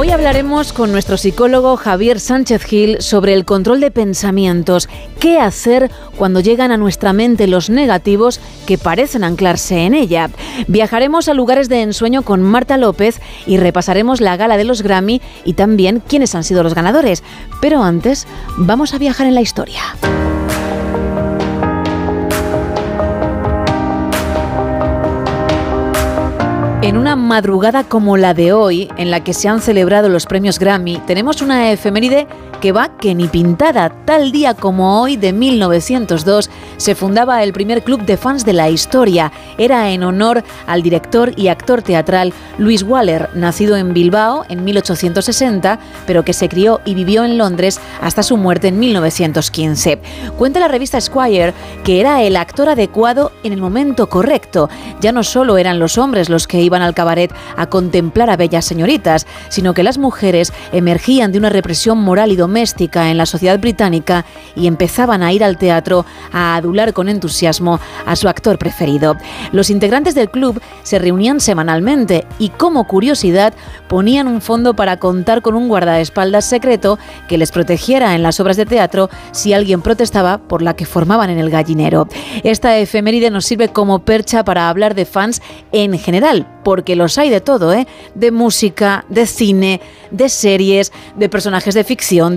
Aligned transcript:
Hoy 0.00 0.12
hablaremos 0.12 0.72
con 0.72 0.92
nuestro 0.92 1.16
psicólogo 1.16 1.76
Javier 1.76 2.20
Sánchez 2.20 2.62
Gil 2.62 3.02
sobre 3.02 3.34
el 3.34 3.44
control 3.44 3.80
de 3.80 3.90
pensamientos. 3.90 4.88
¿Qué 5.18 5.40
hacer 5.40 5.90
cuando 6.16 6.38
llegan 6.38 6.70
a 6.70 6.76
nuestra 6.76 7.12
mente 7.12 7.48
los 7.48 7.68
negativos 7.68 8.38
que 8.64 8.78
parecen 8.78 9.24
anclarse 9.24 9.86
en 9.86 9.94
ella? 9.94 10.30
Viajaremos 10.68 11.26
a 11.26 11.34
lugares 11.34 11.68
de 11.68 11.82
ensueño 11.82 12.22
con 12.22 12.42
Marta 12.42 12.76
López 12.76 13.20
y 13.44 13.56
repasaremos 13.56 14.20
la 14.20 14.36
gala 14.36 14.56
de 14.56 14.62
los 14.62 14.82
Grammy 14.82 15.20
y 15.44 15.54
también 15.54 16.00
quiénes 16.06 16.36
han 16.36 16.44
sido 16.44 16.62
los 16.62 16.76
ganadores. 16.76 17.24
Pero 17.60 17.82
antes, 17.82 18.28
vamos 18.56 18.94
a 18.94 18.98
viajar 18.98 19.26
en 19.26 19.34
la 19.34 19.40
historia. 19.40 19.82
En 26.88 26.96
una 26.96 27.16
madrugada 27.16 27.84
como 27.84 28.16
la 28.16 28.32
de 28.32 28.54
hoy, 28.54 28.88
en 28.96 29.10
la 29.10 29.22
que 29.22 29.34
se 29.34 29.46
han 29.46 29.60
celebrado 29.60 30.08
los 30.08 30.24
premios 30.24 30.58
Grammy, 30.58 30.96
tenemos 31.06 31.42
una 31.42 31.70
efeméride 31.70 32.26
que 32.60 32.72
va 32.72 32.96
que 32.96 33.14
ni 33.14 33.28
pintada. 33.28 33.90
Tal 34.04 34.32
día 34.32 34.54
como 34.54 35.00
hoy 35.00 35.16
de 35.16 35.32
1902 35.32 36.50
se 36.76 36.94
fundaba 36.94 37.42
el 37.42 37.52
primer 37.52 37.84
club 37.84 38.02
de 38.04 38.16
fans 38.16 38.44
de 38.44 38.52
la 38.52 38.68
historia. 38.68 39.32
Era 39.58 39.90
en 39.90 40.02
honor 40.02 40.42
al 40.66 40.82
director 40.82 41.32
y 41.36 41.48
actor 41.48 41.82
teatral 41.82 42.32
Luis 42.58 42.82
Waller, 42.82 43.30
nacido 43.34 43.76
en 43.76 43.94
Bilbao 43.94 44.44
en 44.48 44.64
1860, 44.64 45.78
pero 46.06 46.24
que 46.24 46.32
se 46.32 46.48
crió 46.48 46.80
y 46.84 46.94
vivió 46.94 47.24
en 47.24 47.38
Londres 47.38 47.80
hasta 48.00 48.22
su 48.22 48.36
muerte 48.36 48.68
en 48.68 48.78
1915. 48.78 50.00
Cuenta 50.36 50.60
la 50.60 50.68
revista 50.68 51.00
Squire 51.00 51.54
que 51.84 52.00
era 52.00 52.22
el 52.22 52.36
actor 52.36 52.68
adecuado 52.68 53.32
en 53.44 53.52
el 53.52 53.60
momento 53.60 54.08
correcto. 54.08 54.68
Ya 55.00 55.12
no 55.12 55.22
solo 55.22 55.58
eran 55.58 55.78
los 55.78 55.98
hombres 55.98 56.28
los 56.28 56.46
que 56.46 56.60
iban 56.60 56.82
al 56.82 56.94
cabaret 56.94 57.32
a 57.56 57.66
contemplar 57.66 58.30
a 58.30 58.36
bellas 58.36 58.64
señoritas, 58.64 59.26
sino 59.48 59.74
que 59.74 59.82
las 59.82 59.98
mujeres 59.98 60.52
emergían 60.72 61.30
de 61.30 61.38
una 61.38 61.50
represión 61.50 61.98
moral 61.98 62.32
y 62.32 62.36
doméstica 62.36 62.47
en 62.48 63.18
la 63.18 63.26
sociedad 63.26 63.58
británica 63.58 64.24
y 64.56 64.66
empezaban 64.66 65.22
a 65.22 65.32
ir 65.32 65.44
al 65.44 65.58
teatro 65.58 66.04
a 66.32 66.56
adular 66.56 66.92
con 66.92 67.08
entusiasmo 67.08 67.80
a 68.06 68.16
su 68.16 68.28
actor 68.28 68.58
preferido. 68.58 69.16
Los 69.52 69.70
integrantes 69.70 70.14
del 70.14 70.30
club 70.30 70.60
se 70.82 70.98
reunían 70.98 71.40
semanalmente 71.40 72.26
y 72.38 72.48
como 72.48 72.86
curiosidad 72.86 73.54
ponían 73.88 74.26
un 74.26 74.40
fondo 74.40 74.74
para 74.74 74.98
contar 74.98 75.42
con 75.42 75.54
un 75.54 75.68
guardaespaldas 75.68 76.44
secreto 76.44 76.98
que 77.28 77.38
les 77.38 77.52
protegiera 77.52 78.14
en 78.14 78.22
las 78.22 78.40
obras 78.40 78.56
de 78.56 78.66
teatro 78.66 79.08
si 79.32 79.52
alguien 79.52 79.82
protestaba 79.82 80.38
por 80.38 80.62
la 80.62 80.74
que 80.74 80.86
formaban 80.86 81.30
en 81.30 81.38
el 81.38 81.50
gallinero. 81.50 82.08
Esta 82.42 82.78
efeméride 82.78 83.30
nos 83.30 83.44
sirve 83.44 83.68
como 83.68 84.00
percha 84.00 84.44
para 84.44 84.68
hablar 84.68 84.94
de 84.94 85.04
fans 85.04 85.42
en 85.72 85.98
general, 85.98 86.46
porque 86.64 86.96
los 86.96 87.18
hay 87.18 87.30
de 87.30 87.40
todo, 87.40 87.72
¿eh? 87.72 87.86
De 88.14 88.30
música, 88.30 89.04
de 89.08 89.26
cine, 89.26 89.80
de 90.10 90.28
series, 90.28 90.92
de 91.16 91.28
personajes 91.28 91.74
de 91.74 91.84
ficción, 91.84 92.36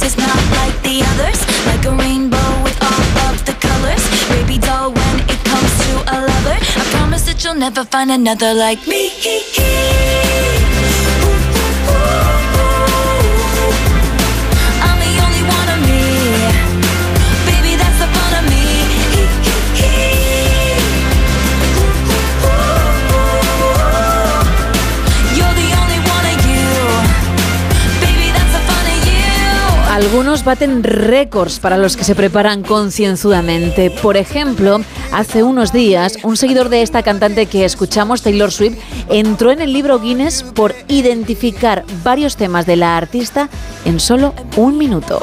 things 0.00 0.12
is 0.12 0.18
not 0.18 0.36
like 0.56 0.82
the 0.82 1.02
others. 1.02 1.40
Like 1.66 1.84
a 1.84 1.92
rainbow 1.92 2.62
with 2.62 2.78
all 2.82 3.28
of 3.28 3.44
the 3.44 3.52
colors. 3.52 4.02
Baby 4.28 4.58
doll, 4.58 4.92
when 4.92 5.20
it 5.28 5.40
comes 5.44 5.72
to 5.84 5.92
a 6.14 6.16
lover, 6.20 6.58
I 6.80 6.84
promise 6.92 7.24
that 7.26 7.42
you'll 7.44 7.54
never 7.54 7.84
find 7.84 8.10
another 8.10 8.54
like 8.54 8.86
me. 8.86 10.59
Algunos 30.00 30.44
baten 30.44 30.82
récords 30.82 31.60
para 31.60 31.76
los 31.76 31.94
que 31.94 32.04
se 32.04 32.14
preparan 32.14 32.62
concienzudamente. 32.62 33.90
Por 33.90 34.16
ejemplo, 34.16 34.80
hace 35.12 35.42
unos 35.42 35.74
días, 35.74 36.16
un 36.22 36.38
seguidor 36.38 36.70
de 36.70 36.80
esta 36.80 37.02
cantante 37.02 37.44
que 37.44 37.66
escuchamos, 37.66 38.22
Taylor 38.22 38.50
Swift, 38.50 38.78
entró 39.10 39.50
en 39.50 39.60
el 39.60 39.74
libro 39.74 40.00
Guinness 40.00 40.42
por 40.42 40.74
identificar 40.88 41.84
varios 42.02 42.36
temas 42.36 42.64
de 42.64 42.76
la 42.76 42.96
artista 42.96 43.50
en 43.84 44.00
solo 44.00 44.32
un 44.56 44.78
minuto. 44.78 45.20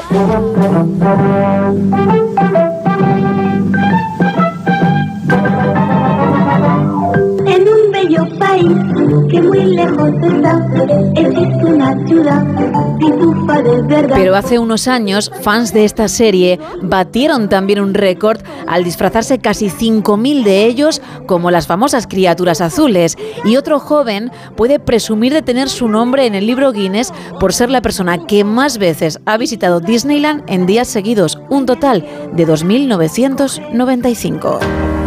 Pero 14.14 14.36
hace 14.36 14.58
unos 14.58 14.88
años, 14.88 15.30
fans 15.42 15.72
de 15.72 15.84
esta 15.84 16.08
serie 16.08 16.58
batieron 16.82 17.48
también 17.48 17.80
un 17.80 17.94
récord 17.94 18.40
al 18.66 18.84
disfrazarse 18.84 19.38
casi 19.38 19.68
5.000 19.68 20.44
de 20.44 20.66
ellos 20.66 21.00
como 21.26 21.50
las 21.50 21.66
famosas 21.66 22.06
criaturas 22.06 22.60
azules. 22.60 23.16
Y 23.44 23.56
otro 23.56 23.80
joven 23.80 24.30
puede 24.56 24.78
presumir 24.78 25.32
de 25.32 25.42
tener 25.42 25.68
su 25.68 25.88
nombre 25.88 26.26
en 26.26 26.34
el 26.34 26.46
libro 26.46 26.72
Guinness 26.72 27.12
por 27.38 27.52
ser 27.52 27.70
la 27.70 27.82
persona 27.82 28.26
que 28.26 28.44
más 28.44 28.78
veces 28.78 29.20
ha 29.26 29.36
visitado 29.36 29.80
Disneyland 29.80 30.44
en 30.46 30.66
días 30.66 30.88
seguidos, 30.88 31.38
un 31.48 31.66
total 31.66 32.06
de 32.32 32.46
2.995. 32.46 34.97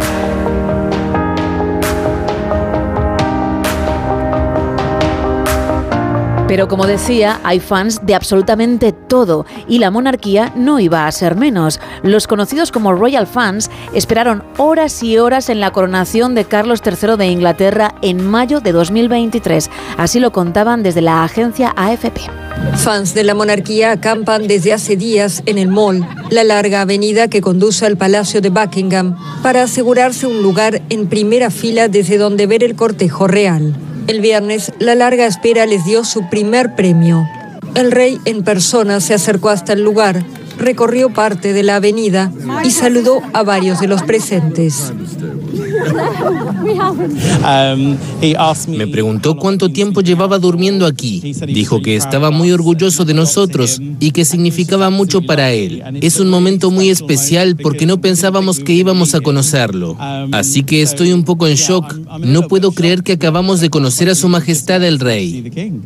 Pero 6.52 6.68
como 6.68 6.86
decía, 6.86 7.40
hay 7.44 7.60
fans 7.60 8.00
de 8.04 8.14
absolutamente 8.14 8.92
todo 8.92 9.46
y 9.68 9.78
la 9.78 9.90
monarquía 9.90 10.52
no 10.54 10.80
iba 10.80 11.06
a 11.06 11.12
ser 11.12 11.34
menos. 11.34 11.80
Los 12.02 12.26
conocidos 12.26 12.70
como 12.70 12.92
Royal 12.92 13.26
Fans 13.26 13.70
esperaron 13.94 14.44
horas 14.58 15.02
y 15.02 15.16
horas 15.16 15.48
en 15.48 15.60
la 15.60 15.70
coronación 15.70 16.34
de 16.34 16.44
Carlos 16.44 16.82
III 16.84 17.16
de 17.16 17.28
Inglaterra 17.28 17.94
en 18.02 18.28
mayo 18.30 18.60
de 18.60 18.72
2023. 18.72 19.70
Así 19.96 20.20
lo 20.20 20.30
contaban 20.30 20.82
desde 20.82 21.00
la 21.00 21.24
agencia 21.24 21.72
AFP. 21.74 22.20
Fans 22.76 23.14
de 23.14 23.24
la 23.24 23.34
monarquía 23.34 23.92
acampan 23.92 24.46
desde 24.46 24.74
hace 24.74 24.94
días 24.94 25.42
en 25.46 25.56
el 25.56 25.68
Mall, 25.68 26.06
la 26.28 26.44
larga 26.44 26.82
avenida 26.82 27.28
que 27.28 27.40
conduce 27.40 27.86
al 27.86 27.96
Palacio 27.96 28.42
de 28.42 28.50
Buckingham, 28.50 29.16
para 29.42 29.62
asegurarse 29.62 30.26
un 30.26 30.42
lugar 30.42 30.82
en 30.90 31.06
primera 31.06 31.48
fila 31.48 31.88
desde 31.88 32.18
donde 32.18 32.46
ver 32.46 32.62
el 32.62 32.76
cortejo 32.76 33.26
real. 33.26 33.74
El 34.08 34.20
viernes, 34.20 34.72
la 34.78 34.94
larga 34.94 35.26
espera 35.26 35.64
les 35.66 35.84
dio 35.84 36.04
su 36.04 36.28
primer 36.28 36.74
premio. 36.74 37.28
El 37.74 37.92
rey 37.92 38.18
en 38.24 38.42
persona 38.42 39.00
se 39.00 39.14
acercó 39.14 39.48
hasta 39.48 39.72
el 39.72 39.82
lugar, 39.82 40.24
recorrió 40.58 41.10
parte 41.10 41.52
de 41.52 41.62
la 41.62 41.76
avenida 41.76 42.32
y 42.64 42.70
saludó 42.70 43.20
a 43.32 43.42
varios 43.42 43.80
de 43.80 43.88
los 43.88 44.02
presentes. 44.02 44.92
Me 48.68 48.86
preguntó 48.86 49.36
cuánto 49.36 49.70
tiempo 49.70 50.00
llevaba 50.00 50.38
durmiendo 50.38 50.86
aquí. 50.86 51.34
Dijo 51.46 51.82
que 51.82 51.96
estaba 51.96 52.30
muy 52.30 52.52
orgulloso 52.52 53.04
de 53.04 53.14
nosotros 53.14 53.80
y 54.00 54.12
que 54.12 54.24
significaba 54.24 54.90
mucho 54.90 55.22
para 55.22 55.52
él. 55.52 55.82
Es 56.00 56.20
un 56.20 56.30
momento 56.30 56.70
muy 56.70 56.90
especial 56.90 57.56
porque 57.56 57.86
no 57.86 58.00
pensábamos 58.00 58.60
que 58.60 58.72
íbamos 58.72 59.14
a 59.14 59.20
conocerlo. 59.20 59.96
Así 60.32 60.62
que 60.62 60.82
estoy 60.82 61.12
un 61.12 61.24
poco 61.24 61.46
en 61.46 61.56
shock. 61.56 61.94
No 62.20 62.48
puedo 62.48 62.72
creer 62.72 63.02
que 63.02 63.12
acabamos 63.12 63.60
de 63.60 63.70
conocer 63.70 64.08
a 64.08 64.14
Su 64.14 64.28
Majestad 64.28 64.82
el 64.84 65.00
Rey. 65.00 65.82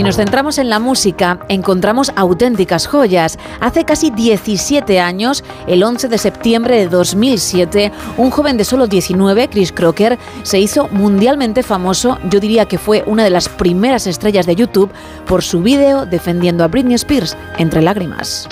Si 0.00 0.04
nos 0.04 0.16
centramos 0.16 0.56
en 0.56 0.70
la 0.70 0.78
música, 0.78 1.40
encontramos 1.50 2.10
auténticas 2.16 2.86
joyas. 2.86 3.38
Hace 3.60 3.84
casi 3.84 4.08
17 4.08 4.98
años, 4.98 5.44
el 5.66 5.82
11 5.82 6.08
de 6.08 6.16
septiembre 6.16 6.78
de 6.78 6.88
2007, 6.88 7.92
un 8.16 8.30
joven 8.30 8.56
de 8.56 8.64
solo 8.64 8.86
19, 8.86 9.50
Chris 9.50 9.72
Crocker, 9.72 10.18
se 10.42 10.58
hizo 10.58 10.88
mundialmente 10.88 11.62
famoso. 11.62 12.18
Yo 12.30 12.40
diría 12.40 12.64
que 12.64 12.78
fue 12.78 13.04
una 13.06 13.24
de 13.24 13.28
las 13.28 13.50
primeras 13.50 14.06
estrellas 14.06 14.46
de 14.46 14.56
YouTube 14.56 14.90
por 15.26 15.42
su 15.42 15.60
vídeo 15.60 16.06
defendiendo 16.06 16.64
a 16.64 16.68
Britney 16.68 16.94
Spears 16.94 17.36
entre 17.58 17.82
lágrimas. 17.82 18.48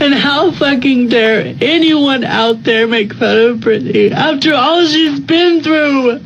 And 0.00 0.14
how 0.14 0.50
fucking 0.52 1.10
dare 1.10 1.54
anyone 1.60 2.26
out 2.26 2.62
there 2.62 2.86
make 2.86 3.12
fun 3.12 3.36
of 3.36 3.58
Britney 3.58 4.10
after 4.10 4.54
all 4.54 4.86
she's 4.86 5.20
been 5.20 5.60
through? 5.60 6.18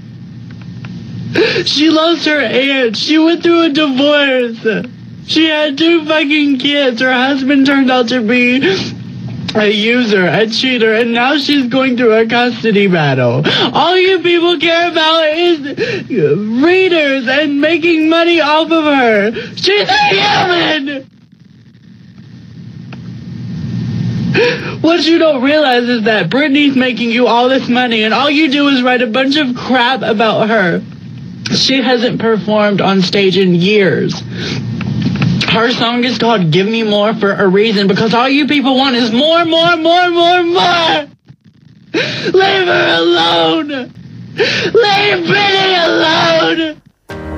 She 1.64 1.88
lost 1.88 2.26
her 2.26 2.40
aunt. 2.40 2.96
She 2.96 3.18
went 3.18 3.42
through 3.42 3.62
a 3.62 3.68
divorce. 3.70 4.86
She 5.26 5.46
had 5.46 5.78
two 5.78 6.04
fucking 6.04 6.58
kids. 6.58 7.00
Her 7.00 7.12
husband 7.12 7.66
turned 7.66 7.90
out 7.90 8.08
to 8.08 8.20
be 8.20 8.60
a 9.54 9.70
user, 9.70 10.26
a 10.26 10.46
cheater, 10.48 10.92
and 10.94 11.12
now 11.12 11.38
she's 11.38 11.68
going 11.68 11.96
through 11.96 12.14
a 12.14 12.26
custody 12.26 12.86
battle. 12.86 13.42
All 13.72 13.96
you 13.96 14.20
people 14.20 14.58
care 14.58 14.90
about 14.90 15.28
is 15.28 15.60
readers 16.62 17.28
and 17.28 17.60
making 17.60 18.10
money 18.10 18.40
off 18.40 18.70
of 18.70 18.84
her. 18.84 19.32
She's 19.56 19.88
a 19.88 20.08
human! 20.08 21.08
What 24.80 25.04
you 25.04 25.18
don't 25.18 25.42
realize 25.42 25.88
is 25.88 26.02
that 26.04 26.30
Britney's 26.30 26.74
making 26.74 27.10
you 27.10 27.26
all 27.26 27.48
this 27.48 27.68
money, 27.68 28.02
and 28.02 28.12
all 28.12 28.30
you 28.30 28.50
do 28.50 28.68
is 28.68 28.82
write 28.82 29.02
a 29.02 29.06
bunch 29.06 29.36
of 29.36 29.54
crap 29.54 30.02
about 30.02 30.48
her. 30.48 30.82
She 31.54 31.82
hasn't 31.82 32.20
performed 32.20 32.80
on 32.80 33.02
stage 33.02 33.36
in 33.36 33.54
years. 33.54 34.18
Her 35.48 35.70
song 35.70 36.04
is 36.04 36.18
called 36.18 36.50
Give 36.50 36.66
Me 36.66 36.82
More 36.82 37.14
for 37.14 37.32
a 37.32 37.46
reason 37.46 37.86
because 37.86 38.14
all 38.14 38.28
you 38.28 38.46
people 38.46 38.76
want 38.76 38.96
is 38.96 39.12
more, 39.12 39.44
more, 39.44 39.76
more, 39.76 40.10
more, 40.10 40.42
more. 40.42 41.08
Leave 41.92 42.66
her 42.66 42.94
alone. 42.98 43.68
Leave 43.68 45.26
Britney 45.26 45.84
alone. 45.86 46.81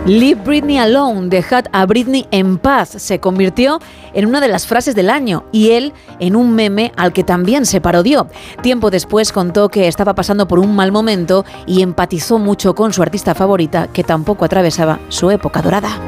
Leave 0.07 0.43
Britney 0.45 0.77
alone, 0.77 1.31
dejad 1.31 1.65
a 1.73 1.87
Britney 1.87 2.27
en 2.31 2.59
paz, 2.59 2.91
se 2.91 3.21
convirtió 3.21 3.81
en 4.13 4.27
una 4.27 4.43
de 4.43 4.49
las 4.49 4.67
frases 4.67 4.95
del 4.95 5.09
año 5.09 5.45
y 5.51 5.71
él 5.71 5.95
en 6.19 6.37
un 6.37 6.55
meme 6.55 6.93
al 6.97 7.15
que 7.15 7.25
también 7.25 7.65
se 7.65 7.81
parodió. 7.81 8.29
Tiempo 8.63 8.91
después 8.91 9.33
contó 9.33 9.71
que 9.71 9.89
estaba 9.89 10.15
pasando 10.15 10.47
por 10.47 10.59
un 10.59 10.77
mal 10.77 10.93
momento 10.93 11.47
y 11.67 11.81
empatizó 11.81 12.39
mucho 12.39 12.75
con 12.75 12.93
su 12.93 13.01
artista 13.01 13.35
favorita 13.35 13.87
que 13.87 14.05
tampoco 14.05 14.45
atravesaba 14.45 15.01
su 15.09 15.31
época 15.31 15.63
dorada. 15.63 15.99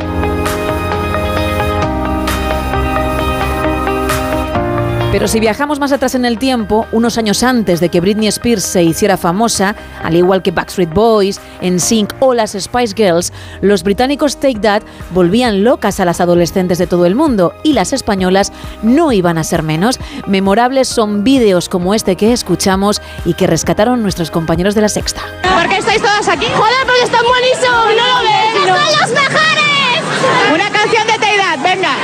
Pero 5.17 5.29
si 5.29 5.41
viajamos 5.41 5.81
más 5.81 5.93
atrás 5.93 6.15
en 6.15 6.27
el 6.27 6.39
tiempo, 6.39 6.87
unos 6.93 7.17
años 7.17 7.43
antes 7.43 7.81
de 7.81 7.89
que 7.89 8.03
Britney 8.03 8.29
Spears 8.29 8.63
se 8.63 8.83
hiciera 8.83 9.17
famosa, 9.17 9.75
al 10.05 10.15
igual 10.15 10.43
que 10.43 10.51
Backstreet 10.51 10.93
Boys, 10.93 11.41
NSYNC 11.63 12.17
o 12.21 12.35
las 12.35 12.53
Spice 12.53 12.95
Girls, 12.95 13.33
los 13.63 13.83
británicos 13.83 14.37
Take 14.37 14.61
That 14.61 14.83
volvían 15.13 15.65
locas 15.65 16.01
a 16.01 16.05
las 16.05 16.21
adolescentes 16.21 16.77
de 16.77 16.87
todo 16.87 17.07
el 17.07 17.15
mundo 17.15 17.55
y 17.63 17.73
las 17.73 17.95
españolas 17.95 18.53
no 18.83 19.11
iban 19.11 19.39
a 19.39 19.45
ser 19.45 19.63
menos. 19.63 19.99
Memorables 20.27 20.87
son 20.87 21.25
vídeos 21.25 21.71
como 21.71 21.95
este 21.95 22.17
que 22.17 22.35
escuchamos 22.35 23.01
y 23.25 23.33
que 23.33 23.47
rescataron 23.47 24.03
nuestros 24.03 24.31
compañeros 24.31 24.75
de 24.75 24.83
la 24.83 24.91
Sexta. 24.91 25.23
¿Por 25.45 25.67
qué 25.71 25.79
estáis 25.79 26.03
todas 26.03 26.29
aquí? 26.29 26.45
Joder, 26.45 26.85
porque 26.85 27.05
están 27.05 27.25
buenísimos, 27.25 27.87
no 27.87 28.07
lo 28.07 28.21
ves. 28.21 28.67
¡Son 28.67 29.01
los 29.01 29.23
mejores! 29.23 30.53
Una 30.53 30.71
canción 30.71 31.07
de 31.07 31.15
Take 31.15 31.39
That, 31.39 31.63
venga. 31.63 31.95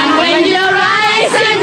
And 0.00 0.18
when 0.18 0.44
you 0.46 0.56
rise 0.56 1.55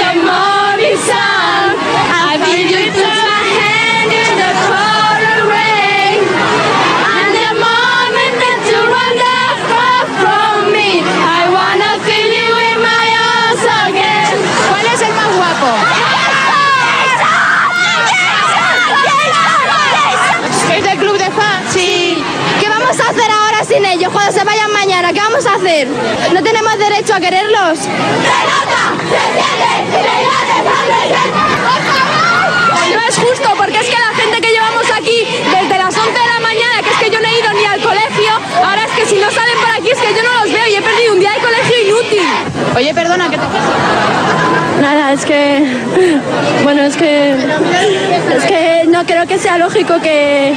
sin 23.66 23.86
ellos 23.86 24.12
cuando 24.12 24.32
se 24.32 24.44
vayan 24.44 24.72
mañana? 24.72 25.14
¿Qué 25.14 25.20
vamos 25.20 25.46
a 25.46 25.56
hacer? 25.56 25.88
¿No 26.34 26.44
tenemos 26.44 26.63
a 27.14 27.20
quererlos? 27.20 27.80
No 32.94 33.02
es 33.08 33.18
justo 33.18 33.50
porque 33.56 33.78
es 33.78 33.86
que 33.86 34.00
la 34.00 34.16
gente 34.16 34.42
que 34.42 34.52
llevamos 34.52 34.86
aquí 34.92 35.28
desde 35.52 35.78
las 35.78 35.96
11 35.96 36.12
de 36.12 36.26
la 36.26 36.40
mañana, 36.40 36.82
que 36.84 36.90
es 36.90 36.98
que 36.98 37.10
yo 37.12 37.20
no 37.22 37.28
he 37.28 37.40
ido 37.40 37.54
ni 37.54 37.66
al 37.66 37.82
colegio, 37.82 38.32
ahora 38.66 38.86
es 38.86 38.92
que 38.92 39.06
si 39.06 39.16
no 39.20 39.30
salen 39.30 39.58
por 39.60 39.70
aquí 39.70 39.92
es 39.92 40.00
que 40.00 40.16
yo 40.16 40.24
no 40.24 40.44
los 40.44 40.52
veo 40.52 40.68
y 40.68 40.76
he 40.76 40.82
perdido 40.82 41.14
un 41.14 41.20
día 41.20 41.34
de 41.34 41.40
colegio 41.40 41.82
inútil. 41.86 42.24
Oye, 42.76 42.94
perdona, 42.96 43.30
¿qué 43.30 43.38
te 43.38 43.44
Nada, 44.82 45.14
es 45.14 45.26
que. 45.26 45.78
Bueno, 46.64 46.82
es 46.84 46.98
que. 46.98 47.32
Es 47.32 48.44
que 48.46 48.73
no 49.04 49.08
creo 49.08 49.28
que 49.28 49.38
sea 49.38 49.58
lógico 49.58 49.96
que 50.02 50.54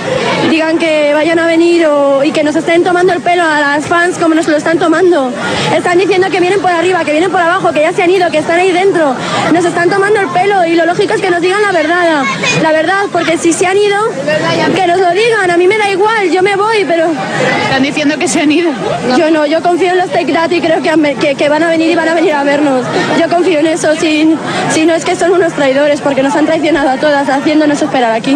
digan 0.50 0.78
que 0.78 1.12
vayan 1.14 1.38
a 1.38 1.46
venir 1.46 1.84
o, 1.86 2.22
y 2.22 2.30
que 2.30 2.44
nos 2.44 2.54
estén 2.54 2.84
tomando 2.84 3.12
el 3.12 3.20
pelo 3.20 3.42
a 3.42 3.60
las 3.60 3.86
fans 3.86 4.18
como 4.18 4.36
nos 4.36 4.46
lo 4.46 4.56
están 4.56 4.78
tomando. 4.78 5.32
Están 5.74 5.98
diciendo 5.98 6.28
que 6.30 6.38
vienen 6.38 6.60
por 6.60 6.70
arriba, 6.70 7.04
que 7.04 7.10
vienen 7.10 7.30
por 7.30 7.40
abajo, 7.40 7.72
que 7.72 7.80
ya 7.80 7.92
se 7.92 8.04
han 8.04 8.10
ido, 8.10 8.30
que 8.30 8.38
están 8.38 8.60
ahí 8.60 8.70
dentro. 8.70 9.14
Nos 9.52 9.64
están 9.64 9.90
tomando 9.90 10.20
el 10.20 10.28
pelo 10.28 10.64
y 10.64 10.76
lo 10.76 10.86
lógico 10.86 11.14
es 11.14 11.20
que 11.20 11.30
nos 11.30 11.40
digan 11.40 11.60
la 11.60 11.72
verdad. 11.72 12.24
La 12.62 12.70
verdad, 12.70 13.06
porque 13.10 13.36
si 13.36 13.52
se 13.52 13.66
han 13.66 13.76
ido, 13.76 13.96
que 14.74 14.86
nos 14.86 15.00
lo 15.00 15.10
digan. 15.10 15.50
A 15.50 15.56
mí 15.56 15.66
me 15.66 15.76
da 15.76 15.90
igual, 15.90 16.30
yo 16.30 16.42
me 16.42 16.54
voy, 16.54 16.84
pero. 16.86 17.06
Están 17.64 17.82
diciendo 17.82 18.16
que 18.16 18.28
se 18.28 18.40
han 18.40 18.52
ido. 18.52 18.70
Yo 19.18 19.30
no, 19.32 19.46
yo 19.46 19.60
confío 19.60 19.90
en 19.90 19.98
los 19.98 20.10
Take 20.10 20.32
That 20.32 20.50
y 20.52 20.60
creo 20.60 20.82
que, 20.82 21.16
que, 21.16 21.34
que 21.34 21.48
van 21.48 21.64
a 21.64 21.68
venir 21.68 21.90
y 21.90 21.96
van 21.96 22.08
a 22.08 22.14
venir 22.14 22.32
a 22.32 22.44
vernos. 22.44 22.86
Yo 23.20 23.28
confío 23.28 23.58
en 23.58 23.66
eso, 23.66 23.96
si, 23.96 24.36
si 24.70 24.86
no 24.86 24.94
es 24.94 25.04
que 25.04 25.16
son 25.16 25.32
unos 25.32 25.52
traidores, 25.52 26.00
porque 26.00 26.22
nos 26.22 26.36
han 26.36 26.46
traicionado 26.46 26.90
a 26.90 26.96
todas, 26.96 27.28
haciéndonos 27.28 27.82
esperar 27.82 28.12
aquí. 28.12 28.35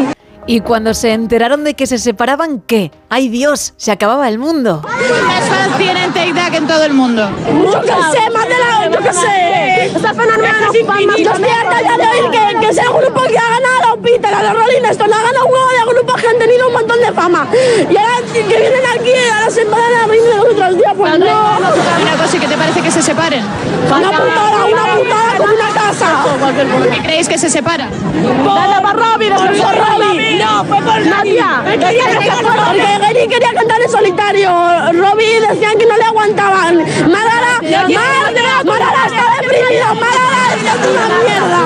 Y 0.50 0.62
cuando 0.62 0.94
se 0.94 1.12
enteraron 1.12 1.62
de 1.62 1.74
que 1.74 1.86
se 1.86 1.96
separaban, 1.96 2.60
¿qué? 2.60 2.90
¡Ay 3.08 3.28
Dios! 3.28 3.72
Se 3.76 3.92
acababa 3.92 4.28
el 4.28 4.40
mundo. 4.40 4.82
¿Cuántas 4.82 5.48
fans 5.48 5.78
tienen 5.78 6.12
Take 6.12 6.34
That 6.34 6.54
en 6.54 6.66
todo 6.66 6.82
el 6.82 6.92
mundo? 6.92 7.30
Yo 7.46 7.80
qué 7.82 7.86
sé, 7.86 8.30
más 8.34 8.48
de 8.48 8.58
la, 8.58 8.90
yo 8.90 8.98
qué 8.98 9.12
sé. 9.12 9.69
Está 9.86 10.14
fenomenal, 10.14 10.60
más 10.60 11.16
despierta 11.16 11.80
ya 11.82 11.96
de 11.96 12.06
oír 12.06 12.30
que, 12.30 12.66
que 12.66 12.74
sea 12.74 12.90
un 12.90 13.00
grupo 13.00 13.22
que 13.22 13.38
ha 13.38 13.48
ganado 13.48 13.96
Peter, 14.02 14.34
a 14.34 14.42
los 14.42 14.52
Rolling 14.52 14.84
Stones, 14.90 15.16
ha 15.16 15.22
ganado 15.22 15.46
un 15.46 15.52
huevo 15.52 15.68
de 15.68 15.94
grupos 15.94 16.20
que 16.20 16.28
han 16.28 16.38
tenido 16.38 16.66
un 16.68 16.72
montón 16.72 17.00
de 17.00 17.12
fama. 17.12 17.46
Y 17.90 17.96
ahora 17.96 18.16
que 18.32 18.42
vienen 18.42 18.82
aquí, 18.94 19.12
ahora 19.34 19.50
se 19.50 19.64
van 19.64 19.94
a 20.02 20.06
venir 20.06 20.24
de 20.24 20.36
nosotros 20.36 20.76
días, 20.76 20.94
pues 20.96 21.18
no. 21.18 21.26
Una 21.26 22.22
cosa, 22.22 22.36
¿y 22.36 22.40
¿qué 22.40 22.46
te 22.46 22.56
parece 22.56 22.82
que 22.82 22.90
se 22.90 23.02
separen? 23.02 23.44
Una 23.86 24.10
putada, 24.10 24.64
una 24.66 24.84
putada 24.94 25.36
como 25.38 25.54
una 25.54 25.68
casa. 25.70 26.24
¿Por 26.40 26.90
qué 26.90 27.02
creéis 27.02 27.28
que 27.28 27.38
se 27.38 27.50
separan? 27.50 27.90
Dale 28.44 28.82
para 28.82 28.92
Robbie, 28.92 29.30
por 29.30 29.48
Robbie. 29.48 30.38
No, 30.38 30.64
fue 30.64 30.76
por 30.82 31.06
Nadia. 31.06 31.62
Porque 31.64 32.98
Gary 33.00 33.28
quería 33.28 33.52
cantar 33.54 33.80
en 33.82 33.90
solitario. 33.90 34.50
Robbie 34.92 35.40
decían 35.48 35.78
que 35.78 35.86
no 35.86 35.96
le 35.96 36.04
aguantaban. 36.04 36.76
Marara, 37.10 37.60
Marara, 37.62 38.64
Marara 38.64 39.06
está 39.06 39.30
deprimido. 39.70 39.94
Marara 39.94 40.54
es 40.54 40.62
una 40.88 41.18
mierda. 41.22 41.60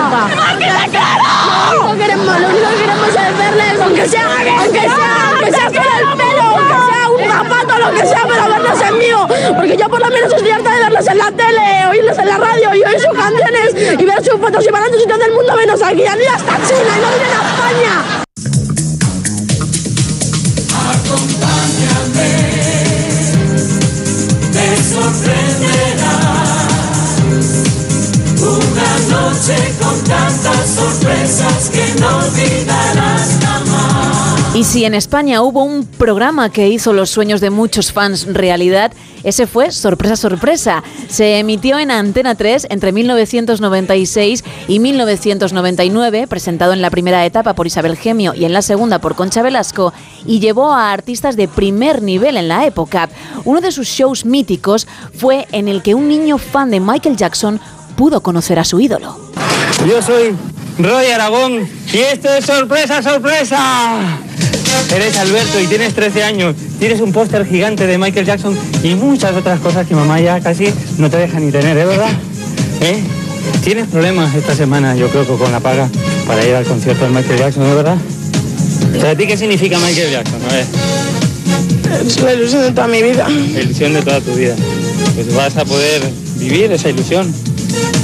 Lo 1.72 1.80
único 1.80 1.92
que 1.92 1.98
queremos, 1.98 2.40
lo 2.40 2.48
único 2.48 2.68
que 2.70 2.76
queremos 2.76 3.08
es 3.08 3.38
verles, 3.38 3.80
aunque 3.82 4.08
sea, 4.08 4.26
aunque 4.58 4.80
sea, 4.80 5.30
aunque 5.30 5.52
sea 5.52 5.66
con 5.66 5.76
el 5.76 6.16
pelo, 6.16 6.42
aunque 6.42 6.76
sea 6.88 7.08
un 7.08 7.22
zapato, 7.30 7.78
lo 7.78 7.90
que 7.94 8.06
sea, 8.06 8.22
pero 8.28 8.48
verlos 8.48 8.80
en 8.80 8.98
vivo. 8.98 9.28
Porque 9.56 9.76
yo 9.76 9.88
por 9.88 10.00
lo 10.00 10.08
menos 10.08 10.32
estoy 10.32 10.50
harta 10.50 10.70
de 10.70 10.80
verlos 10.80 11.06
en 11.06 11.18
la 11.18 11.32
tele, 11.32 11.86
oírlos 11.90 12.18
en 12.18 12.28
la 12.28 12.36
radio 12.36 12.74
y 12.74 12.84
oír 12.84 13.00
sus 13.00 13.18
canciones 13.18 13.98
y 13.98 14.04
ver 14.04 14.24
sus 14.24 14.40
fotos 14.40 14.64
y 14.66 14.70
van 14.70 14.82
a 14.82 14.86
otros 14.86 15.00
sitios 15.00 15.18
del 15.18 15.32
mundo 15.32 15.54
menos 15.56 15.82
aquí. 15.82 16.06
Han 16.06 16.20
ido 16.20 16.32
hasta 16.32 16.56
China 16.66 16.92
y 16.96 17.00
no 17.00 17.08
vienen 17.08 17.32
a 17.32 17.42
España. 17.48 18.24
te 24.52 24.76
sorprenderá. 24.76 26.33
Noche 29.24 29.56
con 29.80 30.04
tantas 30.04 30.68
sorpresas 30.68 31.70
que 31.70 31.98
no 31.98 32.18
olvidarás 32.18 33.38
jamás. 33.40 34.54
Y 34.54 34.64
si 34.64 34.84
en 34.84 34.92
España 34.94 35.40
hubo 35.40 35.64
un 35.64 35.86
programa 35.86 36.50
que 36.50 36.68
hizo 36.68 36.92
los 36.92 37.08
sueños 37.08 37.40
de 37.40 37.48
muchos 37.48 37.90
fans 37.90 38.26
realidad, 38.26 38.92
ese 39.24 39.46
fue 39.46 39.72
Sorpresa 39.72 40.16
Sorpresa. 40.16 40.84
Se 41.08 41.38
emitió 41.38 41.78
en 41.78 41.90
Antena 41.90 42.34
3 42.34 42.66
entre 42.68 42.92
1996 42.92 44.44
y 44.68 44.78
1999, 44.78 46.26
presentado 46.26 46.74
en 46.74 46.82
la 46.82 46.90
primera 46.90 47.24
etapa 47.24 47.54
por 47.54 47.66
Isabel 47.66 47.96
Gemio 47.96 48.34
y 48.34 48.44
en 48.44 48.52
la 48.52 48.60
segunda 48.60 49.00
por 49.00 49.14
Concha 49.16 49.40
Velasco, 49.40 49.94
y 50.26 50.38
llevó 50.38 50.70
a 50.70 50.92
artistas 50.92 51.36
de 51.36 51.48
primer 51.48 52.02
nivel 52.02 52.36
en 52.36 52.48
la 52.48 52.66
época. 52.66 53.08
Uno 53.46 53.62
de 53.62 53.72
sus 53.72 53.88
shows 53.88 54.26
míticos 54.26 54.86
fue 55.14 55.48
en 55.50 55.68
el 55.68 55.80
que 55.80 55.94
un 55.94 56.08
niño 56.08 56.36
fan 56.36 56.70
de 56.70 56.80
Michael 56.80 57.16
Jackson 57.16 57.58
pudo 57.96 58.20
conocer 58.20 58.58
a 58.58 58.64
su 58.64 58.80
ídolo. 58.80 59.18
Yo 59.88 60.02
soy 60.02 60.34
Roy 60.78 61.06
Aragón 61.06 61.68
y 61.92 61.98
esto 61.98 62.32
es 62.34 62.44
sorpresa, 62.44 63.02
sorpresa. 63.02 64.18
Eres 64.94 65.16
Alberto 65.16 65.60
y 65.60 65.66
tienes 65.66 65.94
13 65.94 66.24
años, 66.24 66.56
tienes 66.78 67.00
un 67.00 67.12
póster 67.12 67.46
gigante 67.46 67.86
de 67.86 67.96
Michael 67.96 68.26
Jackson 68.26 68.56
y 68.82 68.94
muchas 68.94 69.34
otras 69.36 69.60
cosas 69.60 69.86
que 69.86 69.94
mamá 69.94 70.20
ya 70.20 70.40
casi 70.40 70.72
no 70.98 71.08
te 71.08 71.16
deja 71.18 71.38
ni 71.38 71.52
tener, 71.52 71.76
¿eh, 71.76 71.84
verdad? 71.84 72.10
¿Eh? 72.80 73.02
Tienes 73.62 73.86
problemas 73.88 74.34
esta 74.34 74.54
semana, 74.54 74.96
yo 74.96 75.08
creo 75.08 75.26
que 75.26 75.34
con 75.34 75.52
la 75.52 75.60
paga 75.60 75.88
para 76.26 76.44
ir 76.44 76.54
al 76.54 76.64
concierto 76.64 77.04
de 77.04 77.10
Michael 77.10 77.38
Jackson, 77.38 77.68
¿no 77.68 77.76
verdad? 77.76 77.96
¿Para 79.00 79.16
ti 79.16 79.26
qué 79.26 79.36
significa 79.36 79.78
Michael 79.78 80.10
Jackson? 80.10 80.40
A 80.50 80.52
ver. 80.52 80.66
Es 82.06 82.20
la 82.20 82.34
ilusión 82.34 82.62
de 82.62 82.70
toda 82.72 82.88
mi 82.88 83.02
vida. 83.02 83.28
La 83.28 83.60
ilusión 83.60 83.92
de 83.92 84.02
toda 84.02 84.20
tu 84.20 84.34
vida. 84.34 84.56
Pues 85.14 85.34
vas 85.34 85.56
a 85.56 85.64
poder 85.64 86.02
vivir 86.36 86.72
esa 86.72 86.88
ilusión 86.88 87.32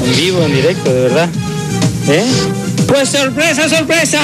en 0.04 0.16
vivo, 0.16 0.42
en 0.42 0.52
directo, 0.54 0.92
de 0.92 1.02
verdad. 1.02 1.28
¿Eh? 2.08 2.24
Pues 2.88 3.08
sorpresa, 3.10 3.68
sorpresa. 3.68 4.18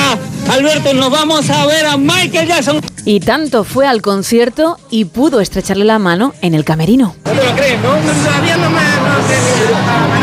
Alberto, 0.51 0.95
nos 0.95 1.11
vamos 1.11 1.49
a 1.51 1.67
ver 1.67 1.87
a 1.87 1.97
Michael 1.97 2.49
Jackson. 2.49 2.81
Y 3.05 3.21
tanto 3.21 3.63
fue 3.65 3.87
al 3.87 4.03
concierto 4.03 4.79
y 4.91 5.05
pudo 5.05 5.41
estrecharle 5.41 5.85
la 5.85 5.99
mano 5.99 6.35
en 6.41 6.55
el 6.55 6.65
camerino. 6.65 7.15
No 7.25 7.31
te 7.33 7.45
lo 7.47 7.55
crees, 7.55 7.81
¿no? 7.81 7.91
Todavía 7.91 8.57
no 8.57 8.71
me, 8.71 8.81
no 8.81 9.29
sé, 9.29 9.37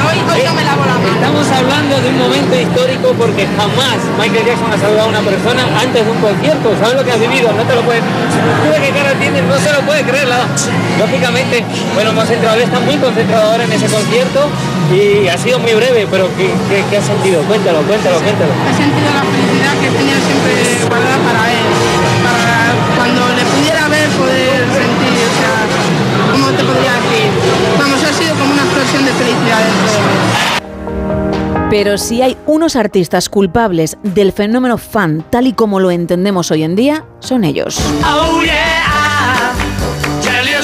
hoy, 0.03 0.17
hoy 0.35 0.45
no 0.45 0.53
me 0.53 0.63
lavo 0.65 0.83
la 0.85 0.93
mano. 0.95 1.13
Estamos 1.13 1.47
hablando 1.47 2.01
de 2.01 2.09
un 2.09 2.17
momento 2.17 2.59
histórico 2.59 3.13
porque 3.17 3.47
jamás 3.55 3.95
Michael 4.19 4.45
Jackson 4.45 4.71
ha 4.73 4.77
saludado 4.77 5.05
a 5.07 5.09
una 5.09 5.21
persona 5.21 5.63
antes 5.79 6.05
de 6.05 6.11
un 6.11 6.17
concierto. 6.19 6.75
¿Sabes 6.79 6.95
lo 6.95 7.03
que 7.05 7.11
has 7.11 7.19
vivido? 7.19 7.53
No 7.53 7.63
te 7.63 7.75
lo 7.75 7.81
puedes... 7.83 8.03
Mira 8.03 8.81
qué 8.81 8.89
cara 8.91 9.13
tiene, 9.19 9.41
no 9.43 9.57
se 9.59 9.71
lo 9.71 9.79
puede 9.81 10.03
creer. 10.03 10.27
la- 10.27 10.47
Lógicamente, 10.99 11.63
bueno, 11.95 12.09
hemos 12.11 12.29
entrado, 12.29 12.59
está 12.59 12.79
muy 12.81 12.95
concentrado 12.97 13.51
ahora 13.51 13.63
en 13.63 13.71
ese 13.71 13.85
concierto 13.87 14.49
y 14.91 15.27
ha 15.27 15.37
sido 15.37 15.59
muy 15.59 15.73
breve, 15.73 16.07
pero 16.09 16.27
¿qué, 16.35 16.51
qué, 16.69 16.83
qué 16.89 16.97
has 16.97 17.05
sentido? 17.05 17.41
Cuéntalo, 17.43 17.81
cuéntalo, 17.83 18.17
cuéntalo. 18.19 18.51
He 18.69 18.73
sentido 18.75 19.09
la 19.13 19.23
felicidad 19.23 19.73
que 19.79 19.87
he 19.87 19.91
tenido 19.91 20.19
siempre 20.19 20.87
guardada 20.87 21.17
para 21.17 21.51
él. 21.51 21.65
Para 22.23 22.73
cuando 22.97 23.21
le 23.35 23.43
pudiera 23.45 23.87
ver, 23.87 24.09
poder 24.09 24.59
sentir, 24.73 25.17
o 25.23 25.33
sea, 25.39 26.31
¿cómo 26.31 26.47
te 26.51 26.63
podría 26.63 26.93
decir? 26.93 27.29
Vamos, 27.79 28.03
ha 28.03 28.13
sido 28.13 28.35
como 28.35 28.53
una 28.53 28.63
explosión 28.63 29.05
de 29.05 29.11
felicidad 29.13 29.59
dentro 29.59 29.87
de. 29.87 30.53
Pero 31.69 31.97
si 31.97 32.21
hay 32.21 32.37
unos 32.45 32.75
artistas 32.75 33.29
culpables 33.29 33.97
del 34.03 34.31
fenómeno 34.31 34.77
fan 34.77 35.25
tal 35.29 35.47
y 35.47 35.53
como 35.53 35.79
lo 35.79 35.89
entendemos 35.89 36.51
hoy 36.51 36.63
en 36.63 36.75
día, 36.75 37.05
son 37.19 37.43
ellos. 37.45 37.79
Oh 38.05 38.43
yeah, 38.43 38.83
I'll 38.85 40.21
tell 40.21 40.45
you 40.45 40.61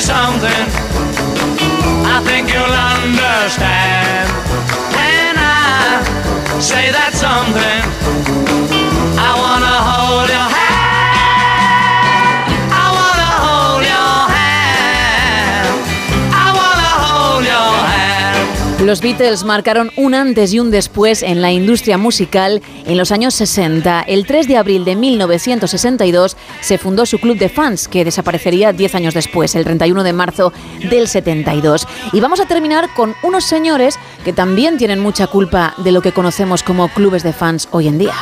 say 7.21 7.78
Los 18.89 19.01
Beatles 19.01 19.43
marcaron 19.43 19.91
un 19.97 20.15
antes 20.15 20.51
y 20.51 20.59
un 20.59 20.71
después 20.71 21.21
en 21.21 21.43
la 21.43 21.51
industria 21.51 21.99
musical 21.99 22.59
en 22.87 22.97
los 22.97 23.11
años 23.11 23.35
60. 23.35 24.01
El 24.07 24.25
3 24.25 24.47
de 24.47 24.57
abril 24.57 24.83
de 24.83 24.95
1962 24.95 26.35
se 26.61 26.79
fundó 26.79 27.05
su 27.05 27.19
club 27.19 27.37
de 27.37 27.49
fans, 27.49 27.87
que 27.87 28.03
desaparecería 28.03 28.73
10 28.73 28.95
años 28.95 29.13
después, 29.13 29.53
el 29.53 29.63
31 29.63 30.01
de 30.03 30.13
marzo 30.13 30.53
del 30.89 31.07
72. 31.07 31.87
Y 32.13 32.19
vamos 32.19 32.39
a 32.39 32.47
terminar 32.47 32.91
con 32.95 33.13
unos 33.21 33.43
señores 33.43 33.93
que 34.25 34.33
también 34.33 34.79
tienen 34.79 34.99
mucha 34.99 35.27
culpa 35.27 35.75
de 35.77 35.91
lo 35.91 36.01
que 36.01 36.11
conocemos 36.11 36.63
como 36.63 36.89
clubes 36.89 37.21
de 37.21 37.31
fans 37.31 37.67
hoy 37.69 37.89
en 37.89 37.99
día. 37.99 38.15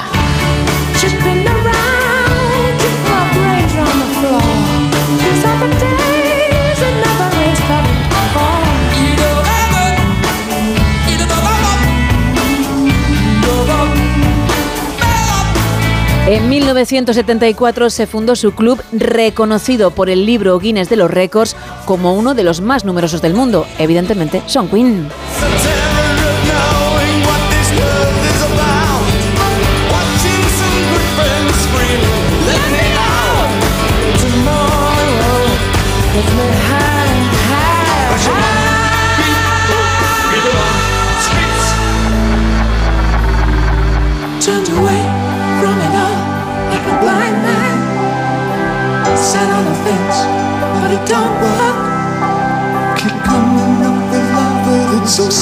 En 16.27 16.49
1974 16.49 17.89
se 17.89 18.05
fundó 18.05 18.35
su 18.35 18.51
club 18.51 18.83
reconocido 18.91 19.91
por 19.91 20.09
el 20.09 20.25
libro 20.25 20.59
Guinness 20.59 20.89
de 20.89 20.97
los 20.97 21.09
Récords 21.09 21.55
como 21.85 22.15
uno 22.15 22.35
de 22.35 22.43
los 22.43 22.59
más 22.59 22.83
numerosos 22.83 23.21
del 23.21 23.33
mundo. 23.33 23.65
Evidentemente, 23.79 24.43
son 24.45 24.67
Queen. 24.67 25.07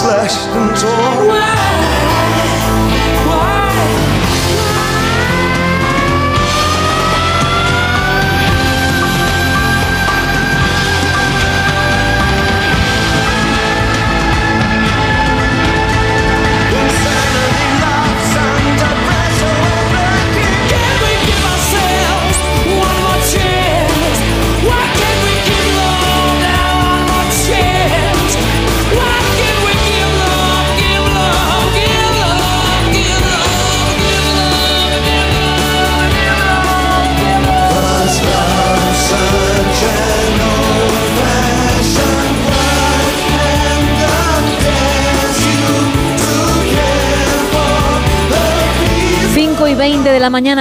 Slashed 0.06 0.50
and 0.50 0.78
torn. 0.78 1.75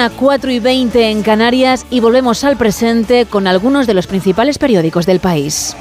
Mañana, 0.04 0.20
4 0.20 0.50
y 0.50 0.61
20 0.61 1.11
en 1.11 1.23
Canarias 1.23 1.87
y 1.90 2.00
volvemos 2.00 2.44
al 2.44 2.56
presente 2.56 3.26
con 3.26 3.46
algunos 3.46 3.87
de 3.87 3.94
los 3.94 4.06
principales 4.06 4.58
periódicos 4.58 5.06
del 5.06 5.20
país. 5.20 5.76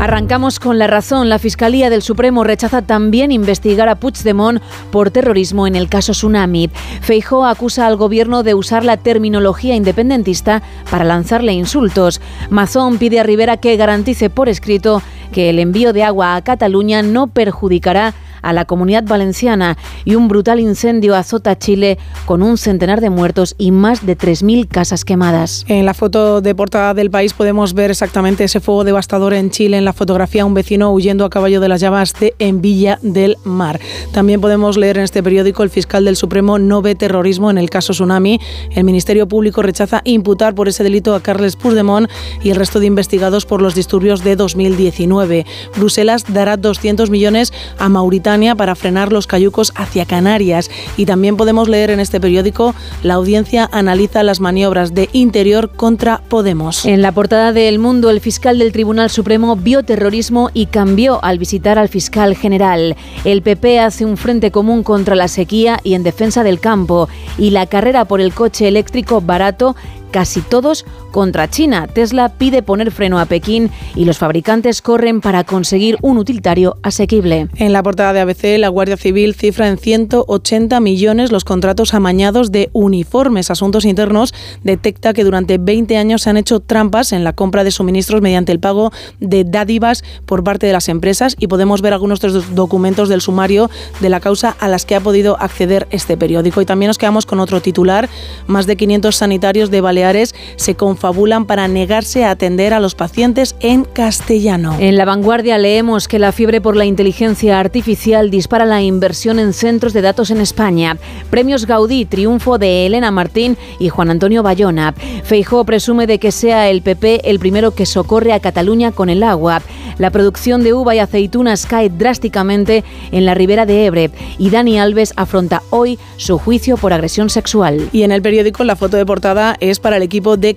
Arrancamos 0.00 0.60
con 0.60 0.78
la 0.78 0.86
razón. 0.86 1.28
La 1.28 1.38
Fiscalía 1.38 1.90
del 1.90 2.00
Supremo 2.00 2.42
rechaza 2.42 2.80
también 2.80 3.30
investigar 3.30 3.90
a 3.90 3.96
Puigdemont 3.96 4.62
por 4.90 5.10
terrorismo 5.10 5.66
en 5.66 5.76
el 5.76 5.90
caso 5.90 6.12
Tsunami. 6.12 6.70
Feijó 7.02 7.44
acusa 7.44 7.86
al 7.86 7.96
gobierno 7.96 8.42
de 8.42 8.54
usar 8.54 8.82
la 8.82 8.96
terminología 8.96 9.74
independentista 9.74 10.62
para 10.90 11.04
lanzarle 11.04 11.52
insultos. 11.52 12.22
Mazón 12.48 12.96
pide 12.96 13.20
a 13.20 13.24
Rivera 13.24 13.58
que 13.58 13.76
garantice 13.76 14.30
por 14.30 14.48
escrito 14.48 15.02
que 15.32 15.50
el 15.50 15.58
envío 15.58 15.92
de 15.92 16.02
agua 16.02 16.34
a 16.34 16.42
Cataluña 16.42 17.02
no 17.02 17.26
perjudicará 17.26 18.14
a 18.42 18.52
la 18.52 18.64
comunidad 18.64 19.04
valenciana 19.04 19.76
y 20.04 20.14
un 20.14 20.28
brutal 20.28 20.60
incendio 20.60 21.14
azota 21.14 21.58
Chile 21.58 21.98
con 22.26 22.42
un 22.42 22.58
centenar 22.58 23.00
de 23.00 23.10
muertos 23.10 23.54
y 23.58 23.70
más 23.70 24.06
de 24.06 24.16
3.000 24.16 24.68
casas 24.68 25.04
quemadas. 25.04 25.64
En 25.68 25.86
la 25.86 25.94
foto 25.94 26.40
de 26.40 26.54
portada 26.54 26.94
del 26.94 27.10
país 27.10 27.34
podemos 27.34 27.74
ver 27.74 27.90
exactamente 27.90 28.44
ese 28.44 28.60
fuego 28.60 28.84
devastador 28.84 29.34
en 29.34 29.50
Chile. 29.50 29.76
En 29.76 29.84
la 29.84 29.92
fotografía 29.92 30.46
un 30.46 30.54
vecino 30.54 30.92
huyendo 30.92 31.24
a 31.24 31.30
caballo 31.30 31.60
de 31.60 31.68
las 31.68 31.80
llamas 31.80 32.14
de 32.18 32.34
en 32.38 32.60
Villa 32.60 32.98
del 33.02 33.36
Mar. 33.44 33.80
También 34.12 34.40
podemos 34.40 34.76
leer 34.76 34.98
en 34.98 35.04
este 35.04 35.22
periódico 35.22 35.62
el 35.62 35.70
fiscal 35.70 36.04
del 36.04 36.16
Supremo 36.16 36.58
no 36.58 36.82
ve 36.82 36.94
terrorismo 36.94 37.50
en 37.50 37.58
el 37.58 37.68
caso 37.68 37.92
Tsunami. 37.92 38.40
El 38.74 38.84
Ministerio 38.84 39.28
Público 39.28 39.62
rechaza 39.62 40.02
imputar 40.04 40.54
por 40.54 40.68
ese 40.68 40.82
delito 40.82 41.14
a 41.14 41.20
Carles 41.20 41.56
Puigdemont 41.56 42.08
y 42.42 42.50
el 42.50 42.56
resto 42.56 42.80
de 42.80 42.86
investigados 42.86 43.44
por 43.44 43.60
los 43.60 43.74
disturbios 43.74 44.24
de 44.24 44.36
2019. 44.36 45.46
Bruselas 45.76 46.24
dará 46.32 46.56
200 46.56 47.10
millones 47.10 47.52
a 47.78 47.88
Mauritania 47.88 48.29
para 48.30 48.76
frenar 48.76 49.12
los 49.12 49.26
cayucos 49.26 49.72
hacia 49.74 50.06
Canarias. 50.06 50.70
Y 50.96 51.04
también 51.04 51.36
podemos 51.36 51.68
leer 51.68 51.90
en 51.90 51.98
este 51.98 52.20
periódico 52.20 52.76
la 53.02 53.14
audiencia 53.14 53.68
analiza 53.72 54.22
las 54.22 54.38
maniobras 54.38 54.94
de 54.94 55.08
Interior 55.12 55.72
contra 55.72 56.22
Podemos. 56.28 56.84
En 56.84 57.02
la 57.02 57.10
portada 57.10 57.52
de 57.52 57.68
El 57.68 57.80
Mundo, 57.80 58.08
el 58.08 58.20
fiscal 58.20 58.60
del 58.60 58.70
Tribunal 58.70 59.10
Supremo 59.10 59.56
vio 59.56 59.82
terrorismo 59.82 60.50
y 60.54 60.66
cambió 60.66 61.18
al 61.24 61.38
visitar 61.38 61.76
al 61.76 61.88
fiscal 61.88 62.36
general. 62.36 62.96
El 63.24 63.42
PP 63.42 63.80
hace 63.80 64.04
un 64.04 64.16
frente 64.16 64.52
común 64.52 64.84
contra 64.84 65.16
la 65.16 65.26
sequía 65.26 65.80
y 65.82 65.94
en 65.94 66.04
defensa 66.04 66.44
del 66.44 66.60
campo. 66.60 67.08
Y 67.36 67.50
la 67.50 67.66
carrera 67.66 68.04
por 68.04 68.20
el 68.20 68.32
coche 68.32 68.68
eléctrico 68.68 69.20
barato 69.20 69.74
casi 70.10 70.40
todos 70.40 70.84
contra 71.10 71.48
China. 71.48 71.86
Tesla 71.86 72.30
pide 72.30 72.62
poner 72.62 72.90
freno 72.90 73.18
a 73.18 73.26
Pekín 73.26 73.70
y 73.94 74.04
los 74.04 74.18
fabricantes 74.18 74.82
corren 74.82 75.20
para 75.20 75.44
conseguir 75.44 75.96
un 76.02 76.18
utilitario 76.18 76.76
asequible. 76.82 77.48
En 77.56 77.72
la 77.72 77.82
portada 77.82 78.12
de 78.12 78.20
ABC, 78.20 78.58
la 78.58 78.68
Guardia 78.68 78.96
Civil 78.96 79.34
cifra 79.34 79.68
en 79.68 79.78
180 79.78 80.80
millones 80.80 81.32
los 81.32 81.44
contratos 81.44 81.94
amañados 81.94 82.52
de 82.52 82.70
uniformes. 82.72 83.50
Asuntos 83.50 83.84
Internos 83.84 84.34
detecta 84.62 85.12
que 85.12 85.24
durante 85.24 85.58
20 85.58 85.96
años 85.96 86.22
se 86.22 86.30
han 86.30 86.36
hecho 86.36 86.60
trampas 86.60 87.12
en 87.12 87.24
la 87.24 87.32
compra 87.32 87.64
de 87.64 87.70
suministros 87.70 88.22
mediante 88.22 88.52
el 88.52 88.60
pago 88.60 88.92
de 89.18 89.44
dádivas 89.44 90.04
por 90.26 90.44
parte 90.44 90.66
de 90.66 90.72
las 90.72 90.88
empresas 90.88 91.36
y 91.38 91.46
podemos 91.46 91.82
ver 91.82 91.92
algunos 91.92 92.20
documentos 92.54 93.08
del 93.08 93.20
sumario 93.20 93.70
de 94.00 94.08
la 94.08 94.20
causa 94.20 94.56
a 94.60 94.68
las 94.68 94.84
que 94.84 94.94
ha 94.94 95.00
podido 95.00 95.40
acceder 95.40 95.86
este 95.90 96.16
periódico. 96.16 96.60
Y 96.60 96.66
también 96.66 96.88
nos 96.88 96.98
quedamos 96.98 97.26
con 97.26 97.40
otro 97.40 97.60
titular. 97.60 98.08
Más 98.46 98.66
de 98.66 98.76
500 98.76 99.16
sanitarios 99.16 99.70
de 99.70 99.80
Baleares 99.80 100.34
se 100.56 100.74
confabulan 101.00 101.46
para 101.46 101.66
negarse 101.66 102.26
a 102.26 102.30
atender 102.30 102.74
a 102.74 102.78
los 102.78 102.94
pacientes 102.94 103.56
en 103.60 103.84
castellano. 103.84 104.76
En 104.78 104.98
la 104.98 105.06
vanguardia 105.06 105.56
leemos 105.56 106.08
que 106.08 106.18
la 106.18 106.30
fiebre 106.30 106.60
por 106.60 106.76
la 106.76 106.84
inteligencia 106.84 107.58
artificial 107.58 108.30
dispara 108.30 108.66
la 108.66 108.82
inversión 108.82 109.38
en 109.38 109.54
centros 109.54 109.94
de 109.94 110.02
datos 110.02 110.30
en 110.30 110.42
España. 110.42 110.98
Premios 111.30 111.64
Gaudí, 111.64 112.04
triunfo 112.04 112.58
de 112.58 112.84
Elena 112.84 113.10
Martín 113.10 113.56
y 113.78 113.88
Juan 113.88 114.10
Antonio 114.10 114.42
Bayona. 114.42 114.94
Feijó 115.24 115.64
presume 115.64 116.06
de 116.06 116.18
que 116.18 116.32
sea 116.32 116.68
el 116.68 116.82
PP 116.82 117.30
el 117.30 117.38
primero 117.38 117.70
que 117.70 117.86
socorre 117.86 118.34
a 118.34 118.40
Cataluña 118.40 118.92
con 118.92 119.08
el 119.08 119.22
agua. 119.22 119.62
La 119.96 120.10
producción 120.10 120.62
de 120.62 120.74
uva 120.74 120.94
y 120.94 120.98
aceitunas 120.98 121.64
cae 121.64 121.88
drásticamente 121.88 122.84
en 123.10 123.24
la 123.24 123.34
ribera 123.34 123.64
de 123.64 123.86
Ebre 123.86 124.10
y 124.38 124.50
Dani 124.50 124.78
Alves 124.78 125.14
afronta 125.16 125.62
hoy 125.70 125.98
su 126.18 126.38
juicio 126.38 126.76
por 126.76 126.92
agresión 126.92 127.30
sexual. 127.30 127.88
Y 127.92 128.02
en 128.02 128.12
el 128.12 128.20
periódico 128.20 128.64
la 128.64 128.76
foto 128.76 128.98
de 128.98 129.06
portada 129.06 129.56
es 129.60 129.78
para 129.78 129.96
el 129.96 130.02
equipo 130.02 130.36
de 130.36 130.56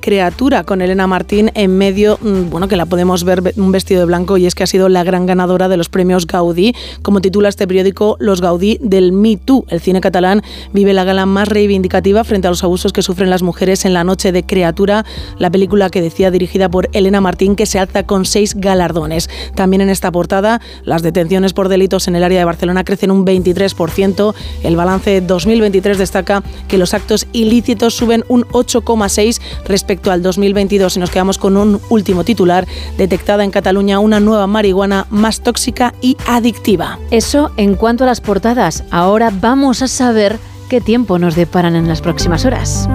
Con 0.66 0.82
Elena 0.82 1.08
Martín 1.08 1.52
en 1.54 1.78
medio, 1.78 2.18
mm, 2.22 2.50
bueno, 2.50 2.68
que 2.68 2.76
la 2.76 2.86
podemos 2.86 3.24
ver 3.24 3.54
un 3.56 3.72
vestido 3.72 4.02
de 4.02 4.06
blanco 4.06 4.36
y 4.36 4.46
es 4.46 4.56
que 4.56 4.64
ha 4.64 4.68
sido 4.68 4.90
la 4.90 5.04
gran 5.04 5.26
ganadora 5.26 5.70
de 5.70 5.78
los 5.78 5.88
premios 5.88 6.28
Gaudí. 6.28 6.76
Como 7.02 7.22
titula 7.22 7.48
este 7.48 7.66
periódico, 7.66 8.18
Los 8.20 8.42
Gaudí 8.42 8.78
del 8.82 9.14
Me 9.14 9.38
Too. 9.38 9.64
El 9.70 9.80
cine 9.80 10.02
catalán 10.02 10.42
vive 10.74 10.92
la 10.94 11.04
gala 11.06 11.26
más 11.26 11.48
reivindicativa 11.48 12.24
frente 12.24 12.48
a 12.48 12.50
los 12.50 12.64
abusos 12.64 12.92
que 12.92 13.04
sufren 13.04 13.30
las 13.30 13.44
mujeres 13.44 13.86
en 13.86 13.94
la 13.94 14.04
noche 14.04 14.32
de 14.32 14.44
Creatura, 14.44 15.06
la 15.38 15.52
película 15.52 15.90
que 15.90 16.02
decía 16.02 16.32
dirigida 16.32 16.68
por 16.68 16.90
Elena 16.94 17.22
Martín 17.22 17.56
que 17.56 17.66
se 17.66 17.80
alza 17.80 18.04
con 18.04 18.26
seis 18.26 18.56
galardones. 18.56 19.30
También 19.56 19.82
en 19.82 19.90
esta 19.90 20.12
portada, 20.12 20.60
las 20.84 21.04
detenciones 21.04 21.54
por 21.54 21.70
delitos 21.70 22.08
en 22.08 22.16
el 22.16 22.24
área 22.24 22.40
de 22.40 22.46
Barcelona 22.46 22.84
crecen 22.84 23.12
un 23.12 23.24
23%. 23.26 24.34
El 24.64 24.76
balance 24.76 25.22
2023 25.22 26.00
destaca 26.00 26.44
que 26.68 26.80
los 26.80 26.94
actos 26.96 27.28
ilícitos 27.34 27.94
suben 27.94 28.26
un 28.28 28.44
8,6 28.46 29.40
respecto 29.66 30.12
al 30.12 30.23
2022 30.24 30.98
y 30.98 31.00
nos 31.00 31.12
quedamos 31.12 31.38
con 31.38 31.58
un 31.58 31.80
último 31.90 32.24
titular, 32.24 32.66
detectada 32.98 33.44
en 33.44 33.52
Cataluña 33.52 34.00
una 34.00 34.20
nueva 34.20 34.48
marihuana 34.48 35.06
más 35.10 35.42
tóxica 35.42 35.94
y 36.02 36.18
adictiva. 36.28 37.00
Eso 37.12 37.52
en 37.58 37.76
cuanto 37.76 38.04
a 38.04 38.08
las 38.08 38.22
portadas. 38.22 38.84
Ahora 38.90 39.32
vamos 39.32 39.82
a 39.82 39.88
saber 39.88 40.40
qué 40.70 40.82
tiempo 40.82 41.20
nos 41.20 41.36
deparan 41.36 41.76
en 41.76 41.88
las 41.88 42.02
próximas 42.02 42.46
horas. 42.46 42.90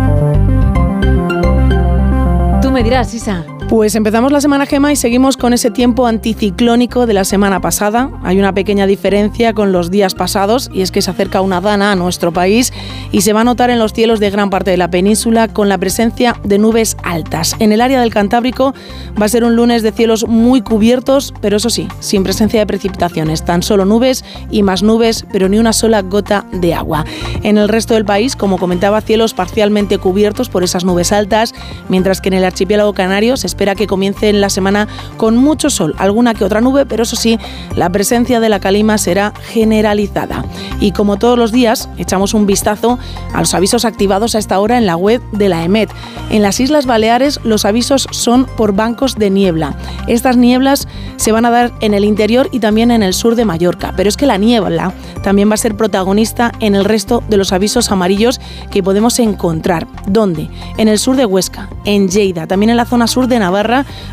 Tú 2.60 2.70
me 2.70 2.82
dirás, 2.82 3.14
Isa. 3.14 3.44
Pues 3.68 3.94
empezamos 3.96 4.32
la 4.32 4.40
semana 4.40 4.64
Gema 4.64 4.92
y 4.92 4.96
seguimos 4.96 5.36
con 5.36 5.52
ese 5.52 5.70
tiempo 5.70 6.06
anticiclónico 6.06 7.06
de 7.06 7.12
la 7.12 7.24
semana 7.24 7.60
pasada. 7.60 8.10
Hay 8.24 8.38
una 8.38 8.54
pequeña 8.54 8.86
diferencia 8.86 9.52
con 9.52 9.72
los 9.72 9.90
días 9.90 10.14
pasados 10.14 10.70
y 10.72 10.80
es 10.80 10.90
que 10.90 11.02
se 11.02 11.10
acerca 11.10 11.42
una 11.42 11.60
dana 11.60 11.92
a 11.92 11.94
nuestro 11.94 12.32
país 12.32 12.72
y 13.12 13.20
se 13.20 13.34
va 13.34 13.42
a 13.42 13.44
notar 13.44 13.68
en 13.68 13.78
los 13.78 13.92
cielos 13.92 14.20
de 14.20 14.30
gran 14.30 14.48
parte 14.48 14.70
de 14.70 14.78
la 14.78 14.88
península 14.88 15.48
con 15.48 15.68
la 15.68 15.76
presencia 15.76 16.34
de 16.44 16.58
nubes 16.58 16.96
altas. 17.02 17.56
En 17.58 17.72
el 17.72 17.82
área 17.82 18.00
del 18.00 18.10
Cantábrico 18.10 18.72
va 19.20 19.26
a 19.26 19.28
ser 19.28 19.44
un 19.44 19.54
lunes 19.54 19.82
de 19.82 19.92
cielos 19.92 20.26
muy 20.26 20.62
cubiertos, 20.62 21.34
pero 21.42 21.58
eso 21.58 21.68
sí, 21.68 21.88
sin 22.00 22.24
presencia 22.24 22.60
de 22.60 22.66
precipitaciones, 22.66 23.44
tan 23.44 23.62
solo 23.62 23.84
nubes 23.84 24.24
y 24.50 24.62
más 24.62 24.82
nubes, 24.82 25.26
pero 25.30 25.46
ni 25.50 25.58
una 25.58 25.74
sola 25.74 26.00
gota 26.00 26.46
de 26.52 26.72
agua. 26.72 27.04
En 27.42 27.58
el 27.58 27.68
resto 27.68 27.92
del 27.92 28.06
país, 28.06 28.34
como 28.34 28.56
comentaba, 28.56 29.02
cielos 29.02 29.34
parcialmente 29.34 29.98
cubiertos 29.98 30.48
por 30.48 30.64
esas 30.64 30.86
nubes 30.86 31.12
altas, 31.12 31.52
mientras 31.90 32.22
que 32.22 32.28
en 32.28 32.34
el 32.34 32.44
archipiélago 32.44 32.94
canario 32.94 33.36
se 33.36 33.57
espera 33.58 33.74
que 33.74 33.88
comience 33.88 34.32
la 34.32 34.50
semana 34.50 34.86
con 35.16 35.36
mucho 35.36 35.68
sol, 35.68 35.96
alguna 35.98 36.32
que 36.32 36.44
otra 36.44 36.60
nube, 36.60 36.86
pero 36.86 37.02
eso 37.02 37.16
sí, 37.16 37.40
la 37.74 37.90
presencia 37.90 38.38
de 38.38 38.48
la 38.48 38.60
calima 38.60 38.98
será 38.98 39.32
generalizada. 39.48 40.44
Y 40.78 40.92
como 40.92 41.16
todos 41.16 41.36
los 41.36 41.50
días, 41.50 41.88
echamos 41.98 42.34
un 42.34 42.46
vistazo 42.46 43.00
a 43.34 43.40
los 43.40 43.54
avisos 43.54 43.84
activados 43.84 44.36
a 44.36 44.38
esta 44.38 44.60
hora 44.60 44.78
en 44.78 44.86
la 44.86 44.94
web 44.94 45.20
de 45.32 45.48
la 45.48 45.64
EMET. 45.64 45.90
En 46.30 46.42
las 46.42 46.60
Islas 46.60 46.86
Baleares 46.86 47.40
los 47.42 47.64
avisos 47.64 48.06
son 48.12 48.44
por 48.44 48.74
bancos 48.74 49.16
de 49.16 49.28
niebla. 49.28 49.76
Estas 50.06 50.36
nieblas 50.36 50.86
se 51.16 51.32
van 51.32 51.44
a 51.44 51.50
dar 51.50 51.72
en 51.80 51.94
el 51.94 52.04
interior 52.04 52.48
y 52.52 52.60
también 52.60 52.92
en 52.92 53.02
el 53.02 53.12
sur 53.12 53.34
de 53.34 53.44
Mallorca, 53.44 53.92
pero 53.96 54.08
es 54.08 54.16
que 54.16 54.26
la 54.26 54.38
niebla 54.38 54.92
también 55.24 55.50
va 55.50 55.54
a 55.54 55.56
ser 55.56 55.76
protagonista 55.76 56.52
en 56.60 56.76
el 56.76 56.84
resto 56.84 57.24
de 57.28 57.38
los 57.38 57.52
avisos 57.52 57.90
amarillos 57.90 58.40
que 58.70 58.84
podemos 58.84 59.18
encontrar. 59.18 59.88
¿Dónde? 60.06 60.48
En 60.76 60.86
el 60.86 61.00
sur 61.00 61.16
de 61.16 61.26
Huesca, 61.26 61.68
en 61.84 62.08
Lleida, 62.08 62.46
también 62.46 62.70
en 62.70 62.76
la 62.76 62.84
zona 62.84 63.08
sur 63.08 63.26
de 63.26 63.38
Navarra, 63.38 63.47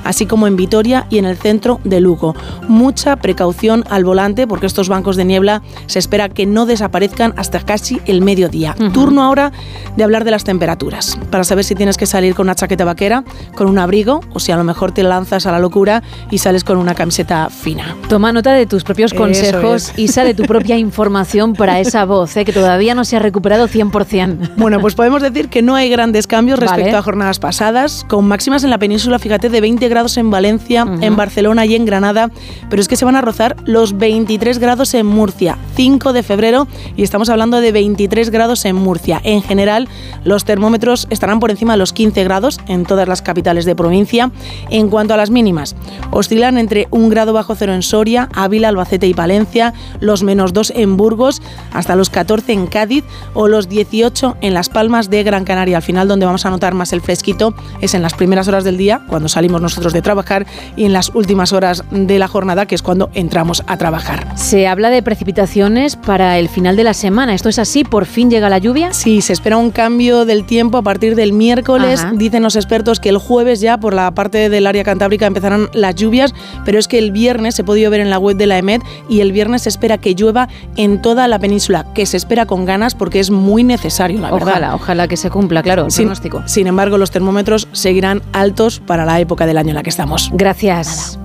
así 0.04 0.26
como 0.26 0.48
en 0.48 0.56
Vitoria 0.56 1.06
y 1.10 1.18
en 1.18 1.26
el 1.26 1.38
centro 1.38 1.80
de 1.84 2.00
Lugo. 2.00 2.36
Mucha 2.68 3.16
precaución 3.18 3.84
al 3.90 4.04
volante 4.04 4.48
porque 4.48 4.66
estos 4.66 4.90
bancos 4.90 5.16
de 5.16 5.26
niebla 5.26 5.62
se 5.88 6.00
espera 6.00 6.30
que 6.30 6.46
no 6.46 6.66
desaparezcan 6.66 7.34
hasta 7.38 7.60
casi 7.60 8.02
el 8.06 8.22
mediodía. 8.22 8.76
Turno 8.94 9.24
ahora 9.24 9.52
de 9.96 10.04
hablar 10.04 10.24
de 10.24 10.32
las 10.32 10.44
temperaturas, 10.44 11.18
para 11.32 11.44
saber 11.44 11.64
si 11.64 11.76
tienes 11.76 11.98
que 11.98 12.06
salir 12.06 12.36
con 12.36 12.46
una 12.46 12.56
chaqueta 12.56 12.86
vaquera, 12.86 13.24
con 13.56 13.68
un 13.68 13.78
abrigo 13.78 14.22
o 14.34 14.40
si 14.40 14.52
a 14.52 14.58
lo 14.58 14.64
mejor 14.64 14.92
te 14.92 15.04
lanzas 15.04 15.46
a 15.46 15.52
la 15.52 15.60
locura 15.60 16.04
y 16.32 16.38
sales 16.38 16.64
con 16.64 16.78
una 16.78 16.96
camiseta 16.96 17.50
fina. 17.50 17.96
Toma 18.10 18.32
nota 18.32 18.54
de 18.54 18.66
tus 18.66 18.84
propios 18.84 19.14
consejos 19.14 19.90
es. 19.90 20.00
y 20.00 20.08
sale 20.08 20.34
tu 20.34 20.44
propia 20.44 20.78
información 20.78 21.54
para 21.54 21.80
esa 21.80 22.06
voz, 22.06 22.36
¿eh? 22.38 22.46
que 22.46 22.54
todavía 22.54 22.96
no 22.96 23.06
se 23.06 23.16
ha 23.18 23.20
recuperado 23.20 23.68
100%. 23.68 24.56
Bueno, 24.58 24.80
pues 24.80 24.96
podemos 24.96 25.22
decir 25.22 25.50
que 25.50 25.62
no 25.62 25.76
hay 25.76 25.90
grandes 25.90 26.28
cambios 26.28 26.60
respecto 26.60 26.86
Vale. 26.86 26.98
a 26.98 27.02
jornadas 27.02 27.40
pasadas, 27.40 28.06
con 28.08 28.28
máximas 28.28 28.64
en 28.64 28.70
la 28.70 28.78
península, 28.78 29.20
fíjate, 29.26 29.50
de 29.50 29.60
20 29.60 29.90
grados 29.90 30.18
en 30.18 30.30
Valencia, 30.30 30.86
en 31.02 31.16
Barcelona 31.16 31.66
y 31.66 31.74
en 31.74 31.84
Granada, 31.84 32.30
pero 32.70 32.80
es 32.80 32.88
que 32.88 32.96
se 32.96 33.06
van 33.06 33.16
a 33.16 33.22
rozar 33.22 33.56
los 33.66 33.98
23 33.98 34.60
grados 34.60 34.94
en 34.94 35.08
Murcia, 35.08 35.58
5 35.76 36.14
de 36.14 36.22
febrero, 36.22 36.68
y 36.96 37.02
estamos 37.02 37.30
hablando 37.30 37.60
de 37.60 37.72
23 37.72 38.30
grados 38.30 38.66
en 38.66 38.76
Murcia. 38.76 39.20
En 39.24 39.42
general, 39.42 39.90
los 40.26 40.46
termómetros 40.46 41.08
estarán 41.10 41.40
por 41.40 41.50
encima 41.50 41.74
de 41.74 41.80
los 41.80 41.92
15 41.92 42.24
grados 42.24 42.60
en 42.68 42.86
todas 42.86 43.08
las 43.08 43.24
capitales 43.24 43.66
de 43.66 43.76
provincia. 43.76 44.30
En 44.70 44.90
cuanto 44.90 45.16
a 45.16 45.18
las 45.18 45.32
mínimas, 45.32 45.76
oscilan 46.12 46.60
entre 46.60 46.88
un 46.92 47.10
grado 47.10 47.34
bajo 47.34 47.56
cero 47.56 47.74
en 47.74 47.82
Soria, 47.82 48.30
Ávila, 48.36 48.68
Albacete 48.68 49.08
y 49.08 49.16
Palencia, 49.16 49.74
los 50.02 50.22
menos 50.22 50.54
2 50.54 50.74
en 50.76 50.98
Burgos, 50.98 51.42
hasta 51.74 51.96
los 51.96 52.12
14 52.12 52.54
en 52.54 52.68
Cádiz 52.68 53.04
o 53.34 53.48
los 53.48 53.70
18 53.70 54.38
en 54.42 54.54
Las 54.54 54.70
Palmas 54.70 55.10
de 55.10 55.24
Gran 55.24 55.46
Canaria. 55.46 55.78
Al 55.78 55.84
final, 55.84 56.08
donde 56.08 56.28
vamos 56.28 56.46
a 56.46 56.52
notar 56.52 56.76
más 56.76 56.94
el 56.94 57.02
fresquito 57.02 57.56
es 57.82 57.96
en 57.96 58.04
las 58.04 58.14
primeras 58.14 58.48
horas 58.48 58.64
del 58.64 58.78
día, 58.78 59.02
cuando 59.16 59.30
salimos 59.30 59.62
nosotros 59.62 59.94
de 59.94 60.02
trabajar, 60.02 60.46
y 60.76 60.84
en 60.84 60.92
las 60.92 61.10
últimas 61.16 61.54
horas 61.54 61.86
de 61.90 62.20
la 62.20 62.28
jornada, 62.28 62.66
que 62.66 62.76
es 62.76 62.82
cuando 62.82 63.10
entramos 63.14 63.64
a 63.66 63.78
trabajar. 63.78 64.28
Se 64.36 64.68
habla 64.68 64.90
de 64.90 65.02
precipitaciones 65.02 65.96
para 65.96 66.38
el 66.38 66.50
final 66.50 66.76
de 66.76 66.84
la 66.84 66.94
semana. 66.94 67.34
¿Esto 67.34 67.48
es 67.48 67.58
así? 67.58 67.86
¿Por 67.86 68.06
fin 68.06 68.30
llega 68.30 68.50
la 68.50 68.58
lluvia? 68.58 68.92
Sí, 68.92 69.22
se 69.22 69.32
espera 69.32 69.56
un 69.56 69.72
cambio 69.72 70.26
del 70.26 70.46
tiempo 70.46 70.78
a 70.78 70.82
partir 70.82 71.16
del 71.16 71.32
miércoles. 71.32 72.02
Ajá. 72.04 72.12
Dicen 72.14 72.44
los 72.44 72.58
expertos 72.58 73.00
que 73.00 73.08
el 73.08 73.18
jueves 73.18 73.62
ya 73.62 73.78
por 73.78 73.94
la 73.94 74.12
parte 74.12 74.50
del 74.50 74.68
área 74.68 74.84
cantábrica 74.84 75.28
empezarán 75.28 75.70
las 75.72 75.96
lluvias, 75.96 76.34
pero 76.66 76.78
es 76.78 76.90
que 76.90 76.98
el 76.98 77.14
viernes 77.14 77.56
se 77.56 77.62
ha 77.62 77.66
podido 77.66 77.90
ver 77.90 78.02
en 78.02 78.10
la 78.10 78.20
web 78.20 78.36
de 78.36 78.48
la 78.48 78.58
EMED 78.58 78.82
y 79.08 79.22
el 79.22 79.32
viernes 79.32 79.62
se 79.62 79.70
espera 79.70 79.98
que 79.98 80.14
llueva 80.14 80.50
en 80.76 81.02
toda 81.02 81.30
la 81.30 81.40
península, 81.40 81.86
que 81.94 82.06
se 82.06 82.18
espera 82.18 82.46
con 82.46 82.66
ganas 82.66 82.96
porque 82.96 83.22
es 83.22 83.32
muy 83.32 83.64
necesario, 83.64 84.20
la 84.20 84.30
verdad. 84.30 84.50
Ojalá, 84.50 84.76
ojalá 84.76 85.08
que 85.08 85.16
se 85.16 85.30
cumpla, 85.30 85.64
claro, 85.64 85.86
el 85.86 85.92
Sin, 85.92 86.04
pronóstico. 86.04 86.44
sin 86.48 86.68
embargo, 86.68 86.98
los 86.98 87.12
termómetros 87.12 87.70
seguirán 87.72 88.22
altos 88.34 88.82
para 88.86 89.05
la 89.06 89.20
época 89.20 89.46
del 89.46 89.58
año 89.58 89.70
en 89.70 89.76
la 89.76 89.84
que 89.84 89.90
estamos. 89.90 90.32
Gracias. 90.34 91.20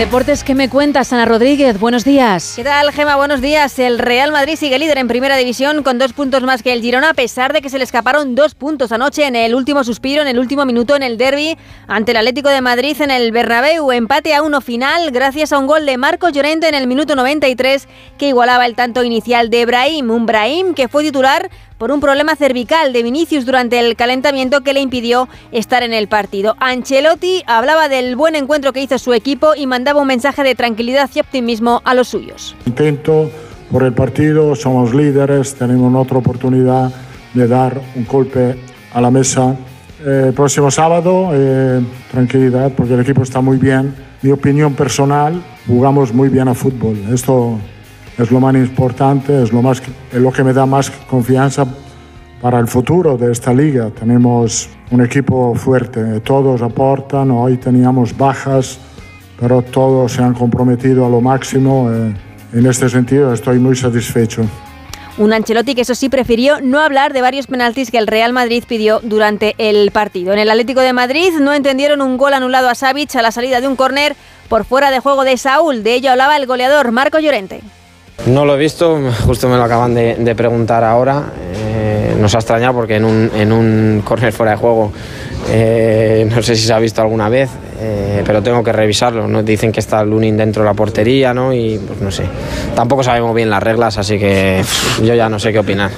deportes, 0.00 0.44
¿qué 0.44 0.54
me 0.54 0.70
cuentas, 0.70 1.12
Ana 1.12 1.26
Rodríguez? 1.26 1.78
Buenos 1.78 2.04
días. 2.04 2.54
¿Qué 2.56 2.64
tal, 2.64 2.90
Gema? 2.90 3.16
Buenos 3.16 3.42
días. 3.42 3.78
El 3.78 3.98
Real 3.98 4.32
Madrid 4.32 4.56
sigue 4.56 4.78
líder 4.78 4.96
en 4.96 5.08
primera 5.08 5.36
división 5.36 5.82
con 5.82 5.98
dos 5.98 6.14
puntos 6.14 6.42
más 6.42 6.62
que 6.62 6.72
el 6.72 6.80
Girona, 6.80 7.10
a 7.10 7.14
pesar 7.14 7.52
de 7.52 7.60
que 7.60 7.68
se 7.68 7.76
le 7.76 7.84
escaparon 7.84 8.34
dos 8.34 8.54
puntos 8.54 8.92
anoche 8.92 9.26
en 9.26 9.36
el 9.36 9.54
último 9.54 9.84
suspiro, 9.84 10.22
en 10.22 10.28
el 10.28 10.38
último 10.38 10.64
minuto 10.64 10.96
en 10.96 11.02
el 11.02 11.18
derby 11.18 11.58
ante 11.86 12.12
el 12.12 12.16
Atlético 12.16 12.48
de 12.48 12.62
Madrid 12.62 12.98
en 12.98 13.10
el 13.10 13.30
Bernabéu. 13.30 13.92
Empate 13.92 14.34
a 14.34 14.40
uno 14.42 14.62
final 14.62 15.10
gracias 15.10 15.52
a 15.52 15.58
un 15.58 15.66
gol 15.66 15.84
de 15.84 15.98
Marco 15.98 16.30
Llorente 16.30 16.66
en 16.66 16.74
el 16.74 16.86
minuto 16.86 17.14
93 17.14 17.86
que 18.16 18.28
igualaba 18.28 18.64
el 18.64 18.76
tanto 18.76 19.04
inicial 19.04 19.50
de 19.50 19.66
Brahim. 19.66 20.10
Un 20.10 20.24
Brahim 20.24 20.72
que 20.72 20.88
fue 20.88 21.02
titular 21.02 21.50
por 21.80 21.92
un 21.92 22.00
problema 22.00 22.36
cervical 22.36 22.92
de 22.92 23.02
Vinicius 23.02 23.46
durante 23.46 23.80
el 23.80 23.96
calentamiento 23.96 24.60
que 24.60 24.74
le 24.74 24.80
impidió 24.80 25.30
estar 25.50 25.82
en 25.82 25.94
el 25.94 26.08
partido. 26.08 26.54
Ancelotti 26.60 27.42
hablaba 27.46 27.88
del 27.88 28.16
buen 28.16 28.36
encuentro 28.36 28.74
que 28.74 28.82
hizo 28.82 28.98
su 28.98 29.14
equipo 29.14 29.54
y 29.56 29.66
mandaba 29.66 30.02
un 30.02 30.06
mensaje 30.06 30.42
de 30.42 30.54
tranquilidad 30.54 31.08
y 31.14 31.20
optimismo 31.20 31.80
a 31.86 31.94
los 31.94 32.08
suyos. 32.08 32.54
Contento 32.64 33.30
por 33.72 33.82
el 33.82 33.94
partido, 33.94 34.54
somos 34.54 34.92
líderes, 34.92 35.54
tenemos 35.54 35.94
otra 35.94 36.18
oportunidad 36.18 36.92
de 37.32 37.48
dar 37.48 37.80
un 37.96 38.04
golpe 38.04 38.56
a 38.92 39.00
la 39.00 39.10
mesa. 39.10 39.56
Eh, 40.04 40.32
próximo 40.36 40.70
sábado, 40.70 41.30
eh, 41.32 41.80
tranquilidad, 42.10 42.72
porque 42.76 42.92
el 42.92 43.00
equipo 43.00 43.22
está 43.22 43.40
muy 43.40 43.56
bien. 43.56 43.94
Mi 44.20 44.32
opinión 44.32 44.74
personal, 44.74 45.42
jugamos 45.66 46.12
muy 46.12 46.28
bien 46.28 46.46
a 46.46 46.52
fútbol. 46.52 46.98
Esto 47.10 47.58
es 48.20 48.30
lo 48.30 48.40
más 48.40 48.54
importante, 48.54 49.42
es 49.42 49.52
lo, 49.52 50.32
que 50.32 50.44
me 50.44 50.52
da 50.52 50.66
más 50.66 50.90
confianza 51.08 51.64
para 52.40 52.58
el 52.58 52.66
futuro 52.66 53.16
de 53.16 53.32
esta 53.32 53.52
liga. 53.52 53.90
Tenemos 53.90 54.68
un 54.90 55.02
equipo 55.02 55.54
fuerte, 55.54 56.20
todos 56.20 56.60
aportan, 56.62 57.30
hoy 57.30 57.56
teníamos 57.56 58.16
bajas, 58.16 58.78
pero 59.38 59.62
todos 59.62 60.12
se 60.12 60.22
han 60.22 60.34
comprometido 60.34 61.06
a 61.06 61.08
lo 61.08 61.20
máximo. 61.20 61.90
eh, 61.90 62.14
en 62.52 62.66
este 62.66 62.88
sentido 62.88 63.32
estoy 63.32 63.58
muy 63.58 63.76
satisfecho. 63.76 64.42
Un 65.16 65.32
Ancelotti 65.32 65.74
que 65.74 65.82
eso 65.82 65.94
sí 65.94 66.08
prefirió 66.08 66.60
no 66.60 66.80
hablar 66.80 67.12
de 67.12 67.20
varios 67.20 67.46
penaltis 67.46 67.90
que 67.90 67.98
el 67.98 68.06
Real 68.06 68.32
Madrid 68.32 68.64
pidió 68.66 69.00
durante 69.02 69.54
el 69.58 69.90
partido. 69.92 70.32
En 70.32 70.38
el 70.38 70.50
Atlético 70.50 70.80
de 70.80 70.92
Madrid 70.92 71.32
no 71.40 71.52
entendieron 71.52 72.00
un 72.00 72.16
gol 72.16 72.34
anulado 72.34 72.68
a 72.68 72.74
Savic 72.74 73.14
a 73.16 73.22
la 73.22 73.30
salida 73.30 73.60
de 73.60 73.68
un 73.68 73.76
córner 73.76 74.16
por 74.48 74.64
fuera 74.64 74.90
de 74.90 75.00
juego 75.00 75.24
de 75.24 75.36
Saúl. 75.36 75.82
De 75.82 75.94
ello 75.94 76.10
hablaba 76.10 76.36
el 76.36 76.46
goleador 76.46 76.90
Marco 76.90 77.18
Llorente. 77.18 77.60
No 78.26 78.44
lo 78.44 78.54
he 78.54 78.58
visto, 78.58 79.00
justo 79.26 79.48
me 79.48 79.56
lo 79.56 79.64
acaban 79.64 79.94
de, 79.94 80.16
de 80.16 80.34
preguntar 80.34 80.84
ahora. 80.84 81.24
Eh, 81.54 82.14
nos 82.18 82.34
ha 82.34 82.38
extrañado 82.38 82.74
porque 82.74 82.96
en 82.96 83.04
un, 83.04 83.30
en 83.34 83.50
un 83.52 84.02
córner 84.04 84.32
fuera 84.32 84.52
de 84.52 84.58
juego 84.58 84.92
eh, 85.48 86.28
no 86.28 86.42
sé 86.42 86.54
si 86.54 86.66
se 86.66 86.72
ha 86.72 86.78
visto 86.78 87.00
alguna 87.00 87.28
vez, 87.28 87.50
eh, 87.80 88.22
pero 88.24 88.42
tengo 88.42 88.62
que 88.62 88.72
revisarlo. 88.72 89.26
¿no? 89.26 89.42
Dicen 89.42 89.72
que 89.72 89.80
está 89.80 90.04
Lunin 90.04 90.36
dentro 90.36 90.62
de 90.62 90.68
la 90.68 90.74
portería 90.74 91.32
¿no? 91.32 91.52
y 91.52 91.78
pues 91.78 92.00
no 92.00 92.10
sé. 92.10 92.24
Tampoco 92.74 93.02
sabemos 93.02 93.34
bien 93.34 93.50
las 93.50 93.62
reglas, 93.62 93.98
así 93.98 94.18
que 94.18 94.62
yo 95.02 95.14
ya 95.14 95.28
no 95.28 95.38
sé 95.38 95.52
qué 95.52 95.58
opinar. 95.58 95.90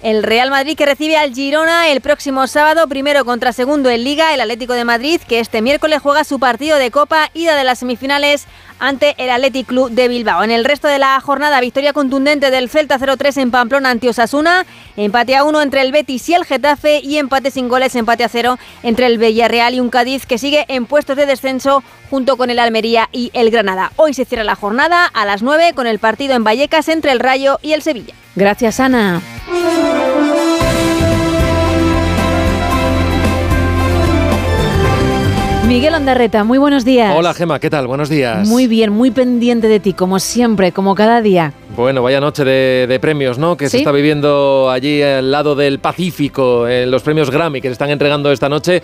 El 0.00 0.22
Real 0.22 0.48
Madrid 0.50 0.76
que 0.76 0.86
recibe 0.86 1.16
al 1.16 1.34
Girona 1.34 1.88
el 1.88 2.00
próximo 2.00 2.46
sábado, 2.46 2.86
primero 2.86 3.24
contra 3.24 3.52
segundo 3.52 3.90
en 3.90 4.04
Liga, 4.04 4.32
el 4.32 4.40
Atlético 4.40 4.74
de 4.74 4.84
Madrid, 4.84 5.20
que 5.26 5.40
este 5.40 5.60
miércoles 5.60 6.00
juega 6.00 6.22
su 6.22 6.38
partido 6.38 6.78
de 6.78 6.92
Copa, 6.92 7.30
ida 7.34 7.56
de 7.56 7.64
las 7.64 7.80
semifinales 7.80 8.46
ante 8.78 9.16
el 9.18 9.28
Athletic 9.28 9.66
Club 9.66 9.90
de 9.90 10.06
Bilbao. 10.06 10.44
En 10.44 10.52
el 10.52 10.64
resto 10.64 10.86
de 10.86 11.00
la 11.00 11.20
jornada, 11.20 11.60
victoria 11.60 11.92
contundente 11.92 12.52
del 12.52 12.68
Celta 12.68 12.96
0-3 12.96 13.42
en 13.42 13.50
Pamplona 13.50 13.90
ante 13.90 14.08
Osasuna, 14.08 14.66
empate 14.96 15.34
a 15.34 15.42
uno 15.42 15.62
entre 15.62 15.80
el 15.80 15.90
Betis 15.90 16.28
y 16.28 16.34
el 16.34 16.44
Getafe 16.44 17.00
y 17.02 17.18
empate 17.18 17.50
sin 17.50 17.66
goles, 17.66 17.96
empate 17.96 18.22
a 18.22 18.28
cero 18.28 18.56
entre 18.84 19.06
el 19.06 19.18
Villarreal 19.18 19.74
y 19.74 19.80
un 19.80 19.90
Cádiz 19.90 20.26
que 20.26 20.38
sigue 20.38 20.64
en 20.68 20.86
puestos 20.86 21.16
de 21.16 21.26
descenso 21.26 21.82
junto 22.08 22.36
con 22.36 22.50
el 22.50 22.60
Almería 22.60 23.08
y 23.10 23.32
el 23.34 23.50
Granada. 23.50 23.90
Hoy 23.96 24.14
se 24.14 24.24
cierra 24.24 24.44
la 24.44 24.54
jornada 24.54 25.06
a 25.06 25.26
las 25.26 25.42
9 25.42 25.72
con 25.74 25.88
el 25.88 25.98
partido 25.98 26.34
en 26.34 26.44
Vallecas 26.44 26.88
entre 26.88 27.10
el 27.10 27.18
Rayo 27.18 27.58
y 27.62 27.72
el 27.72 27.82
Sevilla. 27.82 28.14
Gracias, 28.38 28.78
Ana. 28.78 29.20
Miguel 35.66 35.92
Ondarreta, 35.94 36.44
muy 36.44 36.56
buenos 36.56 36.84
días. 36.84 37.14
Hola 37.16 37.34
Gema, 37.34 37.58
¿qué 37.58 37.68
tal? 37.68 37.88
Buenos 37.88 38.08
días. 38.08 38.48
Muy 38.48 38.68
bien, 38.68 38.90
muy 38.92 39.10
pendiente 39.10 39.66
de 39.66 39.80
ti, 39.80 39.92
como 39.92 40.20
siempre, 40.20 40.70
como 40.70 40.94
cada 40.94 41.20
día. 41.20 41.52
Bueno, 41.76 42.00
vaya 42.02 42.20
noche 42.20 42.44
de, 42.44 42.86
de 42.88 43.00
premios, 43.00 43.38
¿no? 43.38 43.56
Que 43.56 43.68
se 43.68 43.78
está 43.78 43.90
viviendo 43.90 44.70
allí 44.70 45.02
al 45.02 45.30
lado 45.30 45.56
del 45.56 45.80
Pacífico, 45.80 46.66
en 46.68 46.90
los 46.92 47.02
premios 47.02 47.30
Grammy 47.30 47.60
que 47.60 47.68
se 47.68 47.72
están 47.72 47.90
entregando 47.90 48.30
esta 48.30 48.48
noche. 48.48 48.82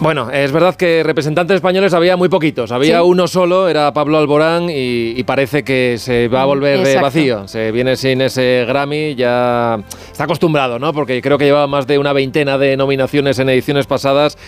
Bueno, 0.00 0.30
es 0.30 0.52
verdad 0.52 0.76
que 0.76 1.02
representantes 1.02 1.56
españoles 1.56 1.92
había 1.92 2.16
muy 2.16 2.28
poquitos. 2.28 2.70
Había 2.70 2.98
Sí. 3.00 3.04
uno 3.04 3.26
solo, 3.26 3.68
era 3.68 3.92
Pablo 3.92 4.18
Alborán, 4.18 4.70
y, 4.70 5.18
y 5.18 5.24
parece 5.24 5.64
que 5.64 5.96
se 5.98 6.28
va 6.28 6.42
a 6.42 6.44
volver 6.44 6.76
eh, 6.78 6.82
Exacto. 6.82 7.00
vacío. 7.02 7.48
Se 7.48 7.72
viene 7.72 7.96
sin 7.96 8.20
ese 8.20 8.64
Grammy, 8.68 9.16
ya 9.16 9.80
está 10.12 10.24
acostumbrado, 10.24 10.78
¿no? 10.78 10.92
Porque 10.92 11.20
creo 11.20 11.36
que 11.36 11.46
llevaba 11.46 11.66
más 11.66 11.88
de 11.88 11.98
una 11.98 12.12
veintena 12.12 12.58
de 12.58 12.76
nominaciones 12.76 13.40
en 13.40 13.48
ediciones 13.48 13.88
pasadas. 13.88 14.38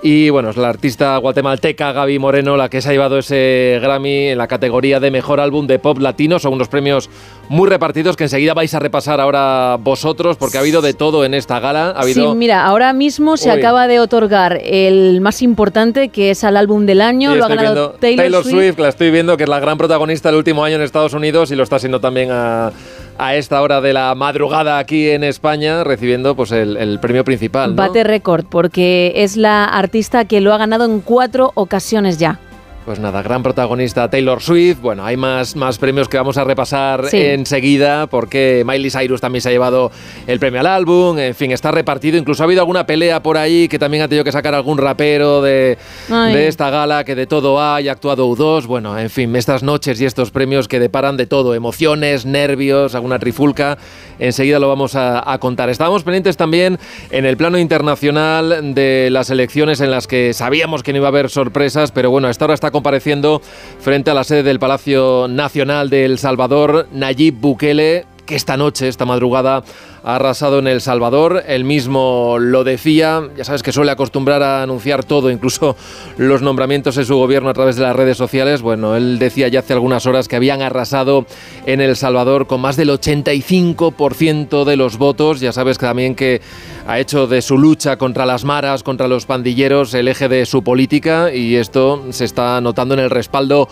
Y 0.00 0.30
bueno, 0.30 0.50
es 0.50 0.56
la 0.56 0.68
artista 0.68 1.16
guatemalteca 1.16 1.92
Gaby 1.92 2.20
Moreno 2.20 2.56
la 2.56 2.68
que 2.68 2.80
se 2.80 2.88
ha 2.88 2.92
llevado 2.92 3.18
ese 3.18 3.78
Grammy 3.82 4.28
en 4.28 4.38
la 4.38 4.46
categoría 4.46 5.00
de 5.00 5.10
mejor 5.10 5.40
álbum 5.40 5.66
de 5.66 5.80
pop 5.80 5.98
latino. 5.98 6.38
Son 6.38 6.52
unos 6.52 6.68
premios 6.68 7.10
muy 7.48 7.68
repartidos 7.68 8.16
que 8.16 8.24
enseguida 8.24 8.54
vais 8.54 8.72
a 8.74 8.78
repasar 8.78 9.20
ahora 9.20 9.76
vosotros, 9.80 10.36
porque 10.36 10.56
ha 10.56 10.60
habido 10.60 10.82
de 10.82 10.94
todo 10.94 11.24
en 11.24 11.34
esta 11.34 11.58
gala. 11.58 11.90
Ha 11.96 12.02
habido 12.02 12.30
Sí, 12.30 12.36
mira, 12.36 12.64
ahora 12.64 12.92
mismo 12.92 13.36
se 13.36 13.50
Uy. 13.50 13.58
acaba 13.58 13.88
de 13.88 13.98
otorgar 13.98 14.60
el 14.62 15.20
más 15.20 15.42
importante, 15.42 16.10
que 16.10 16.30
es 16.30 16.44
al 16.44 16.56
álbum 16.56 16.86
del 16.86 17.00
año. 17.00 17.34
Lo 17.34 17.46
ha 17.46 17.48
ganado 17.48 17.94
viendo 17.98 18.18
Taylor, 18.18 18.44
Swift. 18.44 18.76
que 18.76 18.82
la 18.82 18.88
estoy 18.90 19.10
viendo, 19.10 19.36
que 19.36 19.42
es 19.42 19.48
la 19.48 19.58
gran 19.58 19.78
protagonista 19.78 20.28
del 20.28 20.38
último 20.38 20.62
año 20.62 20.76
en 20.76 20.82
Estados 20.82 21.12
Unidos 21.12 21.50
y 21.50 21.56
lo 21.56 21.64
está 21.64 21.80
siendo 21.80 22.00
también 22.00 22.30
a, 22.30 22.70
a 23.18 23.34
esta 23.34 23.60
hora 23.60 23.80
de 23.80 23.92
la 23.92 24.14
madrugada 24.14 24.78
aquí 24.78 25.10
en 25.10 25.24
España, 25.24 25.84
recibiendo 25.84 26.34
pues 26.36 26.52
el, 26.52 26.98
premio 27.00 27.24
principal. 27.24 27.70
¿no? 27.70 27.76
Bate 27.76 28.04
récord, 28.04 28.44
porque 28.46 29.12
es 29.16 29.36
la 29.36 29.64
artista 29.64 30.24
que 30.24 30.40
lo 30.40 30.54
ha 30.54 30.58
ganado 30.58 30.84
en 30.84 31.00
cuatro 31.00 31.52
ocasiones 31.54 32.18
ya. 32.18 32.40
Pues 32.88 33.00
nada, 33.00 33.20
gran 33.20 33.42
protagonista 33.42 34.08
Taylor 34.08 34.40
Swift. 34.40 34.78
Bueno, 34.80 35.04
hay 35.04 35.18
más, 35.18 35.54
más 35.56 35.76
premios 35.76 36.08
que 36.08 36.16
vamos 36.16 36.38
a 36.38 36.44
repasar 36.44 37.06
Sí. 37.10 37.18
enseguida, 37.20 38.06
porque 38.06 38.62
Miley 38.66 38.90
Cyrus 38.90 39.20
también 39.20 39.42
se 39.42 39.50
ha 39.50 39.52
llevado 39.52 39.90
el 40.26 40.38
premio 40.38 40.60
al 40.60 40.66
álbum. 40.66 41.18
En 41.18 41.34
fin, 41.34 41.52
está 41.52 41.70
repartido. 41.70 42.16
Incluso 42.16 42.42
ha 42.42 42.46
habido 42.46 42.62
alguna 42.62 42.86
pelea 42.86 43.22
por 43.22 43.36
ahí 43.36 43.68
que 43.68 43.78
también 43.78 44.04
ha 44.04 44.08
tenido 44.08 44.24
que 44.24 44.32
sacar 44.32 44.54
algún 44.54 44.78
rapero 44.78 45.42
de, 45.42 45.76
de 46.08 46.48
esta 46.48 46.70
gala, 46.70 47.04
que 47.04 47.14
de 47.14 47.26
todo 47.26 47.60
hay, 47.62 47.88
ha 47.88 47.92
actuado 47.92 48.26
U2. 48.26 48.64
Bueno, 48.64 48.98
en 48.98 49.10
fin, 49.10 49.36
estas 49.36 49.62
noches 49.62 50.00
y 50.00 50.06
estos 50.06 50.30
premios 50.30 50.66
que 50.66 50.80
deparan 50.80 51.18
de 51.18 51.26
todo: 51.26 51.54
emociones, 51.54 52.24
nervios, 52.24 52.94
alguna 52.94 53.18
trifulca. 53.18 53.76
Enseguida 54.18 54.58
lo 54.60 54.68
vamos 54.68 54.94
a, 54.96 55.30
a 55.30 55.38
contar. 55.38 55.68
Estábamos 55.68 56.04
pendientes 56.04 56.38
también 56.38 56.78
en 57.10 57.26
el 57.26 57.36
plano 57.36 57.58
internacional 57.58 58.74
de 58.74 59.10
las 59.12 59.28
elecciones 59.28 59.82
en 59.82 59.90
las 59.90 60.06
que 60.06 60.32
sabíamos 60.32 60.82
que 60.82 60.92
no 60.94 60.96
iba 61.00 61.08
a 61.08 61.10
haber 61.10 61.28
sorpresas, 61.28 61.92
pero 61.92 62.10
bueno, 62.10 62.28
a 62.28 62.30
esta 62.30 62.46
hora 62.46 62.54
está 62.54 62.70
compareciendo 62.78 63.42
frente 63.80 64.12
a 64.12 64.14
la 64.14 64.22
sede 64.22 64.44
del 64.44 64.60
Palacio 64.60 65.26
Nacional 65.28 65.90
de 65.90 66.04
El 66.04 66.16
Salvador 66.16 66.86
Nayib 66.92 67.34
Bukele, 67.34 68.06
que 68.28 68.36
esta 68.36 68.58
noche, 68.58 68.88
esta 68.88 69.06
madrugada, 69.06 69.64
ha 70.04 70.16
arrasado 70.16 70.58
en 70.58 70.66
El 70.68 70.82
Salvador. 70.82 71.42
Él 71.48 71.64
mismo 71.64 72.36
lo 72.38 72.62
decía, 72.62 73.22
ya 73.34 73.42
sabes 73.42 73.62
que 73.62 73.72
suele 73.72 73.90
acostumbrar 73.90 74.42
a 74.42 74.62
anunciar 74.62 75.02
todo, 75.02 75.30
incluso 75.30 75.76
los 76.18 76.42
nombramientos 76.42 76.98
en 76.98 77.06
su 77.06 77.16
gobierno 77.16 77.48
a 77.48 77.54
través 77.54 77.76
de 77.76 77.82
las 77.82 77.96
redes 77.96 78.18
sociales. 78.18 78.60
Bueno, 78.60 78.96
él 78.96 79.18
decía 79.18 79.48
ya 79.48 79.60
hace 79.60 79.72
algunas 79.72 80.04
horas 80.04 80.28
que 80.28 80.36
habían 80.36 80.60
arrasado 80.60 81.24
en 81.64 81.80
El 81.80 81.96
Salvador 81.96 82.46
con 82.46 82.60
más 82.60 82.76
del 82.76 82.90
85% 82.90 84.64
de 84.64 84.76
los 84.76 84.98
votos. 84.98 85.40
Ya 85.40 85.52
sabes 85.52 85.78
que 85.78 85.86
también 85.86 86.14
que 86.14 86.42
ha 86.86 86.98
hecho 86.98 87.26
de 87.26 87.40
su 87.40 87.56
lucha 87.56 87.96
contra 87.96 88.26
las 88.26 88.44
maras, 88.44 88.82
contra 88.82 89.08
los 89.08 89.24
pandilleros, 89.24 89.94
el 89.94 90.06
eje 90.06 90.28
de 90.28 90.44
su 90.44 90.62
política 90.62 91.32
y 91.32 91.56
esto 91.56 92.04
se 92.10 92.26
está 92.26 92.60
notando 92.60 92.92
en 92.92 93.00
el 93.00 93.10
respaldo 93.10 93.68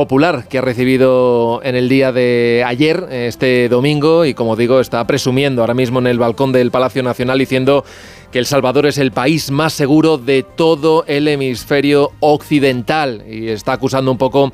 popular 0.00 0.48
que 0.48 0.56
ha 0.56 0.62
recibido 0.62 1.60
en 1.62 1.76
el 1.76 1.90
día 1.90 2.10
de 2.10 2.64
ayer, 2.66 3.06
este 3.10 3.68
domingo, 3.68 4.24
y 4.24 4.32
como 4.32 4.56
digo, 4.56 4.80
está 4.80 5.06
presumiendo 5.06 5.60
ahora 5.60 5.74
mismo 5.74 5.98
en 5.98 6.06
el 6.06 6.18
balcón 6.18 6.52
del 6.52 6.70
Palacio 6.70 7.02
Nacional 7.02 7.38
diciendo 7.38 7.84
que 8.30 8.38
El 8.38 8.46
Salvador 8.46 8.86
es 8.86 8.98
el 8.98 9.12
país 9.12 9.50
más 9.50 9.72
seguro 9.72 10.18
de 10.18 10.42
todo 10.42 11.04
el 11.06 11.26
hemisferio 11.28 12.12
occidental 12.20 13.24
y 13.28 13.48
está 13.48 13.72
acusando 13.72 14.10
un 14.10 14.18
poco 14.18 14.52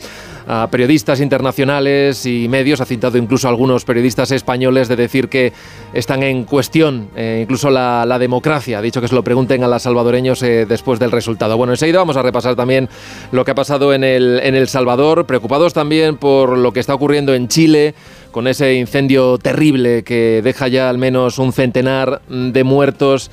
a 0.49 0.69
periodistas 0.71 1.21
internacionales 1.21 2.25
y 2.25 2.49
medios, 2.49 2.81
ha 2.81 2.85
citado 2.85 3.19
incluso 3.19 3.49
a 3.49 3.51
algunos 3.51 3.85
periodistas 3.85 4.31
españoles 4.31 4.89
de 4.89 4.97
decir 4.97 5.29
que 5.29 5.53
están 5.93 6.23
en 6.23 6.45
cuestión 6.45 7.09
eh, 7.17 7.41
incluso 7.43 7.69
la, 7.69 8.17
democracia. 8.19 8.79
Ha 8.79 8.83
dicho 8.83 9.01
que 9.01 9.09
se 9.09 9.15
lo 9.15 9.23
pregunten 9.23 9.62
a 9.62 9.69
los 9.69 9.83
salvadoreños 9.83 10.43
eh, 10.43 10.65
después 10.67 10.99
del 10.99 11.11
resultado. 11.11 11.57
Bueno, 11.57 11.73
enseguida 11.75 11.99
vamos 11.99 12.17
a 12.17 12.23
repasar 12.23 12.57
también 12.57 12.89
lo 13.33 13.45
que 13.45 13.51
ha 13.51 13.55
pasado 13.55 13.93
en 13.93 14.05
el, 14.05 14.41
en 14.43 14.55
el 14.55 14.69
Salvador, 14.69 15.27
preocupados 15.27 15.75
también 15.75 16.17
por 16.17 16.57
lo 16.57 16.73
que 16.73 16.81
está 16.81 16.95
ocurriendo 16.95 17.35
en 17.35 17.49
Chile 17.49 17.95
con 18.31 18.47
ese 18.47 18.75
incendio 18.75 19.39
terrible 19.39 20.03
que 20.03 20.43
deja 20.43 20.69
ya 20.69 20.89
al 20.89 20.99
menos 20.99 21.39
un 21.39 21.53
centenar 21.53 22.21
de 22.29 22.65
muertos. 22.65 23.31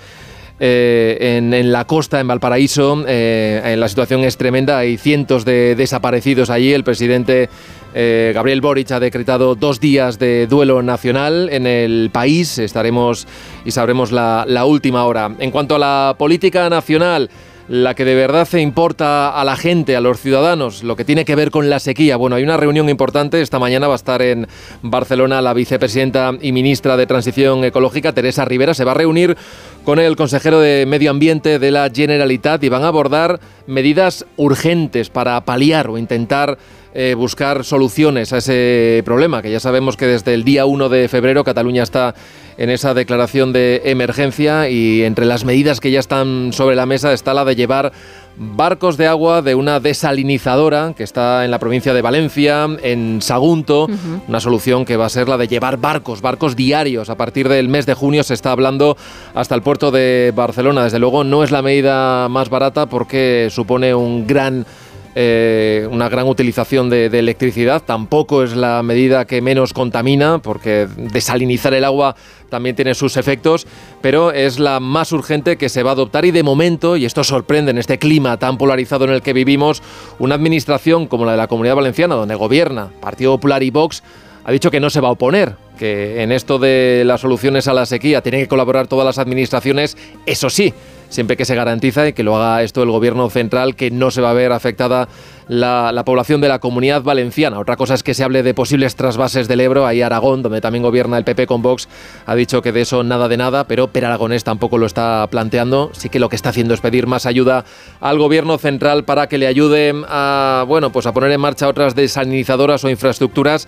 Eh, 0.66 1.40
en, 1.40 1.74
la 1.74 1.84
costa, 1.84 2.22
en 2.22 2.28
Valparaíso. 2.30 3.04
Eh, 3.06 3.76
la 3.78 3.90
situación 3.90 4.24
es 4.24 4.38
tremenda, 4.38 4.78
hay 4.78 4.96
cientos 4.96 5.44
de 5.44 5.76
desaparecidos 5.76 6.50
allí. 6.50 6.72
El 6.72 6.86
presidente 6.86 7.50
eh, 7.94 8.32
Gabriel 8.34 8.62
Boric 8.62 8.90
ha 8.92 9.02
decretado 9.02 9.56
dos 9.56 9.82
días 9.82 10.20
de 10.20 10.48
duelo 10.48 10.82
nacional 10.82 11.50
en 11.52 11.68
el 11.68 12.12
país. 12.14 12.60
Estaremos 12.60 13.28
y 13.66 13.72
sabremos 13.72 14.14
la, 14.14 14.46
la 14.48 14.64
última 14.64 15.04
hora. 15.04 15.36
En 15.38 15.52
cuanto 15.52 15.76
a 15.76 15.80
la 15.80 16.16
política 16.18 16.70
nacional, 16.70 17.30
la 17.68 17.96
que 17.96 18.06
de 18.06 18.16
verdad 18.16 18.46
se 18.46 18.62
importa 18.62 19.30
a 19.30 19.44
la 19.44 19.56
gente, 19.56 19.96
a 19.96 20.02
los 20.02 20.20
ciudadanos, 20.20 20.84
lo 20.84 20.96
que 20.96 21.06
tiene 21.06 21.26
que 21.26 21.36
ver 21.36 21.52
con 21.52 21.70
la 21.70 21.80
sequía. 21.80 22.18
Bueno, 22.18 22.36
hay 22.36 22.44
una 22.44 22.58
reunión 22.58 22.90
importante, 22.90 23.42
esta 23.42 23.60
mañana 23.60 23.88
va 23.88 23.94
a 23.94 23.96
estar 23.96 24.22
en 24.22 24.48
Barcelona 24.82 25.42
la 25.42 25.54
vicepresidenta 25.54 26.32
y 26.42 26.52
ministra 26.52 26.98
de 26.98 27.08
Transición 27.08 27.64
Ecológica, 27.64 28.14
Teresa 28.14 28.46
Rivera, 28.46 28.74
se 28.74 28.84
va 28.84 28.92
a 28.92 28.96
reunir 28.96 29.38
con 29.86 30.00
el 30.00 30.16
consejero 30.16 30.60
de 30.60 30.86
Medio 30.86 31.12
Ambiente 31.12 31.60
de 31.60 31.72
la 31.72 31.90
Generalitat 31.94 32.64
y 32.64 32.70
van 32.70 32.84
a 32.84 32.88
abordar 32.88 33.40
medidas 33.68 34.26
urgentes 34.38 35.10
para 35.10 35.44
paliar 35.46 35.90
o 35.90 35.98
intentar 35.98 36.58
eh, 36.94 37.16
buscar 37.16 37.64
soluciones 37.64 38.34
a 38.34 38.38
ese 38.38 39.02
problema, 39.06 39.42
que 39.42 39.52
ya 39.52 39.60
sabemos 39.60 39.98
que 39.98 40.06
desde 40.06 40.34
el 40.34 40.44
día 40.44 40.66
1 40.66 40.90
de 40.90 41.08
febrero 41.08 41.44
Cataluña 41.44 41.84
está 41.84 42.14
en 42.58 42.70
esa 42.70 42.94
declaración 42.94 43.52
de 43.52 43.82
emergencia 43.86 44.70
y 44.70 45.04
entre 45.04 45.26
las 45.26 45.44
medidas 45.44 45.80
que 45.80 45.92
ya 45.92 46.00
están 46.00 46.54
sobre 46.54 46.76
la 46.76 46.86
mesa 46.86 47.12
está 47.14 47.34
la 47.34 47.46
de 47.46 47.56
llevar 47.56 47.92
barcos 48.36 48.98
de 48.98 49.08
agua 49.08 49.42
de 49.42 49.56
una 49.56 49.80
desalinizadora 49.80 50.94
que 50.96 51.04
está 51.04 51.46
en 51.46 51.52
la 51.52 51.60
provincia 51.60 51.94
de 51.94 52.02
Valencia, 52.02 52.68
en 52.82 53.22
Sagunto, 53.22 53.88
una 54.28 54.40
solución 54.40 54.86
que 54.86 54.98
va 54.98 55.06
a 55.06 55.10
ser 55.10 55.30
la 55.30 55.38
de 55.38 55.48
llevar 55.48 55.78
barcos, 55.78 56.22
barcos 56.22 56.56
diarios. 56.56 57.10
A 57.10 57.16
partir 57.16 57.48
del 57.48 57.70
mes 57.70 57.86
de 57.86 57.94
junio 57.94 58.24
se 58.24 58.34
está 58.34 58.52
hablando 58.52 58.98
hasta 59.34 59.56
el 59.56 59.62
puerto 59.62 59.92
de 59.92 60.34
Barcelona. 60.36 60.84
Desde 60.84 61.00
luego 61.00 61.24
no 61.24 61.44
es 61.44 61.52
la 61.52 61.62
medida 61.62 62.28
más 62.30 62.50
barata 62.50 62.88
porque 62.88 63.50
supone 63.52 63.94
un 63.94 64.26
gran 64.26 64.66
eh, 65.16 65.88
una 65.92 66.10
gran 66.10 66.28
utilización 66.28 66.90
de, 66.90 67.06
electricidad. 67.06 67.84
Tampoco 67.84 68.44
es 68.44 68.56
la 68.56 68.82
medida 68.82 69.26
que 69.26 69.42
menos 69.42 69.74
contamina, 69.74 70.40
porque 70.40 70.88
desalinizar 70.98 71.74
el 71.74 71.86
agua 71.86 72.16
también 72.50 72.76
tiene 72.76 72.96
sus 72.96 73.18
efectos, 73.18 73.68
pero 74.02 74.32
es 74.32 74.60
la 74.60 74.80
más 74.80 75.12
urgente 75.12 75.58
que 75.58 75.70
se 75.70 75.84
va 75.84 75.92
a 75.92 75.94
adoptar 75.94 76.26
y 76.26 76.32
de 76.32 76.44
momento, 76.44 76.98
y 76.98 77.06
esto 77.06 77.24
sorprende 77.24 77.72
en 77.72 77.78
este 77.78 78.00
clima 78.00 78.38
tan 78.38 78.58
polarizado 78.58 79.06
en 79.06 79.12
el 79.12 79.22
que 79.22 79.34
vivimos, 79.34 79.82
una 80.20 80.36
administración 80.36 81.08
como 81.08 81.26
la 81.26 81.32
de 81.32 81.38
la 81.38 81.48
Comunidad 81.48 81.76
Valenciana, 81.76 82.16
donde 82.16 82.36
gobierna 82.36 82.90
Partido 83.00 83.34
Popular 83.34 83.64
y 83.64 83.70
Vox, 83.70 84.04
ha 84.46 84.52
dicho 84.52 84.72
que 84.72 84.80
no 84.80 84.90
se 84.90 85.00
va 85.00 85.10
a 85.10 85.12
oponer, 85.12 85.56
que 85.78 86.22
en 86.22 86.32
esto 86.32 86.60
de 86.60 87.04
las 87.06 87.22
soluciones 87.22 87.68
a 87.68 87.74
la 87.74 87.86
sequía 87.86 88.22
tienen 88.22 88.42
que 88.42 88.48
colaborar 88.48 88.88
todas 88.88 89.06
las 89.06 89.18
administraciones, 89.18 89.98
eso 90.26 90.50
sí, 90.50 90.74
siempre 91.10 91.38
que 91.38 91.46
se 91.46 91.56
garantiza 91.56 92.08
y 92.08 92.14
que 92.14 92.24
lo 92.24 92.36
haga 92.36 92.64
esto 92.64 92.84
el 92.84 92.92
gobierno 92.92 93.30
central, 93.30 93.76
que 93.76 93.92
no 93.92 94.12
se 94.12 94.22
va 94.22 94.32
a 94.32 94.34
ver 94.34 94.52
afectada 94.52 95.08
la, 95.48 96.04
población 96.06 96.42
de 96.42 96.48
la 96.48 96.60
comunidad 96.60 97.04
valenciana. 97.04 97.60
Otra 97.60 97.76
cosa 97.76 97.94
es 97.94 98.04
que 98.04 98.14
se 98.14 98.24
hable 98.24 98.44
de 98.44 98.54
posibles 98.54 98.96
trasvases 98.96 99.48
del 99.48 99.62
Ebro, 99.62 99.86
ahí 99.86 100.02
Aragón, 100.02 100.42
donde 100.42 100.62
también 100.62 100.84
gobierna 100.84 101.18
el 101.18 101.24
PP 101.24 101.48
con 101.48 101.62
Vox, 101.62 101.88
ha 102.26 102.36
dicho 102.36 102.62
que 102.62 102.72
de 102.72 102.82
eso 102.82 103.04
nada 103.04 103.28
de 103.28 103.38
nada, 103.38 103.66
pero 103.66 103.88
Per 103.88 104.06
Aragonés 104.06 104.44
tampoco 104.44 104.78
lo 104.78 104.86
está 104.86 105.28
planteando. 105.30 105.92
Sí 105.94 106.10
que 106.10 106.20
lo 106.20 106.30
que 106.30 106.36
está 106.36 106.50
haciendo 106.50 106.74
es 106.74 106.82
pedir 106.82 107.08
más 107.08 107.26
ayuda 107.26 107.66
al 108.00 108.18
gobierno 108.18 108.58
central 108.58 109.04
para 109.04 109.28
que 109.28 109.38
le 109.38 109.48
ayude 109.48 109.94
a, 110.08 110.66
bueno, 110.68 110.92
pues 110.92 111.06
a 111.06 111.14
poner 111.14 111.32
en 111.32 111.42
marcha 111.42 111.68
otras 111.68 111.96
desalinizadoras 111.96 112.84
o 112.84 112.90
infraestructuras 112.90 113.68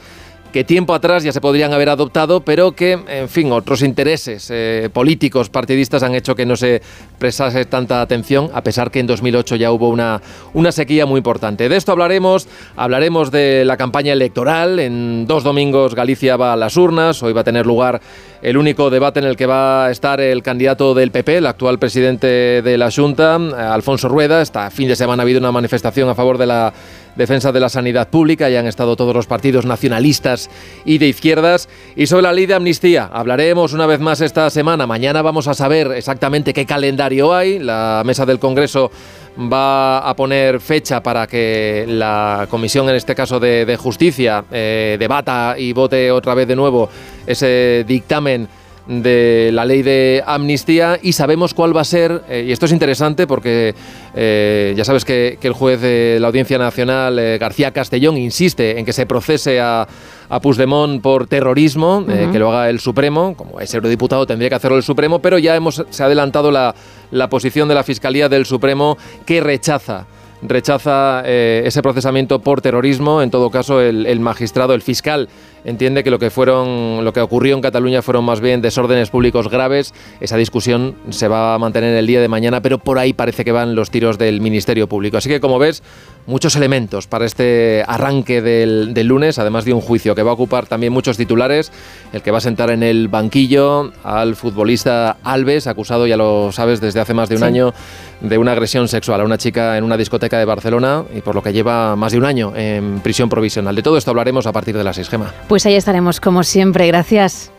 que 0.56 0.64
tiempo 0.64 0.94
atrás 0.94 1.22
ya 1.22 1.34
se 1.34 1.42
podrían 1.42 1.74
haber 1.74 1.90
adoptado, 1.90 2.40
pero 2.40 2.72
que, 2.72 2.94
en 2.94 3.28
fin, 3.28 3.52
otros 3.52 3.82
intereses 3.82 4.48
eh, 4.50 4.90
políticos, 4.94 5.50
partidistas 5.50 6.02
han 6.02 6.16
hecho 6.16 6.34
que 6.34 6.46
no 6.46 6.56
se 6.56 6.82
prestase 7.20 7.66
tanta 7.66 8.00
atención, 8.00 8.50
a 8.54 8.62
pesar 8.62 8.90
que 8.90 9.02
en 9.02 9.08
2008 9.08 9.58
ya 9.58 9.74
hubo 9.74 9.90
una, 9.90 10.22
una 10.54 10.72
sequía 10.72 11.06
muy 11.06 11.18
importante. 11.18 11.68
De 11.68 11.76
esto 11.76 11.92
hablaremos, 11.92 12.48
hablaremos 12.78 13.32
de 13.32 13.66
la 13.66 13.76
campaña 13.76 14.14
electoral. 14.14 14.80
En 14.80 15.28
dos 15.28 15.44
domingos 15.44 15.94
Galicia 15.94 16.38
va 16.38 16.54
a 16.54 16.56
las 16.56 16.78
urnas, 16.78 17.22
hoy 17.22 17.34
va 17.34 17.42
a 17.42 17.44
tener 17.44 17.66
lugar 17.66 18.00
el 18.42 18.56
único 18.56 18.90
debate 18.90 19.20
en 19.20 19.26
el 19.26 19.36
que 19.36 19.48
va 19.48 19.88
a 19.88 19.92
estar 19.92 20.22
el 20.22 20.42
candidato 20.42 20.94
del 20.94 21.12
PP, 21.12 21.38
el 21.38 21.48
actual 21.48 21.80
presidente 21.80 22.62
de 22.62 22.78
la 22.78 22.92
Junta, 22.92 23.36
Alfonso 23.36 24.08
Rueda. 24.08 24.42
Esta 24.42 24.70
fin 24.70 24.88
de 24.88 24.96
semana 24.96 25.24
ha 25.24 25.26
habido 25.26 25.40
una 25.40 25.52
manifestación 25.52 26.08
a 26.08 26.16
favor 26.16 26.38
de 26.38 26.46
la 26.46 26.72
defensa 27.16 27.52
de 27.52 27.60
la 27.60 27.70
sanidad 27.70 28.10
pública, 28.10 28.50
ya 28.50 28.60
han 28.60 28.68
estado 28.68 28.96
todos 28.96 29.16
los 29.16 29.28
partidos 29.28 29.66
nacionalistas 29.66 30.50
y 30.86 30.98
de 30.98 31.08
izquierdas. 31.08 31.70
Y 31.96 32.08
sobre 32.08 32.24
la 32.24 32.34
ley 32.34 32.46
de 32.46 32.54
amnistía, 32.54 33.10
hablaremos 33.12 33.74
una 33.74 33.86
vez 33.86 34.00
más 34.00 34.22
esta 34.22 34.50
semana. 34.50 34.88
Mañana 34.88 35.22
vamos 35.22 35.48
a 35.48 35.54
saber 35.54 35.92
exactamente 35.92 36.54
qué 36.54 36.66
calendario 36.66 37.34
hay. 37.34 37.60
La 37.60 38.04
mesa 38.06 38.26
del 38.26 38.40
Congreso 38.40 38.92
va 39.38 40.00
a 40.00 40.16
poner 40.16 40.60
fecha 40.60 41.02
para 41.04 41.28
que 41.28 41.86
la 41.88 42.48
comisión, 42.50 42.90
en 42.90 42.96
este 42.96 43.16
caso 43.16 43.40
de, 43.40 43.78
justicia, 43.78 44.46
eh, 44.52 44.96
debata 45.00 45.56
y 45.58 45.74
vote 45.74 46.12
otra 46.12 46.34
vez 46.34 46.48
de 46.48 46.56
nuevo 46.56 46.90
ese 47.28 47.84
dictamen 47.88 48.48
de 48.88 49.50
la 49.52 49.66
ley 49.66 49.82
de 49.82 50.24
amnistía 50.26 51.00
y 51.02 51.14
sabemos 51.14 51.54
cuál 51.54 51.76
va 51.76 51.82
a 51.82 51.86
ser, 51.86 52.24
eh, 52.30 52.46
y 52.48 52.52
esto 52.52 52.66
es 52.66 52.72
interesante 52.72 53.26
porque 53.26 53.74
eh, 54.14 54.74
ya 54.78 54.86
sabes 54.86 55.06
que, 55.06 55.38
el 55.42 55.54
juez 55.54 55.82
de 55.82 56.18
la 56.20 56.28
Audiencia 56.28 56.58
Nacional, 56.58 57.20
eh, 57.20 57.38
García 57.38 57.72
Castellón, 57.72 58.18
insiste 58.18 58.80
en 58.80 58.86
que 58.86 58.94
se 58.94 59.06
procese 59.06 59.60
a, 59.60 59.88
a 60.30 60.40
Puigdemont 60.40 61.02
por 61.02 61.28
terrorismo, 61.28 62.04
que 62.32 62.40
lo 62.40 62.52
haga 62.52 62.70
el 62.70 62.80
Supremo, 62.80 63.36
como 63.36 63.60
es 63.60 63.74
eurodiputado 63.74 64.26
tendría 64.26 64.50
que 64.50 64.56
hacerlo 64.56 64.78
el 64.78 64.84
Supremo, 64.84 65.20
pero 65.20 65.38
ya 65.38 65.56
hemos, 65.56 65.84
se 65.90 66.04
ha 66.04 66.08
adelantado 66.08 66.50
la, 66.50 66.74
la 67.12 67.30
posición 67.30 67.68
de 67.68 67.76
la 67.76 67.84
Fiscalía 67.84 68.28
del 68.28 68.46
Supremo 68.46 68.98
que 69.26 69.42
rechaza 69.42 70.08
rechaza 70.42 71.24
ese 71.26 71.82
procesamiento 71.82 72.40
por 72.40 72.62
terrorismo. 72.62 73.24
En 73.24 73.32
todo 73.32 73.50
caso, 73.50 73.82
el 73.82 74.20
magistrado, 74.20 74.76
el 74.76 74.84
fiscal 74.84 75.28
entiende 75.66 76.04
que 76.04 76.12
lo 76.12 76.20
que 76.20 76.30
fueron 76.30 77.04
lo 77.04 77.14
que 77.14 77.22
ocurrió 77.22 77.56
en 77.56 77.62
Cataluña 77.62 78.02
fueron 78.02 78.24
más 78.24 78.40
bien 78.40 78.62
desórdenes 78.62 79.10
públicos 79.10 79.50
graves. 79.50 79.94
Esa 80.22 80.38
discusión 80.38 80.96
se 81.10 81.28
va 81.28 81.54
a 81.54 81.60
mantener 81.60 81.96
el 81.96 82.08
día 82.08 82.22
de 82.22 82.28
mañana, 82.28 82.62
pero 82.62 82.78
por 82.78 83.00
ahí 83.00 83.14
parece 83.14 83.44
que 83.44 83.52
van 83.52 83.76
los 83.76 83.90
tiros 83.90 84.18
del 84.18 84.42
Ministerio 84.42 84.88
Público. 84.88 85.18
Así 85.18 85.30
que 85.30 85.40
como 85.40 85.60
ves, 85.60 85.84
muchos 86.28 86.56
elementos 86.56 87.08
para 87.08 87.26
este 87.26 87.84
arranque 87.88 88.42
del, 88.42 88.94
lunes, 89.06 89.38
además 89.40 89.66
de 89.66 89.74
un 89.74 89.82
juicio 89.82 90.16
que 90.16 90.24
va 90.24 90.32
a 90.32 90.34
ocupar 90.34 90.66
también 90.66 90.92
muchos 90.92 91.18
titulares, 91.18 91.72
el 92.14 92.22
que 92.22 92.32
va 92.32 92.40
a 92.40 92.42
sentar 92.42 92.70
en 92.70 92.84
el 92.84 93.08
banquillo 93.08 93.92
al 94.04 94.36
futbolista 94.36 95.18
Alves, 95.24 95.68
acusado, 95.68 96.08
ya 96.08 96.18
lo 96.18 96.52
sabes, 96.52 96.82
desde 96.82 97.00
hace 97.00 97.14
más 97.14 97.30
de 97.30 97.36
un 97.36 97.44
año 97.44 97.74
de 98.22 98.38
una 98.38 98.54
agresión 98.54 98.88
sexual 98.88 99.22
a 99.22 99.24
una 99.24 99.38
chica 99.38 99.78
en 99.78 99.84
una 99.84 99.98
discoteca 99.98 100.40
de 100.40 100.46
Barcelona 100.46 101.04
y 101.16 101.22
por 101.22 101.36
lo 101.36 101.44
que 101.44 101.54
lleva 101.54 101.96
más 101.96 102.12
de 102.12 102.18
un 102.18 102.26
año 102.26 102.54
en 102.56 103.00
prisión 103.02 103.30
provisional. 103.30 103.76
De 103.76 103.84
todo 103.84 103.98
esto 103.98 104.12
hablaremos 104.12 104.48
a 104.48 104.52
partir 104.52 104.76
de 104.78 104.84
las 104.84 104.96
seis, 104.96 105.10
Gema. 105.10 105.34
Pues 105.48 105.55
ahí 105.66 105.76
estaremos 105.76 106.20
como 106.20 106.44
siempre, 106.44 106.88
gracias. 106.88 107.52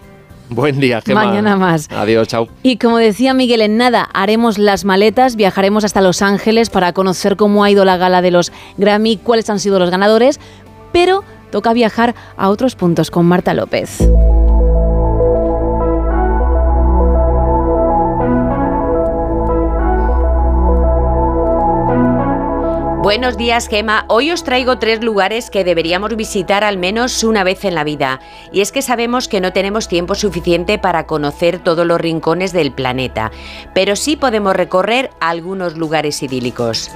Buen 0.48 0.78
día, 0.78 1.00
Gemma. 1.00 1.24
Mañana 1.24 1.56
más. 1.56 1.88
Adiós, 1.90 2.28
chao. 2.28 2.48
Y 2.62 2.76
como 2.76 2.98
decía 2.98 3.34
Miguel, 3.34 3.62
en 3.62 3.76
nada 3.76 4.08
haremos 4.12 4.58
las 4.58 4.84
maletas, 4.84 5.36
viajaremos 5.36 5.84
hasta 5.84 6.00
Los 6.00 6.22
Ángeles 6.22 6.70
para 6.70 6.92
conocer 6.92 7.36
cómo 7.36 7.64
ha 7.64 7.70
ido 7.70 7.84
la 7.84 7.96
gala 7.96 8.22
de 8.22 8.30
los 8.30 8.52
Grammy, 8.76 9.16
cuáles 9.16 9.48
han 9.50 9.58
sido 9.58 9.78
los 9.78 9.90
ganadores, 9.90 10.38
pero 10.92 11.24
toca 11.50 11.72
viajar 11.72 12.14
a 12.36 12.48
otros 12.48 12.76
puntos 12.76 13.10
con 13.10 13.26
Marta 13.26 13.54
López. 13.54 14.08
Buenos 23.06 23.36
días, 23.36 23.68
Gema. 23.68 24.04
Hoy 24.08 24.32
os 24.32 24.42
traigo 24.42 24.80
tres 24.80 25.00
lugares 25.00 25.48
que 25.48 25.62
deberíamos 25.62 26.16
visitar 26.16 26.64
al 26.64 26.76
menos 26.76 27.22
una 27.22 27.44
vez 27.44 27.64
en 27.64 27.76
la 27.76 27.84
vida. 27.84 28.18
Y 28.50 28.62
es 28.62 28.72
que 28.72 28.82
sabemos 28.82 29.28
que 29.28 29.40
no 29.40 29.52
tenemos 29.52 29.86
tiempo 29.86 30.16
suficiente 30.16 30.76
para 30.76 31.06
conocer 31.06 31.60
todos 31.60 31.86
los 31.86 32.00
rincones 32.00 32.52
del 32.52 32.72
planeta, 32.72 33.30
pero 33.72 33.94
sí 33.94 34.16
podemos 34.16 34.56
recorrer 34.56 35.10
algunos 35.20 35.76
lugares 35.76 36.20
idílicos. 36.24 36.90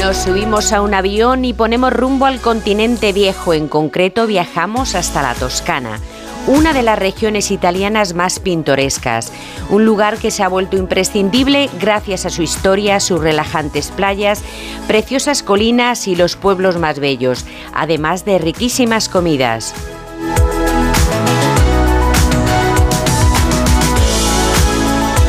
Nos 0.00 0.16
subimos 0.16 0.72
a 0.72 0.82
un 0.82 0.94
avión 0.94 1.44
y 1.44 1.52
ponemos 1.52 1.92
rumbo 1.92 2.26
al 2.26 2.40
continente 2.40 3.12
viejo, 3.12 3.54
en 3.54 3.66
concreto 3.66 4.28
viajamos 4.28 4.94
hasta 4.94 5.20
la 5.20 5.34
Toscana 5.34 5.98
una 6.46 6.72
de 6.72 6.82
las 6.82 6.98
regiones 6.98 7.50
italianas 7.50 8.14
más 8.14 8.38
pintorescas, 8.38 9.32
un 9.70 9.84
lugar 9.84 10.18
que 10.18 10.30
se 10.30 10.42
ha 10.42 10.48
vuelto 10.48 10.76
imprescindible 10.76 11.70
gracias 11.80 12.26
a 12.26 12.30
su 12.30 12.42
historia, 12.42 13.00
sus 13.00 13.20
relajantes 13.20 13.90
playas, 13.90 14.42
preciosas 14.86 15.42
colinas 15.42 16.06
y 16.06 16.16
los 16.16 16.36
pueblos 16.36 16.78
más 16.78 16.98
bellos, 16.98 17.44
además 17.72 18.24
de 18.24 18.38
riquísimas 18.38 19.08
comidas. 19.08 19.74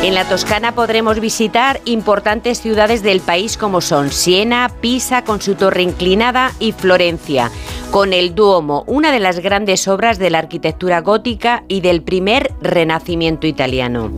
En 0.06 0.14
la 0.14 0.24
Toscana 0.24 0.72
podremos 0.72 1.18
visitar 1.18 1.80
importantes 1.84 2.60
ciudades 2.60 3.02
del 3.02 3.18
país 3.18 3.56
como 3.56 3.80
son 3.80 4.12
Siena, 4.12 4.70
Pisa 4.80 5.24
con 5.24 5.42
su 5.42 5.56
torre 5.56 5.82
inclinada 5.82 6.52
y 6.60 6.70
Florencia, 6.70 7.50
con 7.90 8.12
el 8.12 8.32
Duomo, 8.36 8.84
una 8.86 9.10
de 9.10 9.18
las 9.18 9.40
grandes 9.40 9.88
obras 9.88 10.20
de 10.20 10.30
la 10.30 10.38
arquitectura 10.38 11.00
gótica 11.00 11.64
y 11.66 11.80
del 11.80 12.04
primer 12.04 12.52
renacimiento 12.62 13.48
italiano. 13.48 14.12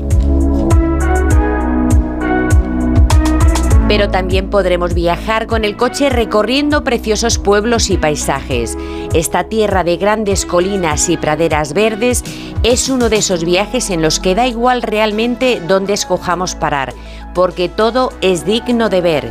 Pero 3.88 4.10
también 4.10 4.50
podremos 4.50 4.92
viajar 4.92 5.46
con 5.46 5.64
el 5.64 5.76
coche 5.76 6.10
recorriendo 6.10 6.84
preciosos 6.84 7.38
pueblos 7.38 7.88
y 7.88 7.96
paisajes. 7.96 8.76
Esta 9.14 9.44
tierra 9.44 9.82
de 9.82 9.96
grandes 9.96 10.44
colinas 10.44 11.08
y 11.08 11.16
praderas 11.16 11.72
verdes 11.72 12.22
es 12.62 12.90
uno 12.90 13.08
de 13.08 13.16
esos 13.16 13.44
viajes 13.44 13.88
en 13.88 14.02
los 14.02 14.20
que 14.20 14.34
da 14.34 14.46
igual 14.46 14.82
realmente 14.82 15.62
dónde 15.66 15.94
escojamos 15.94 16.54
parar, 16.54 16.92
porque 17.34 17.70
todo 17.70 18.12
es 18.20 18.44
digno 18.44 18.90
de 18.90 19.00
ver. 19.00 19.28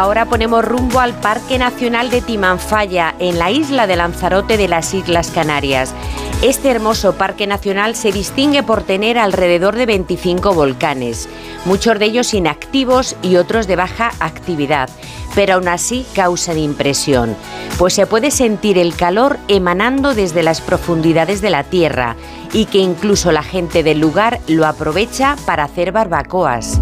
Ahora 0.00 0.24
ponemos 0.24 0.64
rumbo 0.64 0.98
al 0.98 1.12
Parque 1.12 1.58
Nacional 1.58 2.08
de 2.08 2.22
Timanfaya, 2.22 3.14
en 3.18 3.38
la 3.38 3.50
isla 3.50 3.86
de 3.86 3.96
Lanzarote 3.96 4.56
de 4.56 4.66
las 4.66 4.94
Islas 4.94 5.30
Canarias. 5.30 5.94
Este 6.42 6.70
hermoso 6.70 7.12
parque 7.16 7.46
nacional 7.46 7.94
se 7.94 8.12
distingue 8.12 8.62
por 8.62 8.82
tener 8.82 9.18
alrededor 9.18 9.76
de 9.76 9.84
25 9.84 10.54
volcanes, 10.54 11.28
muchos 11.66 11.98
de 11.98 12.06
ellos 12.06 12.32
inactivos 12.32 13.14
y 13.20 13.36
otros 13.36 13.66
de 13.66 13.76
baja 13.76 14.12
actividad, 14.20 14.88
pero 15.34 15.56
aún 15.56 15.68
así 15.68 16.06
causan 16.14 16.56
impresión, 16.56 17.36
pues 17.78 17.92
se 17.92 18.06
puede 18.06 18.30
sentir 18.30 18.78
el 18.78 18.96
calor 18.96 19.36
emanando 19.48 20.14
desde 20.14 20.42
las 20.42 20.62
profundidades 20.62 21.42
de 21.42 21.50
la 21.50 21.62
Tierra 21.62 22.16
y 22.54 22.64
que 22.64 22.78
incluso 22.78 23.32
la 23.32 23.42
gente 23.42 23.82
del 23.82 24.00
lugar 24.00 24.40
lo 24.48 24.66
aprovecha 24.66 25.36
para 25.44 25.64
hacer 25.64 25.92
barbacoas. 25.92 26.80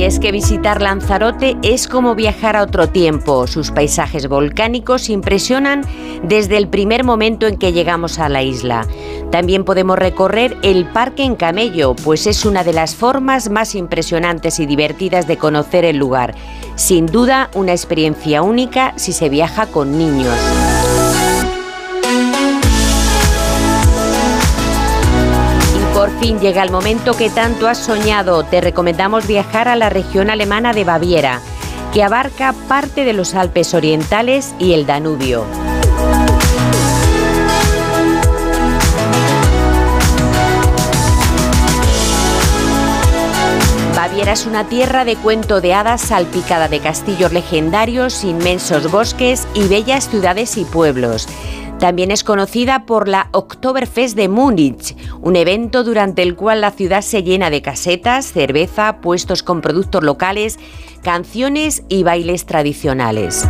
Y 0.00 0.04
es 0.04 0.18
que 0.18 0.32
visitar 0.32 0.80
Lanzarote 0.80 1.58
es 1.60 1.86
como 1.86 2.14
viajar 2.14 2.56
a 2.56 2.62
otro 2.62 2.88
tiempo. 2.88 3.46
Sus 3.46 3.70
paisajes 3.70 4.28
volcánicos 4.28 5.10
impresionan 5.10 5.82
desde 6.22 6.56
el 6.56 6.68
primer 6.68 7.04
momento 7.04 7.46
en 7.46 7.58
que 7.58 7.74
llegamos 7.74 8.18
a 8.18 8.30
la 8.30 8.42
isla. 8.42 8.86
También 9.30 9.62
podemos 9.62 9.98
recorrer 9.98 10.56
el 10.62 10.86
parque 10.86 11.24
en 11.24 11.36
camello, 11.36 11.94
pues 11.94 12.26
es 12.26 12.46
una 12.46 12.64
de 12.64 12.72
las 12.72 12.94
formas 12.94 13.50
más 13.50 13.74
impresionantes 13.74 14.58
y 14.58 14.64
divertidas 14.64 15.26
de 15.26 15.36
conocer 15.36 15.84
el 15.84 15.98
lugar. 15.98 16.34
Sin 16.76 17.04
duda, 17.04 17.50
una 17.52 17.72
experiencia 17.72 18.40
única 18.40 18.94
si 18.96 19.12
se 19.12 19.28
viaja 19.28 19.66
con 19.66 19.98
niños. 19.98 20.34
Fin 26.20 26.38
llega 26.38 26.62
el 26.62 26.70
momento 26.70 27.14
que 27.14 27.30
tanto 27.30 27.66
has 27.66 27.78
soñado. 27.78 28.44
Te 28.44 28.60
recomendamos 28.60 29.26
viajar 29.26 29.68
a 29.68 29.76
la 29.76 29.88
región 29.88 30.28
alemana 30.28 30.74
de 30.74 30.84
Baviera, 30.84 31.40
que 31.94 32.04
abarca 32.04 32.54
parte 32.68 33.04
de 33.04 33.14
los 33.14 33.34
Alpes 33.34 33.72
orientales 33.72 34.54
y 34.58 34.74
el 34.74 34.84
Danubio. 34.84 35.46
Baviera 43.96 44.32
es 44.32 44.46
una 44.46 44.68
tierra 44.68 45.04
de 45.04 45.16
cuento 45.16 45.60
de 45.60 45.72
hadas 45.72 46.02
salpicada 46.02 46.68
de 46.68 46.80
castillos 46.80 47.32
legendarios, 47.32 48.24
inmensos 48.24 48.90
bosques 48.90 49.46
y 49.54 49.68
bellas 49.68 50.10
ciudades 50.10 50.58
y 50.58 50.64
pueblos. 50.64 51.28
También 51.80 52.10
es 52.10 52.24
conocida 52.24 52.84
por 52.84 53.08
la 53.08 53.30
Oktoberfest 53.32 54.14
de 54.14 54.28
Múnich, 54.28 54.94
un 55.22 55.34
evento 55.34 55.82
durante 55.82 56.20
el 56.20 56.36
cual 56.36 56.60
la 56.60 56.72
ciudad 56.72 57.00
se 57.00 57.22
llena 57.22 57.48
de 57.48 57.62
casetas, 57.62 58.26
cerveza, 58.26 59.00
puestos 59.00 59.42
con 59.42 59.62
productos 59.62 60.02
locales, 60.02 60.58
canciones 61.02 61.82
y 61.88 62.02
bailes 62.02 62.44
tradicionales. 62.44 63.48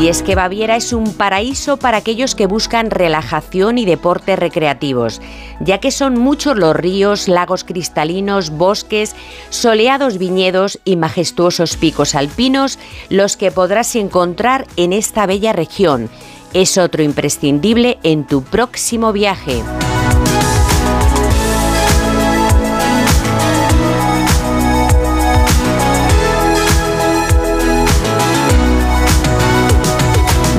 Y 0.00 0.06
es 0.06 0.22
que 0.22 0.36
Baviera 0.36 0.76
es 0.76 0.92
un 0.92 1.12
paraíso 1.12 1.76
para 1.76 1.98
aquellos 1.98 2.36
que 2.36 2.46
buscan 2.46 2.90
relajación 2.90 3.78
y 3.78 3.84
deportes 3.84 4.38
recreativos, 4.38 5.20
ya 5.58 5.78
que 5.78 5.90
son 5.90 6.14
muchos 6.20 6.56
los 6.56 6.76
ríos, 6.76 7.26
lagos 7.26 7.64
cristalinos, 7.64 8.50
bosques, 8.50 9.16
soleados 9.50 10.18
viñedos 10.18 10.78
y 10.84 10.94
majestuosos 10.94 11.76
picos 11.76 12.14
alpinos 12.14 12.78
los 13.08 13.36
que 13.36 13.50
podrás 13.50 13.96
encontrar 13.96 14.68
en 14.76 14.92
esta 14.92 15.26
bella 15.26 15.52
región. 15.52 16.08
Es 16.54 16.78
otro 16.78 17.02
imprescindible 17.02 17.98
en 18.04 18.24
tu 18.24 18.42
próximo 18.42 19.12
viaje. 19.12 19.62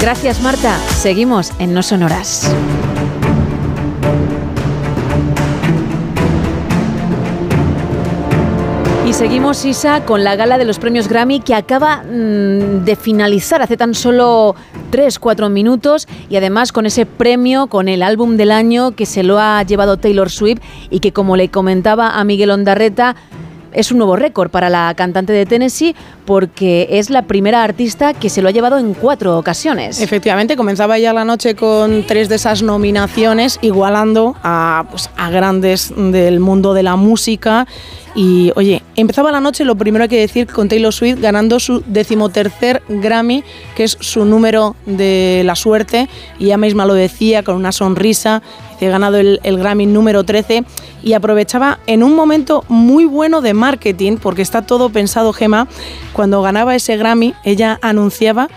Gracias 0.02 0.42
Marta. 0.42 0.78
Seguimos 0.78 1.52
en 1.60 1.74
No 1.74 1.84
Sonoras. 1.84 2.50
Y 9.06 9.14
seguimos, 9.14 9.66
Isa, 9.66 10.06
con 10.06 10.24
la 10.24 10.38
gala 10.38 10.58
de 10.58 10.64
los 10.64 10.80
premios 10.80 11.10
Grammy 11.10 11.42
que 11.42 11.54
acaba 11.54 12.04
mm, 12.04 12.86
de 12.86 12.96
finalizar 12.96 13.62
hace 13.62 13.76
tan 13.76 13.94
solo 13.94 14.56
3-4 14.92 15.50
minutos 15.50 16.08
y 16.30 16.38
además 16.38 16.72
con 16.72 16.86
ese 16.86 17.06
premio, 17.06 17.68
con 17.68 17.90
el 17.90 18.02
álbum 18.02 18.38
del 18.38 18.52
año 18.52 18.92
que 18.92 19.06
se 19.06 19.24
lo 19.24 19.38
ha 19.40 19.62
llevado 19.64 19.98
Taylor 19.98 20.30
Swift 20.30 20.60
y 20.90 21.02
que 21.02 21.12
como 21.12 21.36
le 21.36 21.50
comentaba 21.50 22.20
a 22.20 22.24
Miguel 22.24 22.52
Ondarreta, 22.52 23.16
es 23.74 23.92
un 23.92 23.98
nuevo 23.98 24.16
récord 24.16 24.50
para 24.50 24.70
la 24.70 24.94
cantante 24.96 25.34
de 25.34 25.46
Tennessee 25.46 25.96
porque 26.26 26.88
es 26.92 27.10
la 27.10 27.24
primera 27.24 27.64
artista 27.64 28.14
que 28.14 28.30
se 28.30 28.42
lo 28.42 28.50
ha 28.50 28.52
llevado 28.52 28.78
en 28.78 28.94
cuatro 28.94 29.38
ocasiones. 29.38 30.02
Efectivamente, 30.02 30.56
comenzaba 30.56 30.98
ya 31.00 31.14
la 31.14 31.26
noche 31.26 31.56
con 31.56 32.06
tres 32.06 32.30
de 32.30 32.36
esas 32.36 32.62
nominaciones, 32.62 33.60
igualando 33.62 34.36
a, 34.44 34.86
pues, 34.90 35.10
a 35.18 35.30
grandes 35.30 35.94
del 35.96 36.40
mundo 36.40 36.74
de 36.74 36.84
la 36.84 36.96
música. 36.96 37.68
Y 38.16 38.52
oye, 38.56 38.82
empezaba 38.96 39.32
la 39.32 39.40
noche, 39.40 39.64
lo 39.66 39.76
primero 39.76 40.04
hay 40.04 40.10
que 40.10 40.20
decir, 40.20 40.48
con 40.48 40.68
Taylor 40.68 40.92
Swift 40.92 41.20
ganando 41.20 41.60
su 41.60 41.84
decimotercer 41.86 42.82
Grammy, 42.90 43.44
que 43.76 43.84
es 43.84 43.98
su 44.00 44.26
número 44.26 44.76
de 44.86 45.44
la 45.46 45.56
suerte, 45.56 46.10
y 46.40 46.46
ella 46.46 46.58
misma 46.58 46.86
lo 46.86 46.96
decía 46.96 47.44
con 47.44 47.56
una 47.56 47.72
sonrisa, 47.72 48.42
he 48.80 48.90
ganado 48.90 49.18
el, 49.18 49.40
Grammy 49.44 49.86
número 49.86 50.24
13 50.24 50.64
y 51.04 51.14
aprovechaba 51.14 51.80
en 51.88 52.04
un 52.04 52.16
momento 52.16 52.64
muy 52.68 53.06
bueno 53.06 53.42
de 53.42 53.54
marketing, 53.54 54.18
porque 54.18 54.42
está 54.42 54.62
todo 54.62 54.90
pensado, 54.90 55.34
Gema, 55.34 55.68
cuando 56.14 56.42
ganaba 56.42 56.76
ese 56.76 56.98
Grammy, 56.98 57.34
ella 57.44 57.80
anunciaba 57.82 58.50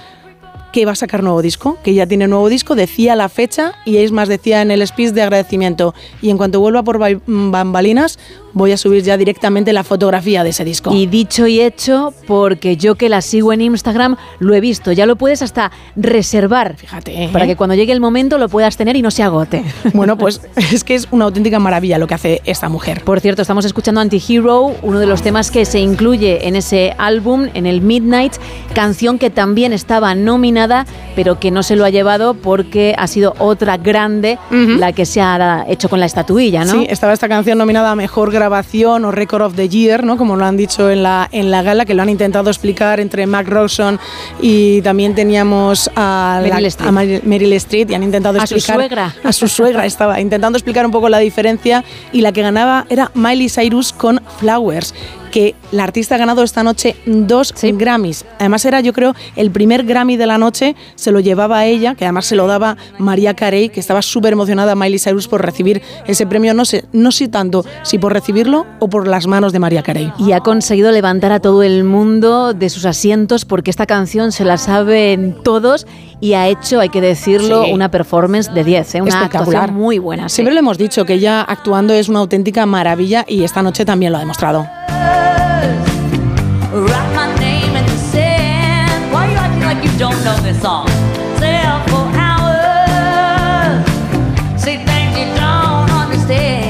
que 0.73 0.87
va 0.87 0.93
a 0.93 0.97
sacar 0.97 1.23
nuevo 1.23 1.43
disco, 1.43 1.79
que 1.85 1.95
ya 1.95 2.07
tiene 2.07 2.27
nuevo 2.27 2.49
disco, 2.49 2.75
decía 2.75 3.15
la 3.15 3.29
fecha 3.29 3.75
y 3.85 3.99
es 3.99 4.11
más 4.11 4.29
decía 4.29 4.63
en 4.63 4.71
el 4.71 4.85
speech 4.87 5.11
de 5.11 5.23
agradecimiento. 5.23 5.95
Y 6.23 6.31
en 6.31 6.39
cuanto 6.39 6.61
vuelva 6.61 6.83
por 6.83 6.99
bambalinas, 7.27 8.19
voy 8.55 8.73
a 8.73 8.77
subir 8.77 9.03
ya 9.03 9.17
directamente 9.17 9.73
la 9.73 9.85
fotografía 9.85 10.45
de 10.45 10.51
ese 10.51 10.65
disco. 10.65 10.93
Y 10.95 11.07
dicho 11.07 11.47
y 11.47 11.61
hecho, 11.61 12.13
porque 12.27 12.77
yo 12.77 12.95
que 12.95 13.09
la 13.09 13.21
sigo 13.21 13.53
en 13.53 13.61
Instagram 13.61 14.17
lo 14.39 14.55
he 14.55 14.61
visto, 14.61 14.93
ya 14.93 15.07
lo 15.07 15.17
puedes 15.17 15.43
hasta 15.43 15.71
reservar. 15.97 16.77
Fíjate. 16.77 17.25
¿eh? 17.25 17.31
Para 17.33 17.47
que 17.47 17.57
cuando 17.57 17.75
llegue 17.75 17.93
el 17.93 18.01
momento 18.01 18.39
lo 18.39 18.49
puedas 18.49 18.77
tener 18.77 18.97
y 18.97 19.03
no 19.03 19.11
se 19.11 19.23
agote. 19.23 19.65
Bueno, 19.95 20.17
pues 20.17 20.41
es 20.73 20.85
que 20.85 20.95
es 20.95 21.07
una 21.11 21.27
auténtica 21.27 21.59
maravilla 21.59 21.99
lo 21.99 22.07
que 22.07 22.15
hace 22.15 22.41
esta 22.45 22.69
mujer. 22.69 23.03
Por 23.05 23.21
cierto, 23.21 23.43
estamos 23.43 23.65
escuchando 23.65 24.01
Anti-Hero, 24.01 24.75
uno 24.83 24.99
de 24.99 25.07
los 25.07 25.23
temas 25.23 25.51
que 25.51 25.65
se 25.65 25.81
incluye 25.81 26.49
en 26.49 26.57
ese 26.57 26.95
álbum, 26.99 27.49
en 27.55 27.67
el 27.67 27.83
Midnight, 27.83 28.33
canción 28.75 29.19
que 29.19 29.31
también 29.31 29.73
estaba 29.73 30.15
nominada, 30.15 30.87
pero 31.15 31.39
que 31.39 31.51
no 31.51 31.63
se 31.63 31.77
lo 31.77 31.85
ha 31.85 31.91
llevado 31.91 32.35
porque 32.35 32.95
ha 32.99 33.07
sido 33.07 33.35
otra 33.39 33.77
grande 33.77 34.39
uh 34.51 34.55
-huh. 34.55 34.79
la 34.79 34.93
que 34.93 35.05
se 35.05 35.21
ha 35.21 35.65
hecho 35.69 35.89
con 35.89 36.01
la 36.01 36.07
estatuilla, 36.07 36.65
¿no? 36.65 36.73
Sí, 36.73 36.87
estaba 36.89 37.13
esta 37.13 37.29
canción 37.29 37.59
nominada 37.59 37.91
a 37.91 37.97
Mejor 37.97 38.33
grabación 38.43 39.05
o 39.05 39.13
Record 39.13 39.43
of 39.43 39.55
the 39.55 39.69
Year, 39.69 40.03
¿no? 40.05 40.17
como 40.17 40.35
lo 40.37 40.45
han 40.45 40.57
dicho 40.57 40.91
en 40.91 41.03
la, 41.05 41.29
en 41.31 41.51
la 41.51 41.63
gala, 41.63 41.85
que 41.85 41.95
lo 41.95 42.03
han 42.03 42.09
intentado 42.09 42.51
explicar 42.51 42.99
entre 42.99 43.25
Mac 43.27 43.47
Rawson 43.49 44.01
y 44.41 44.83
también 44.83 45.15
teníamos 45.15 45.89
a, 45.95 46.41
la- 46.43 47.21
Meryl 47.25 47.53
a 47.53 47.57
Streep 47.57 47.91
y 47.91 47.95
han 47.95 48.03
intentado 48.03 48.41
A 48.41 48.47
su 48.47 48.55
explicar 48.57 48.77
suegra. 48.77 49.15
a 49.23 49.33
su 49.33 49.47
suegra 49.49 49.87
estaba 49.87 50.21
intentando 50.21 50.59
explicar 50.59 50.85
un 50.85 50.91
poco 50.93 51.09
la 51.09 51.19
diferencia 51.19 51.85
y 52.13 52.21
la 52.23 52.33
que 52.33 52.43
ganaba 52.43 52.85
era 52.89 53.11
Miley 53.15 53.49
Cyrus 53.49 53.93
con 53.93 54.21
Flowers 54.41 54.93
que 55.33 55.57
la 55.73 55.83
artista 55.83 56.15
ha 56.15 56.19
ganado 56.19 56.45
esta 56.45 56.63
noche 56.63 56.95
dos 57.07 57.53
Grammys. 57.61 58.25
Además 58.39 58.65
era, 58.65 58.81
yo 58.81 58.93
creo, 58.93 59.15
el 59.35 59.51
primer 59.51 59.83
Grammy 59.85 60.17
de 60.17 60.27
la 60.27 60.39
noche, 60.39 60.77
se 60.95 61.11
lo 61.11 61.19
llevaba 61.19 61.59
a 61.59 61.67
ella, 61.67 61.95
que 61.97 62.05
además 62.05 62.27
se 62.27 62.37
lo 62.37 62.47
daba 62.47 62.77
María 62.99 63.35
Carey, 63.35 63.71
que 63.71 63.81
estaba 63.81 64.03
súper 64.03 64.35
emocionada 64.35 64.77
Miley 64.77 64.99
Cyrus 65.01 65.27
por 65.27 65.43
recibir 65.43 65.83
ese 66.07 66.27
premio, 66.27 66.55
no 66.55 66.65
sé, 66.65 66.85
no 66.93 67.11
sé 67.11 67.27
tanto 67.29 67.65
si 67.83 67.99
por 67.99 68.13
recibirlo 68.13 68.67
o 68.79 68.89
por 68.89 69.09
las 69.09 69.27
manos 69.27 69.53
de 69.53 69.59
María 69.59 69.83
Carey. 69.83 70.13
Y 70.19 70.33
ha 70.33 70.41
conseguido 70.41 70.93
levantar 70.93 71.33
a 71.33 71.41
todo 71.41 71.63
el 71.63 71.83
mundo 71.83 72.53
de 72.53 72.69
sus 72.69 72.85
asientos 72.85 73.45
porque 73.47 73.71
esta 73.71 73.87
canción 73.87 74.31
se 74.33 74.45
la 74.45 74.59
saben 74.59 75.37
todos 75.43 75.87
y 76.21 76.35
ha 76.35 76.47
hecho, 76.49 76.79
hay 76.79 76.91
que 76.91 77.01
decirlo, 77.01 77.65
Sí. 77.65 77.73
una 77.73 77.91
performance 77.91 78.53
de 78.53 78.63
10, 78.65 78.95
¿eh? 78.97 79.01
una 79.03 79.09
Espectacular. 79.09 79.63
actuación 79.63 79.77
muy 79.83 79.99
buena. 79.99 80.29
sí. 80.29 80.37
Siempre 80.37 80.53
lo 80.55 80.61
hemos 80.61 80.77
dicho, 80.79 81.05
que 81.07 81.15
ella 81.15 81.41
actuando 81.43 81.95
es 81.95 82.09
una 82.11 82.19
auténtica 82.21 82.67
maravilla 82.67 83.25
y 83.27 83.43
esta 83.45 83.63
noche 83.63 83.85
también 83.85 84.13
lo 84.13 84.19
ha 84.19 84.21
demostrado. 84.21 84.67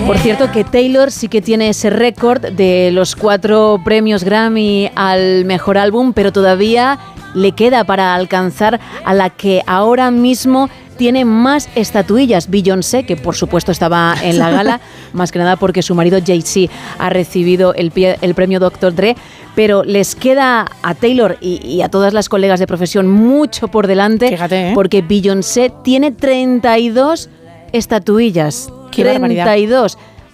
Por 0.06 0.18
cierto 0.18 0.52
que 0.52 0.62
Taylor 0.62 1.10
sí 1.10 1.28
que 1.28 1.40
tiene 1.40 1.70
ese 1.70 1.88
récord 1.88 2.42
de 2.42 2.90
los 2.92 3.16
cuatro 3.16 3.80
premios 3.82 4.24
Grammy 4.24 4.90
al 4.94 5.44
mejor 5.46 5.78
álbum, 5.78 6.12
pero 6.12 6.32
todavía 6.32 6.98
le 7.34 7.52
queda 7.52 7.84
para 7.84 8.14
alcanzar 8.14 8.78
a 9.04 9.14
la 9.14 9.30
que 9.30 9.62
ahora 9.66 10.10
mismo 10.10 10.68
tiene 10.96 11.24
más 11.24 11.68
estatuillas, 11.74 12.48
Beyoncé, 12.50 13.04
que 13.04 13.16
por 13.16 13.34
supuesto 13.34 13.72
estaba 13.72 14.14
en 14.22 14.38
la 14.38 14.50
gala, 14.50 14.80
más 15.12 15.32
que 15.32 15.38
nada 15.38 15.56
porque 15.56 15.82
su 15.82 15.94
marido 15.94 16.18
Jay-Z 16.24 16.72
ha 16.98 17.10
recibido 17.10 17.74
el, 17.74 17.92
pie- 17.92 18.16
el 18.20 18.34
premio 18.34 18.60
Dr. 18.60 18.94
Dre, 18.94 19.16
pero 19.54 19.84
les 19.84 20.14
queda 20.14 20.66
a 20.82 20.94
Taylor 20.94 21.36
y, 21.40 21.60
y 21.66 21.82
a 21.82 21.88
todas 21.88 22.12
las 22.14 22.28
colegas 22.28 22.60
de 22.60 22.66
profesión 22.66 23.08
mucho 23.08 23.68
por 23.68 23.86
delante, 23.86 24.28
¿eh? 24.70 24.72
porque 24.74 25.02
Beyoncé 25.02 25.72
tiene 25.84 26.10
32 26.12 27.28
estatuillas. 27.72 28.68
Qué 28.90 29.02
barbaridad. 29.12 29.44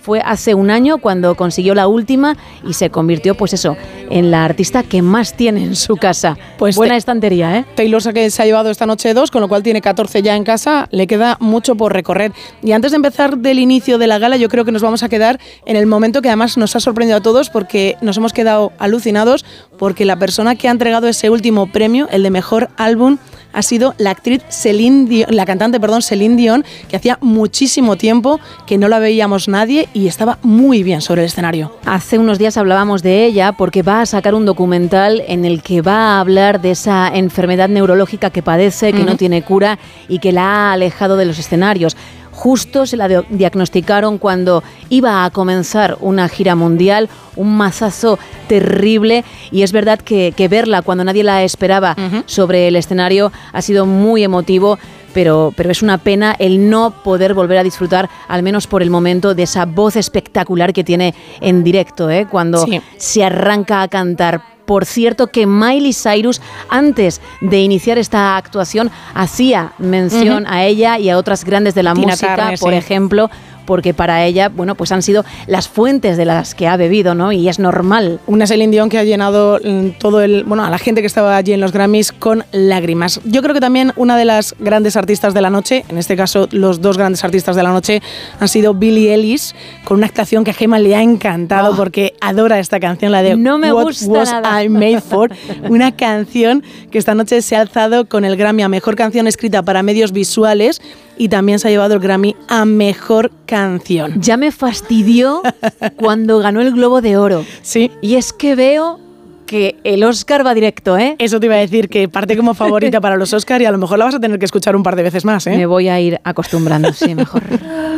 32. 0.08 0.18
Fue 0.18 0.20
hace 0.24 0.54
un 0.54 0.70
año 0.70 0.98
cuando 0.98 1.34
consiguió 1.34 1.74
la 1.74 1.86
última 1.86 2.36
y 2.66 2.72
se 2.72 2.88
convirtió, 2.88 3.34
pues 3.34 3.52
eso, 3.52 3.76
en 4.10 4.30
la 4.30 4.44
artista 4.44 4.82
que 4.82 5.02
más 5.02 5.34
tiene 5.34 5.62
en 5.62 5.76
su 5.76 5.96
casa. 5.96 6.38
Pues 6.56 6.76
Buena 6.76 6.94
te- 6.94 6.98
estantería, 6.98 7.58
¿eh? 7.58 7.64
Taylor 7.74 7.98
que 8.14 8.30
se 8.30 8.42
ha 8.42 8.46
llevado 8.46 8.70
esta 8.70 8.86
noche 8.86 9.12
dos, 9.12 9.30
con 9.30 9.42
lo 9.42 9.48
cual 9.48 9.62
tiene 9.62 9.82
14 9.82 10.22
ya 10.22 10.34
en 10.36 10.44
casa, 10.44 10.88
le 10.92 11.06
queda 11.06 11.36
mucho 11.40 11.74
por 11.74 11.92
recorrer. 11.92 12.32
Y 12.62 12.72
antes 12.72 12.92
de 12.92 12.96
empezar 12.96 13.36
del 13.38 13.58
inicio 13.58 13.98
de 13.98 14.06
la 14.06 14.18
gala, 14.18 14.36
yo 14.38 14.48
creo 14.48 14.64
que 14.64 14.72
nos 14.72 14.82
vamos 14.82 15.02
a 15.02 15.08
quedar 15.10 15.38
en 15.66 15.76
el 15.76 15.86
momento 15.86 16.22
que 16.22 16.28
además 16.28 16.56
nos 16.56 16.74
ha 16.76 16.80
sorprendido 16.80 17.18
a 17.18 17.20
todos 17.22 17.50
porque 17.50 17.96
nos 18.00 18.16
hemos 18.16 18.32
quedado 18.32 18.72
alucinados 18.78 19.44
porque 19.78 20.04
la 20.06 20.16
persona 20.16 20.54
que 20.56 20.68
ha 20.68 20.70
entregado 20.70 21.06
ese 21.08 21.28
último 21.28 21.70
premio, 21.70 22.08
el 22.10 22.22
de 22.22 22.30
mejor 22.30 22.70
álbum, 22.76 23.18
ha 23.58 23.62
sido 23.62 23.96
la 23.98 24.10
actriz 24.10 24.40
Celine 24.50 25.08
Dion, 25.08 25.34
la 25.34 25.44
cantante, 25.44 25.80
perdón, 25.80 26.00
Celine 26.00 26.36
Dion, 26.36 26.64
que 26.88 26.94
hacía 26.94 27.18
muchísimo 27.20 27.96
tiempo 27.96 28.38
que 28.68 28.78
no 28.78 28.86
la 28.86 29.00
veíamos 29.00 29.48
nadie 29.48 29.88
y 29.92 30.06
estaba 30.06 30.38
muy 30.42 30.84
bien 30.84 31.00
sobre 31.00 31.22
el 31.22 31.26
escenario. 31.26 31.72
Hace 31.84 32.20
unos 32.20 32.38
días 32.38 32.56
hablábamos 32.56 33.02
de 33.02 33.24
ella 33.24 33.50
porque 33.50 33.82
va 33.82 34.00
a 34.00 34.06
sacar 34.06 34.36
un 34.36 34.46
documental 34.46 35.24
en 35.26 35.44
el 35.44 35.60
que 35.62 35.82
va 35.82 36.18
a 36.18 36.20
hablar 36.20 36.60
de 36.60 36.70
esa 36.70 37.08
enfermedad 37.08 37.68
neurológica 37.68 38.30
que 38.30 38.44
padece, 38.44 38.92
que 38.92 39.02
no 39.02 39.16
tiene 39.16 39.42
cura 39.42 39.80
y 40.08 40.20
que 40.20 40.30
la 40.30 40.44
ha 40.44 40.72
alejado 40.74 41.16
de 41.16 41.24
los 41.24 41.40
escenarios. 41.40 41.96
Justo 42.38 42.86
se 42.86 42.96
la 42.96 43.08
diagnosticaron 43.08 44.18
cuando 44.18 44.62
iba 44.90 45.24
a 45.24 45.30
comenzar 45.30 45.98
una 46.00 46.28
gira 46.28 46.54
mundial, 46.54 47.08
un 47.34 47.56
mazazo 47.56 48.16
terrible 48.46 49.24
y 49.50 49.62
es 49.62 49.72
verdad 49.72 49.98
que, 49.98 50.32
que 50.36 50.46
verla 50.46 50.82
cuando 50.82 51.02
nadie 51.02 51.24
la 51.24 51.42
esperaba 51.42 51.96
sobre 52.26 52.68
el 52.68 52.76
escenario 52.76 53.32
ha 53.52 53.60
sido 53.60 53.86
muy 53.86 54.22
emotivo 54.22 54.78
pero, 55.12 55.52
pero 55.56 55.72
es 55.72 55.82
una 55.82 55.98
pena 55.98 56.36
el 56.38 56.70
no 56.70 57.02
poder 57.02 57.34
volver 57.34 57.58
a 57.58 57.64
disfrutar, 57.64 58.08
al 58.28 58.44
menos 58.44 58.68
por 58.68 58.82
el 58.82 58.90
momento, 58.90 59.34
de 59.34 59.42
esa 59.42 59.64
voz 59.66 59.96
espectacular 59.96 60.72
que 60.72 60.84
tiene 60.84 61.16
en 61.40 61.64
directo, 61.64 62.08
¿eh? 62.08 62.28
cuando 62.30 62.64
Sí. 62.64 62.80
se 62.98 63.24
arranca 63.24 63.82
a 63.82 63.88
cantar. 63.88 64.57
Por 64.68 64.84
cierto 64.84 65.28
que 65.28 65.46
Miley 65.46 65.94
Cyrus, 65.94 66.42
antes 66.68 67.22
de 67.40 67.58
iniciar 67.62 67.96
esta 67.96 68.36
actuación, 68.36 68.90
hacía 69.14 69.72
mención 69.78 70.46
a 70.46 70.66
ella 70.66 70.98
y 70.98 71.08
a 71.08 71.16
otras 71.16 71.42
grandes 71.42 71.74
de 71.74 71.82
la 71.82 71.94
Tina 71.94 72.08
música, 72.08 72.36
Turner, 72.36 72.58
por 72.58 72.72
sí. 72.72 72.76
ejemplo, 72.76 73.30
porque 73.68 73.92
para 73.92 74.24
ella, 74.24 74.48
bueno, 74.48 74.76
pues 74.76 74.92
han 74.92 75.02
sido 75.02 75.26
las 75.46 75.68
fuentes 75.68 76.16
de 76.16 76.24
las 76.24 76.54
que 76.54 76.66
ha 76.66 76.78
bebido, 76.78 77.14
¿no? 77.14 77.32
Y 77.32 77.50
es 77.50 77.58
normal. 77.58 78.18
Una 78.26 78.46
Celine 78.46 78.72
Dion 78.72 78.88
que 78.88 78.96
ha 78.96 79.04
llenado 79.04 79.60
mm, 79.62 79.98
todo 79.98 80.22
el, 80.22 80.44
bueno, 80.44 80.64
a 80.64 80.70
la 80.70 80.78
gente 80.78 81.02
que 81.02 81.06
estaba 81.06 81.36
allí 81.36 81.52
en 81.52 81.60
los 81.60 81.70
Grammys 81.70 82.12
con 82.12 82.44
lágrimas. 82.50 83.20
Yo 83.24 83.42
creo 83.42 83.52
que 83.52 83.60
también 83.60 83.92
una 83.96 84.16
de 84.16 84.24
las 84.24 84.56
grandes 84.58 84.96
artistas 84.96 85.34
de 85.34 85.42
la 85.42 85.50
noche, 85.50 85.84
en 85.90 85.98
este 85.98 86.16
caso 86.16 86.48
los 86.50 86.80
dos 86.80 86.96
grandes 86.96 87.22
artistas 87.24 87.56
de 87.56 87.62
la 87.62 87.68
noche, 87.68 88.00
han 88.40 88.48
sido 88.48 88.72
Billie 88.72 89.12
Eilish, 89.12 89.52
con 89.84 89.98
una 89.98 90.06
actuación 90.06 90.44
que 90.44 90.52
a 90.52 90.54
Gemma 90.54 90.78
le 90.78 90.96
ha 90.96 91.02
encantado 91.02 91.76
porque 91.76 92.14
adora 92.22 92.58
esta 92.60 92.80
canción, 92.80 93.12
la 93.12 93.22
de 93.22 93.34
Oh. 93.34 93.36
No 93.36 93.58
me 93.58 93.70
What 93.70 93.84
gusta 93.84 94.08
Was 94.08 94.32
nada. 94.32 94.64
I 94.64 94.70
Made 94.70 95.02
For, 95.02 95.30
una 95.68 95.94
canción 95.94 96.64
que 96.90 96.96
esta 96.96 97.14
noche 97.14 97.42
se 97.42 97.54
ha 97.54 97.60
alzado 97.60 98.08
con 98.08 98.24
el 98.24 98.38
Grammy 98.38 98.62
a 98.62 98.68
Mejor 98.70 98.96
Canción 98.96 99.26
Escrita 99.26 99.62
para 99.62 99.82
Medios 99.82 100.12
Visuales 100.12 100.80
y 101.18 101.28
también 101.28 101.58
se 101.58 101.68
ha 101.68 101.70
llevado 101.70 101.94
el 101.94 102.00
Grammy 102.00 102.36
a 102.48 102.64
Mejor 102.64 103.30
Canción. 103.46 104.20
Ya 104.20 104.36
me 104.36 104.52
fastidió 104.52 105.42
cuando 105.96 106.38
ganó 106.38 106.60
el 106.60 106.72
Globo 106.72 107.00
de 107.00 107.16
Oro. 107.16 107.44
Sí. 107.62 107.90
Y 108.00 108.14
es 108.14 108.32
que 108.32 108.54
veo 108.54 109.00
que 109.46 109.76
el 109.82 110.04
Oscar 110.04 110.46
va 110.46 110.54
directo, 110.54 110.96
¿eh? 110.98 111.16
Eso 111.18 111.40
te 111.40 111.46
iba 111.46 111.56
a 111.56 111.58
decir, 111.58 111.88
que 111.88 112.08
parte 112.08 112.36
como 112.36 112.54
favorita 112.54 113.00
para 113.00 113.16
los 113.16 113.32
Oscar 113.32 113.60
y 113.62 113.64
a 113.64 113.72
lo 113.72 113.78
mejor 113.78 113.98
la 113.98 114.04
vas 114.04 114.14
a 114.14 114.20
tener 114.20 114.38
que 114.38 114.44
escuchar 114.44 114.76
un 114.76 114.82
par 114.82 114.94
de 114.94 115.02
veces 115.02 115.24
más, 115.24 115.46
¿eh? 115.46 115.56
Me 115.56 115.66
voy 115.66 115.88
a 115.88 115.98
ir 115.98 116.20
acostumbrando, 116.22 116.92
sí, 116.92 117.14
mejor. 117.14 117.42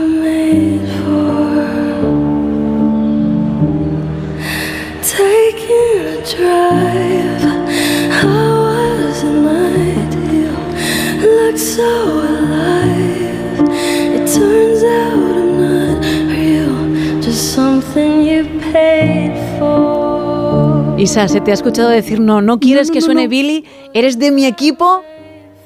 Isa, 20.99 21.29
¿se 21.29 21.41
te 21.41 21.51
ha 21.51 21.55
escuchado 21.55 21.89
decir 21.89 22.21
no, 22.21 22.43
no 22.43 22.61
quieres 22.61 22.91
que 22.91 23.01
suene 23.01 23.27
Billy? 23.27 23.65
¿Eres 23.95 24.19
de 24.19 24.31
mi 24.31 24.45
equipo? 24.45 25.03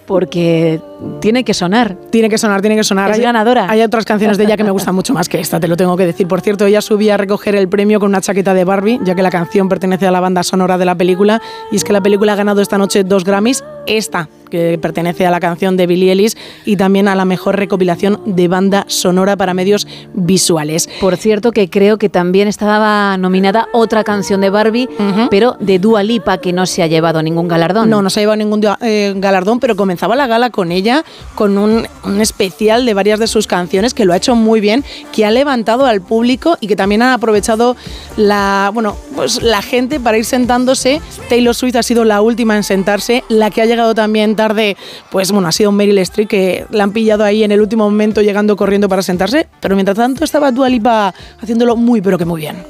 Porque 0.06 0.80
tiene 1.20 1.44
que 1.44 1.54
sonar. 1.54 1.96
Tiene 2.10 2.28
que 2.28 2.38
sonar, 2.38 2.60
tiene 2.60 2.76
que 2.76 2.84
sonar. 2.84 3.10
Es 3.10 3.16
Hay- 3.18 3.22
ganadora. 3.22 3.66
Hay 3.70 3.82
otras 3.82 4.04
canciones 4.04 4.38
de 4.38 4.44
ella 4.44 4.56
que 4.56 4.64
me 4.64 4.70
gustan 4.70 4.94
mucho 4.94 5.12
más 5.12 5.28
que 5.28 5.40
esta, 5.40 5.58
te 5.60 5.68
lo 5.68 5.76
tengo 5.76 5.96
que 5.96 6.06
decir. 6.06 6.26
Por 6.28 6.40
cierto, 6.40 6.66
ella 6.66 6.80
subía 6.80 7.14
a 7.14 7.16
recoger 7.16 7.54
el 7.56 7.68
premio 7.68 8.00
con 8.00 8.08
una 8.10 8.20
chaqueta 8.20 8.54
de 8.54 8.64
Barbie, 8.64 9.00
ya 9.04 9.14
que 9.14 9.22
la 9.22 9.30
canción 9.30 9.68
pertenece 9.68 10.06
a 10.06 10.10
la 10.10 10.20
banda 10.20 10.42
sonora 10.42 10.78
de 10.78 10.84
la 10.84 10.94
película. 10.94 11.40
Y 11.72 11.76
es 11.76 11.84
que 11.84 11.92
la 11.92 12.00
película 12.00 12.32
ha 12.32 12.36
ganado 12.36 12.60
esta 12.60 12.78
noche 12.78 13.04
dos 13.04 13.24
Grammys. 13.24 13.64
Esta, 13.86 14.30
que 14.50 14.78
pertenece 14.80 15.26
a 15.26 15.30
la 15.30 15.40
canción 15.40 15.76
de 15.76 15.86
Billie 15.86 16.10
Ellis 16.10 16.38
y 16.64 16.76
también 16.76 17.06
a 17.06 17.14
la 17.14 17.26
mejor 17.26 17.56
recopilación 17.58 18.18
de 18.24 18.48
banda 18.48 18.86
sonora 18.88 19.36
para 19.36 19.52
medios 19.52 19.86
visuales. 20.14 20.88
Por 21.02 21.18
cierto, 21.18 21.52
que 21.52 21.68
creo 21.68 21.98
que 21.98 22.08
también 22.08 22.48
estaba 22.48 23.16
nominada 23.18 23.68
otra 23.74 24.04
canción 24.04 24.40
de 24.40 24.48
Barbie, 24.48 24.88
pero 25.30 25.56
de 25.60 25.78
Dua 25.78 26.02
Lipa, 26.02 26.38
que 26.38 26.54
no 26.54 26.64
se 26.64 26.82
ha 26.82 26.86
llevado 26.86 27.22
ningún 27.22 27.46
galardón. 27.46 27.90
No, 27.90 28.00
no 28.00 28.08
se 28.08 28.20
ha 28.20 28.22
llevado 28.22 28.36
ningún 28.38 28.62
eh, 28.80 29.12
galardón, 29.16 29.60
pero 29.60 29.76
comenzaba 29.76 30.16
la 30.16 30.26
gala 30.26 30.48
con 30.48 30.72
ella, 30.72 30.83
con 31.34 31.58
un, 31.58 31.86
especial 32.20 32.84
de 32.86 32.94
varias 32.94 33.18
de 33.18 33.26
sus 33.26 33.46
canciones, 33.46 33.94
que 33.94 34.04
lo 34.04 34.12
ha 34.12 34.16
hecho 34.16 34.34
muy 34.34 34.60
bien, 34.60 34.84
que 35.12 35.24
ha 35.24 35.30
levantado 35.30 35.86
al 35.86 36.00
público 36.00 36.56
y 36.60 36.66
que 36.66 36.76
también 36.76 37.02
ha 37.02 37.14
aprovechado 37.14 37.76
la, 38.16 38.70
bueno, 38.74 38.96
pues 39.14 39.42
la 39.42 39.62
gente 39.62 40.00
para 40.00 40.18
ir 40.18 40.24
sentándose. 40.24 41.00
Taylor 41.28 41.54
Swift 41.54 41.76
ha 41.76 41.82
sido 41.82 42.04
la 42.04 42.20
última 42.20 42.56
en 42.56 42.62
sentarse, 42.62 43.24
la 43.28 43.50
que 43.50 43.62
ha 43.62 43.66
llegado 43.66 43.94
también 43.94 44.36
tarde, 44.36 44.76
pues 45.10 45.32
bueno, 45.32 45.48
ha 45.48 45.52
sido 45.52 45.72
Meryl 45.72 45.98
Streep, 45.98 46.28
que 46.28 46.66
la 46.70 46.84
han 46.84 46.92
pillado 46.92 47.24
ahí 47.24 47.44
en 47.44 47.52
el 47.52 47.60
último 47.60 47.84
momento 47.84 48.22
llegando 48.22 48.56
corriendo 48.56 48.88
para 48.88 49.02
sentarse, 49.02 49.48
pero 49.60 49.74
mientras 49.74 49.96
tanto 49.96 50.24
estaba 50.24 50.52
Dua 50.52 50.68
Lipa 50.68 51.14
haciéndolo 51.40 51.76
muy, 51.76 52.00
pero 52.00 52.18
que 52.18 52.24
muy 52.24 52.40
bien. 52.40 52.64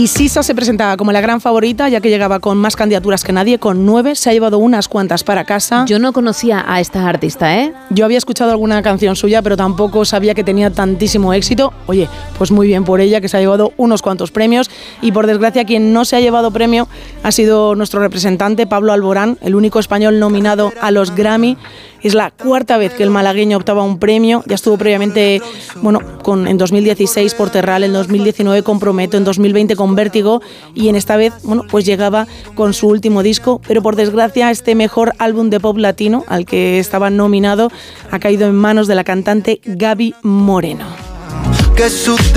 Y 0.00 0.06
Sisa 0.06 0.42
se 0.42 0.54
presentaba 0.54 0.96
como 0.96 1.12
la 1.12 1.20
gran 1.20 1.42
favorita, 1.42 1.86
ya 1.90 2.00
que 2.00 2.08
llegaba 2.08 2.40
con 2.40 2.56
más 2.56 2.74
candidaturas 2.74 3.22
que 3.22 3.34
nadie, 3.34 3.58
con 3.58 3.84
nueve, 3.84 4.14
se 4.14 4.30
ha 4.30 4.32
llevado 4.32 4.56
unas 4.56 4.88
cuantas 4.88 5.24
para 5.24 5.44
casa. 5.44 5.84
Yo 5.86 5.98
no 5.98 6.14
conocía 6.14 6.64
a 6.66 6.80
esta 6.80 7.06
artista, 7.06 7.58
¿eh? 7.58 7.74
Yo 7.90 8.06
había 8.06 8.16
escuchado 8.16 8.50
alguna 8.50 8.80
canción 8.80 9.14
suya, 9.14 9.42
pero 9.42 9.58
tampoco 9.58 10.06
sabía 10.06 10.32
que 10.32 10.42
tenía 10.42 10.70
tantísimo 10.70 11.34
éxito. 11.34 11.74
Oye, 11.86 12.08
pues 12.38 12.50
muy 12.50 12.66
bien 12.66 12.84
por 12.84 13.02
ella, 13.02 13.20
que 13.20 13.28
se 13.28 13.36
ha 13.36 13.40
llevado 13.40 13.74
unos 13.76 14.00
cuantos 14.00 14.30
premios. 14.30 14.70
Y 15.02 15.12
por 15.12 15.26
desgracia, 15.26 15.66
quien 15.66 15.92
no 15.92 16.06
se 16.06 16.16
ha 16.16 16.20
llevado 16.20 16.50
premio 16.50 16.88
ha 17.22 17.30
sido 17.30 17.74
nuestro 17.74 18.00
representante, 18.00 18.66
Pablo 18.66 18.94
Alborán, 18.94 19.36
el 19.42 19.54
único 19.54 19.80
español 19.80 20.18
nominado 20.18 20.72
a 20.80 20.92
los 20.92 21.14
Grammy. 21.14 21.58
Es 22.02 22.14
la 22.14 22.30
cuarta 22.30 22.78
vez 22.78 22.94
que 22.94 23.02
el 23.02 23.10
malagueño 23.10 23.56
optaba 23.56 23.82
un 23.82 23.98
premio. 23.98 24.42
Ya 24.46 24.54
estuvo 24.54 24.78
previamente, 24.78 25.42
bueno, 25.82 26.00
en 26.26 26.56
2016 26.56 27.34
por 27.34 27.50
Terral, 27.50 27.84
en 27.84 27.92
2019 27.92 28.62
con 28.62 28.80
Prometo, 28.80 29.16
en 29.16 29.24
2020 29.24 29.76
con 29.76 29.94
Vértigo 29.94 30.40
y 30.74 30.88
en 30.88 30.96
esta 30.96 31.16
vez, 31.16 31.34
bueno, 31.42 31.64
pues 31.70 31.84
llegaba 31.84 32.26
con 32.54 32.72
su 32.72 32.88
último 32.88 33.22
disco. 33.22 33.60
Pero 33.66 33.82
por 33.82 33.96
desgracia, 33.96 34.50
este 34.50 34.74
mejor 34.74 35.12
álbum 35.18 35.50
de 35.50 35.60
pop 35.60 35.76
latino 35.76 36.24
al 36.28 36.46
que 36.46 36.78
estaba 36.78 37.10
nominado 37.10 37.70
ha 38.10 38.18
caído 38.18 38.46
en 38.46 38.54
manos 38.54 38.86
de 38.86 38.94
la 38.94 39.04
cantante 39.04 39.60
Gaby 39.64 40.14
Moreno. 40.22 40.86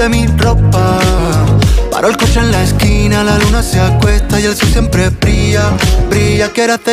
Mi 0.10 0.26
ropa. 0.28 1.00
En 2.36 2.52
la 2.52 2.64
esquina, 2.64 3.24
la 3.24 3.38
luna 3.38 3.62
se 3.62 3.80
acuesta 3.80 4.40
y 4.40 4.44
siempre 4.56 5.12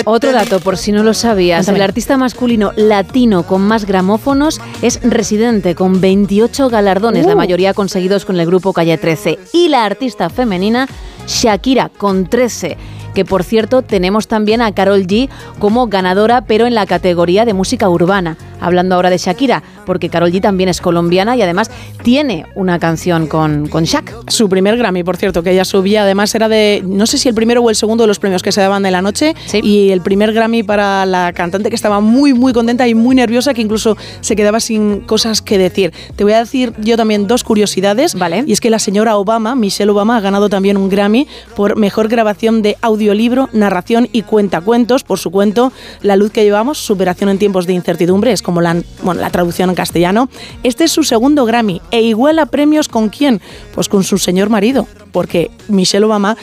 Otro 0.06 0.32
dato, 0.32 0.60
por 0.60 0.76
si 0.78 0.92
no 0.92 1.02
lo 1.02 1.12
sabías, 1.14 1.68
el 1.68 1.82
artista 1.82 2.16
masculino 2.16 2.72
latino 2.76 3.42
con 3.42 3.60
más 3.62 3.84
gramófonos 3.84 4.60
es 4.80 4.98
Residente, 5.02 5.74
con 5.74 6.00
28 6.00 6.68
galardones, 6.70 7.26
la 7.26 7.34
Uh. 7.34 7.36
mayoría 7.36 7.74
conseguidos 7.74 8.24
con 8.24 8.38
el 8.40 8.46
grupo 8.46 8.72
Calle 8.72 8.96
13. 8.96 9.38
Y 9.52 9.68
la 9.68 9.84
artista 9.84 10.30
femenina, 10.30 10.88
Shakira, 11.26 11.90
con 11.90 12.28
13. 12.28 12.76
Que 13.14 13.24
por 13.24 13.42
cierto, 13.42 13.82
tenemos 13.82 14.28
también 14.28 14.62
a 14.62 14.72
Carol 14.72 15.04
G 15.06 15.28
como 15.58 15.88
ganadora, 15.88 16.42
pero 16.42 16.66
en 16.66 16.74
la 16.74 16.86
categoría 16.86 17.44
de 17.44 17.54
música 17.54 17.88
urbana. 17.88 18.36
Hablando 18.60 18.94
ahora 18.94 19.10
de 19.10 19.18
Shakira, 19.18 19.62
porque 19.90 20.08
Carol 20.08 20.30
G 20.30 20.40
también 20.40 20.68
es 20.68 20.80
colombiana 20.80 21.36
y 21.36 21.42
además 21.42 21.68
tiene 22.04 22.46
una 22.54 22.78
canción 22.78 23.26
con, 23.26 23.66
con 23.66 23.82
Shak. 23.82 24.30
Su 24.30 24.48
primer 24.48 24.76
Grammy, 24.76 25.02
por 25.02 25.16
cierto, 25.16 25.42
que 25.42 25.50
ella 25.50 25.64
subía, 25.64 26.04
además 26.04 26.32
era 26.32 26.48
de, 26.48 26.80
no 26.86 27.08
sé 27.08 27.18
si 27.18 27.28
el 27.28 27.34
primero 27.34 27.60
o 27.60 27.70
el 27.70 27.74
segundo 27.74 28.04
de 28.04 28.06
los 28.06 28.20
premios 28.20 28.44
que 28.44 28.52
se 28.52 28.60
daban 28.60 28.84
de 28.84 28.92
la 28.92 29.02
noche, 29.02 29.34
y 29.52 29.90
el 29.90 30.00
primer 30.00 30.32
Grammy 30.32 30.62
para 30.62 31.04
la 31.06 31.32
cantante 31.32 31.70
que 31.70 31.74
estaba 31.74 31.98
muy, 31.98 32.34
muy 32.34 32.52
contenta 32.52 32.86
y 32.86 32.94
muy 32.94 33.16
nerviosa, 33.16 33.52
que 33.52 33.62
incluso 33.62 33.96
se 34.20 34.36
quedaba 34.36 34.60
sin 34.60 35.00
cosas 35.00 35.42
que 35.42 35.58
decir. 35.58 35.92
Te 36.14 36.22
voy 36.22 36.34
a 36.34 36.38
decir 36.38 36.72
yo 36.78 36.96
también 36.96 37.26
dos 37.26 37.42
curiosidades, 37.42 38.14
vale. 38.14 38.44
y 38.46 38.52
es 38.52 38.60
que 38.60 38.70
la 38.70 38.78
señora 38.78 39.16
Obama, 39.16 39.56
Michelle 39.56 39.90
Obama, 39.90 40.18
ha 40.18 40.20
ganado 40.20 40.48
también 40.48 40.76
un 40.76 40.88
Grammy 40.88 41.26
por 41.56 41.76
mejor 41.76 42.06
grabación 42.06 42.62
de 42.62 42.76
audiolibro, 42.80 43.48
narración 43.52 44.08
y 44.12 44.22
cuentacuentos, 44.22 45.02
por 45.02 45.18
su 45.18 45.32
cuento 45.32 45.72
La 46.00 46.14
luz 46.14 46.30
que 46.30 46.44
llevamos, 46.44 46.78
superación 46.78 47.28
en 47.28 47.38
tiempos 47.40 47.66
de 47.66 47.72
incertidumbre, 47.72 48.30
es 48.30 48.40
como 48.40 48.60
la, 48.60 48.80
bueno, 49.02 49.20
la 49.20 49.30
traducción 49.30 49.70
en 49.70 49.79
castellano. 49.80 50.28
Este 50.62 50.84
es 50.84 50.92
su 50.92 51.02
segundo 51.04 51.44
Grammy 51.46 51.80
e 51.90 52.02
iguala 52.02 52.46
premios 52.46 52.88
con 52.88 53.08
quién? 53.08 53.40
Pues 53.74 53.88
con 53.88 54.04
su 54.04 54.18
señor 54.18 54.50
marido, 54.50 54.86
porque 55.10 55.50
Michelle 55.68 56.04
Obama 56.04 56.36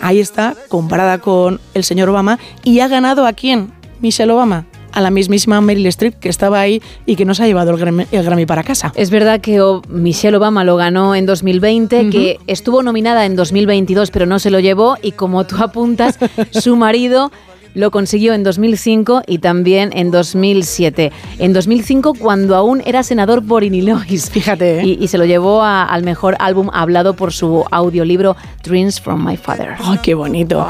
ahí 0.00 0.20
está 0.20 0.54
comparada 0.68 1.18
con 1.18 1.60
el 1.74 1.82
señor 1.82 2.08
Obama 2.08 2.38
y 2.62 2.80
ha 2.80 2.88
ganado 2.88 3.26
a 3.26 3.32
quién? 3.32 3.72
Michelle 4.00 4.32
Obama 4.32 4.66
a 4.92 5.00
la 5.00 5.10
mismísima 5.10 5.60
Meryl 5.60 5.86
Streep 5.88 6.14
que 6.20 6.28
estaba 6.28 6.60
ahí 6.60 6.80
y 7.04 7.16
que 7.16 7.24
no 7.24 7.34
se 7.34 7.42
ha 7.42 7.46
llevado 7.48 7.72
el 7.72 7.78
Grammy, 7.78 8.06
el 8.12 8.22
Grammy 8.22 8.46
para 8.46 8.62
casa. 8.62 8.92
Es 8.94 9.10
verdad 9.10 9.40
que 9.40 9.60
o- 9.60 9.82
Michelle 9.88 10.36
Obama 10.36 10.62
lo 10.62 10.76
ganó 10.76 11.16
en 11.16 11.26
2020, 11.26 12.10
que 12.10 12.38
estuvo 12.46 12.80
nominada 12.84 13.26
en 13.26 13.34
2022 13.34 14.12
pero 14.12 14.24
no 14.26 14.38
se 14.38 14.50
lo 14.50 14.60
llevó 14.60 14.96
y 15.02 15.10
como 15.10 15.44
tú 15.48 15.56
apuntas, 15.60 16.16
su 16.52 16.76
marido 16.76 17.32
lo 17.74 17.90
consiguió 17.90 18.32
en 18.34 18.42
2005 18.44 19.22
y 19.26 19.38
también 19.38 19.90
en 19.94 20.10
2007. 20.10 21.12
En 21.38 21.52
2005 21.52 22.14
cuando 22.14 22.56
aún 22.56 22.82
era 22.86 23.02
senador 23.02 23.44
por 23.44 23.64
Illinois. 23.64 24.30
Fíjate. 24.30 24.82
Y, 24.84 24.98
y 25.02 25.08
se 25.08 25.18
lo 25.18 25.24
llevó 25.24 25.62
a- 25.62 25.84
al 25.84 26.02
mejor 26.04 26.36
álbum 26.38 26.70
hablado 26.72 27.14
por 27.14 27.32
su 27.32 27.64
audiolibro 27.70 28.36
Dreams 28.62 29.00
from 29.00 29.26
My 29.26 29.36
Father. 29.36 29.74
¡Ay, 29.80 29.98
qué 30.02 30.14
bonito! 30.14 30.66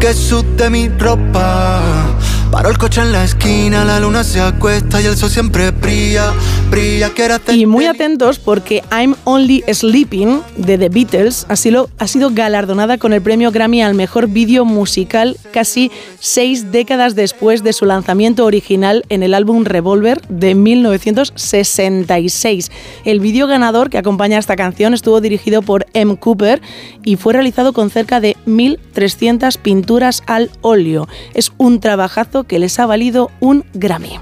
que 0.00 0.12
mi 0.70 0.88
ropa. 0.88 1.80
Paro 2.54 2.70
el 2.70 2.78
coche 2.78 3.00
en 3.00 3.10
la 3.10 3.24
esquina, 3.24 3.84
la 3.84 3.98
luna 3.98 4.22
se 4.22 4.40
acuesta 4.40 5.02
y 5.02 5.06
el 5.06 5.16
sol 5.16 5.28
siempre 5.28 5.72
brilla, 5.72 6.32
brilla. 6.70 7.10
Quiero 7.10 7.34
hacer 7.34 7.56
Y 7.56 7.66
muy 7.66 7.86
atentos 7.86 8.38
porque 8.38 8.84
I'm 8.92 9.16
Only 9.24 9.64
Sleeping 9.66 10.40
de 10.56 10.78
The 10.78 10.88
Beatles 10.88 11.46
ha 11.48 11.56
sido, 11.56 11.90
ha 11.98 12.06
sido 12.06 12.30
galardonada 12.30 12.96
con 12.96 13.12
el 13.12 13.22
premio 13.22 13.50
Grammy 13.50 13.82
al 13.82 13.94
mejor 13.94 14.28
vídeo 14.28 14.64
musical 14.64 15.36
casi 15.52 15.90
seis 16.20 16.70
décadas 16.70 17.16
después 17.16 17.64
de 17.64 17.72
su 17.72 17.86
lanzamiento 17.86 18.44
original 18.44 19.04
en 19.08 19.24
el 19.24 19.34
álbum 19.34 19.64
Revolver 19.64 20.20
de 20.28 20.54
1966. 20.54 22.70
El 23.04 23.18
vídeo 23.18 23.48
ganador 23.48 23.90
que 23.90 23.98
acompaña 23.98 24.36
a 24.36 24.40
esta 24.40 24.54
canción 24.54 24.94
estuvo 24.94 25.20
dirigido 25.20 25.60
por 25.60 25.86
M. 25.92 26.16
Cooper 26.18 26.62
y 27.02 27.16
fue 27.16 27.32
realizado 27.32 27.72
con 27.72 27.90
cerca 27.90 28.20
de 28.20 28.36
1.300 28.46 29.58
pinturas 29.58 30.22
al 30.28 30.52
óleo. 30.60 31.08
Es 31.34 31.50
un 31.58 31.80
trabajazo 31.80 32.43
que 32.46 32.58
les 32.58 32.78
ha 32.78 32.86
valido 32.86 33.30
un 33.40 33.64
Grammy. 33.74 34.18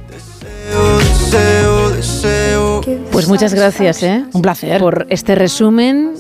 Pues 3.11 3.29
muchas 3.29 3.55
gracias, 3.55 4.03
¿eh? 4.03 4.25
Un 4.33 4.43
placer. 4.43 4.81
Por 4.81 5.07
este 5.09 5.35
resumen. 5.35 6.15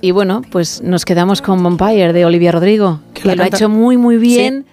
Y 0.00 0.10
bueno, 0.10 0.42
pues 0.50 0.82
nos 0.82 1.04
quedamos 1.04 1.40
con 1.40 1.62
Vampire 1.62 2.12
de 2.12 2.24
Olivia 2.26 2.52
Rodrigo, 2.52 3.00
que, 3.14 3.34
lo 3.34 3.42
ha 3.42 3.46
hecho 3.46 3.68
muy, 3.68 3.96
muy 3.96 4.18
bien. 4.18 4.66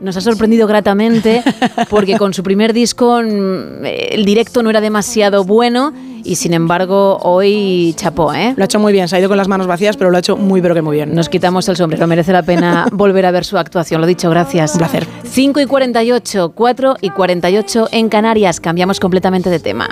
Nos 0.00 0.16
ha 0.16 0.20
sorprendido 0.20 0.66
gratamente 0.66 1.42
porque 1.90 2.18
con 2.18 2.34
su 2.34 2.42
primer 2.42 2.74
disco 2.74 3.22
mm, 3.22 3.84
el 3.86 4.24
directo 4.26 4.62
no 4.62 4.68
era 4.68 4.82
demasiado 4.82 5.44
bueno 5.44 5.94
y 6.26 6.36
sin 6.36 6.52
embargo 6.52 7.18
hoy 7.22 7.94
chapó, 7.96 8.34
¿eh? 8.34 8.54
Lo 8.56 8.64
ha 8.64 8.66
hecho 8.66 8.80
muy 8.80 8.92
bien, 8.92 9.08
se 9.08 9.16
ha 9.16 9.18
ido 9.20 9.28
con 9.28 9.38
las 9.38 9.48
manos 9.48 9.66
vacías, 9.66 9.96
pero 9.96 10.10
lo 10.10 10.16
ha 10.16 10.20
hecho 10.20 10.36
muy 10.36 10.60
pero 10.60 10.74
que 10.74 10.82
muy 10.82 10.96
bien. 10.96 11.14
Nos 11.14 11.28
quitamos 11.28 11.68
el 11.68 11.76
sombrero, 11.76 12.06
merece 12.06 12.32
la 12.32 12.42
pena 12.42 12.86
volver 12.92 13.26
a 13.26 13.30
ver 13.30 13.44
su 13.44 13.56
actuación. 13.58 14.00
Lo 14.00 14.06
dicho, 14.06 14.28
gracias. 14.30 14.72
Un 14.72 14.78
placer. 14.78 15.06
5 15.24 15.60
y 15.60 15.66
48, 15.66 16.52
4 16.54 16.96
y 17.00 17.10
48 17.10 17.88
en 17.92 18.08
Canarias. 18.08 18.60
Cambiamos 18.60 19.00
completamente 19.00 19.50
de 19.50 19.60
tema. 19.60 19.88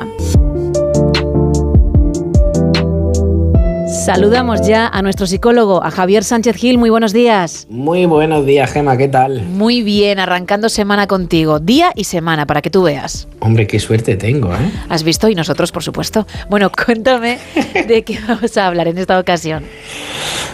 Saludamos 3.94 4.66
ya 4.66 4.88
a 4.88 5.02
nuestro 5.02 5.24
psicólogo, 5.24 5.82
a 5.82 5.90
Javier 5.92 6.24
Sánchez 6.24 6.56
Gil. 6.56 6.78
Muy 6.78 6.90
buenos 6.90 7.12
días. 7.12 7.68
Muy 7.70 8.06
buenos 8.06 8.44
días, 8.44 8.72
Gema, 8.72 8.96
¿qué 8.96 9.06
tal? 9.06 9.42
Muy 9.42 9.82
bien, 9.82 10.18
arrancando 10.18 10.68
semana 10.68 11.06
contigo. 11.06 11.60
Día 11.60 11.92
y 11.94 12.02
semana, 12.02 12.44
para 12.44 12.60
que 12.60 12.70
tú 12.70 12.82
veas. 12.82 13.28
Hombre, 13.38 13.68
qué 13.68 13.78
suerte 13.78 14.16
tengo, 14.16 14.52
¿eh? 14.52 14.72
¿Has 14.88 15.04
visto? 15.04 15.28
Y 15.28 15.36
nosotros, 15.36 15.70
por 15.70 15.84
supuesto. 15.84 16.26
Bueno, 16.50 16.72
cuéntame 16.84 17.38
de 17.86 18.02
qué 18.02 18.18
vamos 18.26 18.56
a 18.56 18.66
hablar 18.66 18.88
en 18.88 18.98
esta 18.98 19.18
ocasión. 19.18 19.64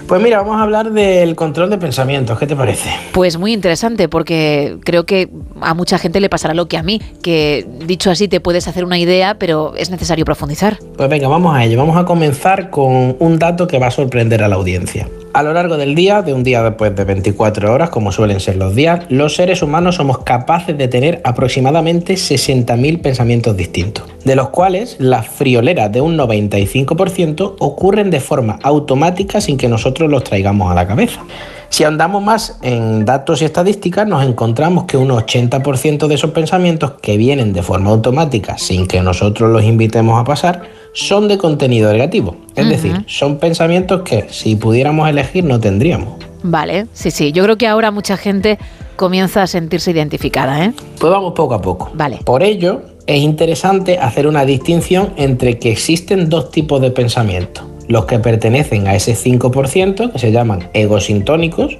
Pues 0.07 0.21
mira, 0.21 0.39
vamos 0.39 0.57
a 0.57 0.63
hablar 0.63 0.91
del 0.91 1.37
control 1.37 1.71
de 1.71 1.79
pensamientos, 1.79 2.37
¿qué 2.39 2.47
te 2.47 2.57
parece? 2.57 2.91
Pues 3.13 3.39
muy 3.39 3.53
interesante 3.53 4.09
porque 4.09 4.77
creo 4.85 5.07
que 5.07 5.31
a 5.61 5.73
mucha 5.73 5.99
gente 5.99 6.21
le 6.21 6.29
pasará 6.29 6.53
lo 6.53 6.67
que 6.67 6.77
a 6.77 6.83
mí, 6.83 7.01
que 7.23 7.65
dicho 7.87 8.11
así 8.11 8.27
te 8.27 8.41
puedes 8.41 8.67
hacer 8.67 8.85
una 8.85 8.99
idea, 8.99 9.37
pero 9.39 9.75
es 9.77 9.89
necesario 9.89 10.25
profundizar. 10.25 10.79
Pues 10.97 11.09
venga, 11.09 11.29
vamos 11.29 11.55
a 11.55 11.65
ello. 11.65 11.79
Vamos 11.79 11.97
a 11.97 12.05
comenzar 12.05 12.71
con 12.71 13.17
un 13.21 13.30
dato 13.39 13.67
que 13.67 13.79
va 13.79 13.89
a 13.89 13.91
sorprender 13.91 14.43
a 14.43 14.49
la 14.49 14.57
audiencia. 14.57 15.09
A 15.33 15.45
lo 15.45 15.53
largo 15.53 15.77
del 15.77 15.95
día, 15.95 16.23
de 16.23 16.35
un 16.35 16.43
día 16.43 16.63
después 16.63 16.95
de 16.97 17.05
24 17.05 17.73
horas, 17.73 17.91
como 17.91 18.11
suelen 18.11 18.41
ser 18.41 18.57
los 18.57 18.75
días, 18.75 19.05
los 19.09 19.37
seres 19.37 19.63
humanos 19.63 19.97
somos 19.97 20.19
capaces 20.19 20.77
de 20.77 20.89
tener 20.89 21.21
aproximadamente 21.23 22.15
60.000 22.15 23.01
pensamientos 23.01 23.57
distintos, 23.57 24.07
de 24.25 24.35
los 24.35 24.49
cuales 24.49 24.97
las 24.99 25.29
frioleras 25.29 25.93
de 25.93 26.01
un 26.01 26.19
95% 26.19 27.57
ocurren 27.61 28.11
de 28.11 28.19
forma 28.19 28.59
automática 28.63 29.41
sin 29.41 29.57
que 29.57 29.69
nosotros 29.69 30.11
los 30.11 30.25
traigamos 30.25 30.71
a 30.71 30.75
la 30.75 30.89
cabeza. 30.89 31.23
Si 31.71 31.85
andamos 31.85 32.23
más 32.23 32.59
en 32.63 33.05
datos 33.05 33.41
y 33.41 33.45
estadísticas, 33.45 34.07
nos 34.07 34.25
encontramos 34.25 34.85
que 34.85 34.97
un 34.97 35.09
80% 35.09 36.09
de 36.09 36.15
esos 36.17 36.33
pensamientos 36.33 36.95
que 37.01 37.17
vienen 37.17 37.53
de 37.53 37.63
forma 37.63 37.91
automática 37.91 38.59
sin 38.59 38.87
que 38.89 39.01
nosotros 39.01 39.51
los 39.51 39.63
invitemos 39.63 40.21
a 40.21 40.25
pasar, 40.25 40.63
son 40.93 41.29
de 41.29 41.39
contenido 41.39 41.93
negativo. 41.93 42.37
Es 42.57 42.69
decir, 42.69 43.05
son 43.07 43.39
pensamientos 43.39 44.03
que 44.03 44.27
si 44.31 44.57
pudiéramos 44.57 45.09
elegir 45.09 45.45
no 45.45 45.61
tendríamos. 45.61 46.15
Vale, 46.43 46.87
sí, 46.93 47.13
sí. 47.13 47.31
Yo 47.31 47.45
creo 47.45 47.57
que 47.57 47.69
ahora 47.69 47.93
mucha 47.93 48.17
gente 48.17 48.59
comienza 48.97 49.45
a 49.45 49.47
sentirse 49.47 49.93
identificada, 49.93 50.65
¿eh? 50.65 50.73
Pues 50.99 51.13
vamos 51.13 51.35
poco 51.35 51.55
a 51.55 51.63
poco. 51.63 51.91
Vale. 51.95 52.19
Por 52.25 52.43
ello, 52.43 52.83
es 53.07 53.21
interesante 53.21 53.99
hacer 53.99 54.27
una 54.27 54.45
distinción 54.45 55.13
entre 55.17 55.59
que 55.59 55.71
existen 55.71 56.29
dos 56.29 56.51
tipos 56.51 56.81
de 56.81 56.91
pensamientos. 56.91 57.65
Los 57.91 58.05
que 58.05 58.21
pertenecen 58.21 58.87
a 58.87 58.95
ese 58.95 59.17
5%, 59.17 60.13
que 60.13 60.19
se 60.21 60.31
llaman 60.31 60.69
egosintónicos, 60.75 61.77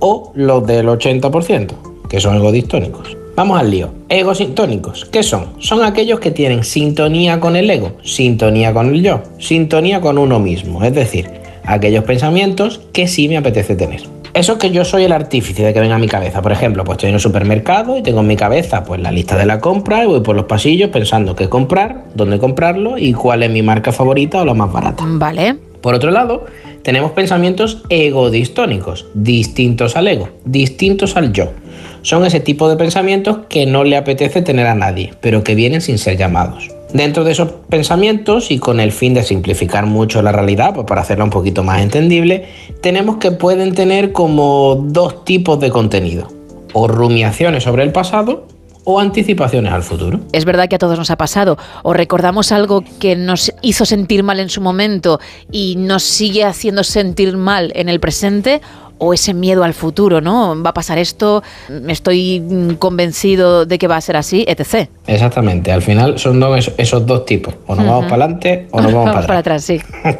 o 0.00 0.32
los 0.34 0.66
del 0.66 0.88
80%, 0.88 1.68
que 2.08 2.18
son 2.18 2.38
egodistónicos. 2.38 3.16
Vamos 3.36 3.60
al 3.60 3.70
lío. 3.70 3.90
Egosintónicos, 4.08 5.04
¿qué 5.04 5.22
son? 5.22 5.50
Son 5.60 5.84
aquellos 5.84 6.18
que 6.18 6.32
tienen 6.32 6.64
sintonía 6.64 7.38
con 7.38 7.54
el 7.54 7.70
ego, 7.70 7.92
sintonía 8.02 8.74
con 8.74 8.96
el 8.96 9.02
yo, 9.04 9.22
sintonía 9.38 10.00
con 10.00 10.18
uno 10.18 10.40
mismo. 10.40 10.82
Es 10.82 10.92
decir, 10.92 11.30
aquellos 11.62 12.02
pensamientos 12.02 12.80
que 12.92 13.06
sí 13.06 13.28
me 13.28 13.36
apetece 13.36 13.76
tener. 13.76 14.02
Eso 14.34 14.54
es 14.54 14.58
que 14.58 14.72
yo 14.72 14.84
soy 14.84 15.04
el 15.04 15.12
artífice 15.12 15.62
de 15.62 15.72
que 15.72 15.78
venga 15.78 15.94
a 15.94 15.98
mi 15.98 16.08
cabeza. 16.08 16.42
Por 16.42 16.50
ejemplo, 16.50 16.82
pues 16.82 16.96
estoy 16.96 17.10
en 17.10 17.14
el 17.14 17.20
supermercado 17.20 17.96
y 17.96 18.02
tengo 18.02 18.18
en 18.18 18.26
mi 18.26 18.36
cabeza 18.36 18.82
pues 18.82 19.00
la 19.00 19.12
lista 19.12 19.36
de 19.36 19.46
la 19.46 19.60
compra 19.60 20.02
y 20.02 20.08
voy 20.08 20.22
por 20.22 20.34
los 20.34 20.46
pasillos 20.46 20.90
pensando 20.90 21.36
qué 21.36 21.48
comprar, 21.48 22.06
dónde 22.16 22.40
comprarlo 22.40 22.98
y 22.98 23.12
cuál 23.12 23.44
es 23.44 23.50
mi 23.52 23.62
marca 23.62 23.92
favorita 23.92 24.42
o 24.42 24.44
la 24.44 24.54
más 24.54 24.72
barata. 24.72 25.04
Vale. 25.06 25.56
Por 25.80 25.94
otro 25.94 26.10
lado, 26.10 26.46
tenemos 26.82 27.12
pensamientos 27.12 27.84
egodistónicos, 27.88 29.06
distintos 29.14 29.94
al 29.94 30.08
ego, 30.08 30.30
distintos 30.44 31.16
al 31.16 31.32
yo. 31.32 31.52
Son 32.02 32.26
ese 32.26 32.40
tipo 32.40 32.68
de 32.68 32.76
pensamientos 32.76 33.38
que 33.48 33.66
no 33.66 33.84
le 33.84 33.96
apetece 33.96 34.42
tener 34.42 34.66
a 34.66 34.74
nadie, 34.74 35.14
pero 35.20 35.44
que 35.44 35.54
vienen 35.54 35.80
sin 35.80 35.96
ser 35.96 36.16
llamados. 36.16 36.73
Dentro 36.94 37.24
de 37.24 37.32
esos 37.32 37.50
pensamientos 37.68 38.52
y 38.52 38.60
con 38.60 38.78
el 38.78 38.92
fin 38.92 39.14
de 39.14 39.24
simplificar 39.24 39.84
mucho 39.84 40.22
la 40.22 40.30
realidad, 40.30 40.72
pues 40.74 40.86
para 40.86 41.00
hacerla 41.00 41.24
un 41.24 41.30
poquito 41.30 41.64
más 41.64 41.82
entendible, 41.82 42.46
tenemos 42.82 43.16
que 43.16 43.32
pueden 43.32 43.74
tener 43.74 44.12
como 44.12 44.76
dos 44.76 45.24
tipos 45.24 45.58
de 45.58 45.70
contenido, 45.70 46.28
o 46.72 46.86
rumiaciones 46.86 47.64
sobre 47.64 47.82
el 47.82 47.90
pasado 47.90 48.46
o 48.84 49.00
anticipaciones 49.00 49.72
al 49.72 49.82
futuro. 49.82 50.20
Es 50.32 50.44
verdad 50.44 50.68
que 50.68 50.76
a 50.76 50.78
todos 50.78 50.96
nos 50.96 51.10
ha 51.10 51.16
pasado. 51.16 51.56
O 51.82 51.94
recordamos 51.94 52.52
algo 52.52 52.84
que 53.00 53.16
nos 53.16 53.52
hizo 53.62 53.84
sentir 53.84 54.22
mal 54.22 54.38
en 54.38 54.48
su 54.48 54.60
momento 54.60 55.18
y 55.50 55.74
nos 55.76 56.04
sigue 56.04 56.44
haciendo 56.44 56.84
sentir 56.84 57.36
mal 57.36 57.72
en 57.74 57.88
el 57.88 57.98
presente. 57.98 58.60
O 59.06 59.12
ese 59.12 59.34
miedo 59.34 59.64
al 59.64 59.74
futuro, 59.74 60.20
¿no? 60.20 60.60
Va 60.62 60.70
a 60.70 60.74
pasar 60.74 60.96
esto, 60.98 61.42
estoy 61.88 62.76
convencido 62.78 63.66
de 63.66 63.78
que 63.78 63.86
va 63.86 63.96
a 63.96 64.00
ser 64.00 64.16
así, 64.16 64.44
etc. 64.48 64.88
Exactamente, 65.06 65.72
al 65.72 65.82
final 65.82 66.18
son 66.18 66.40
dos- 66.40 66.72
esos 66.78 67.04
dos 67.06 67.24
tipos, 67.26 67.54
o 67.66 67.74
nos 67.74 67.86
vamos 67.86 68.04
para 68.10 68.24
adelante 68.24 68.66
o 68.70 68.80
nos 68.80 68.92
vamos, 68.92 69.26
para 69.26 69.38
atrás. 69.38 69.64
sí. 69.64 69.80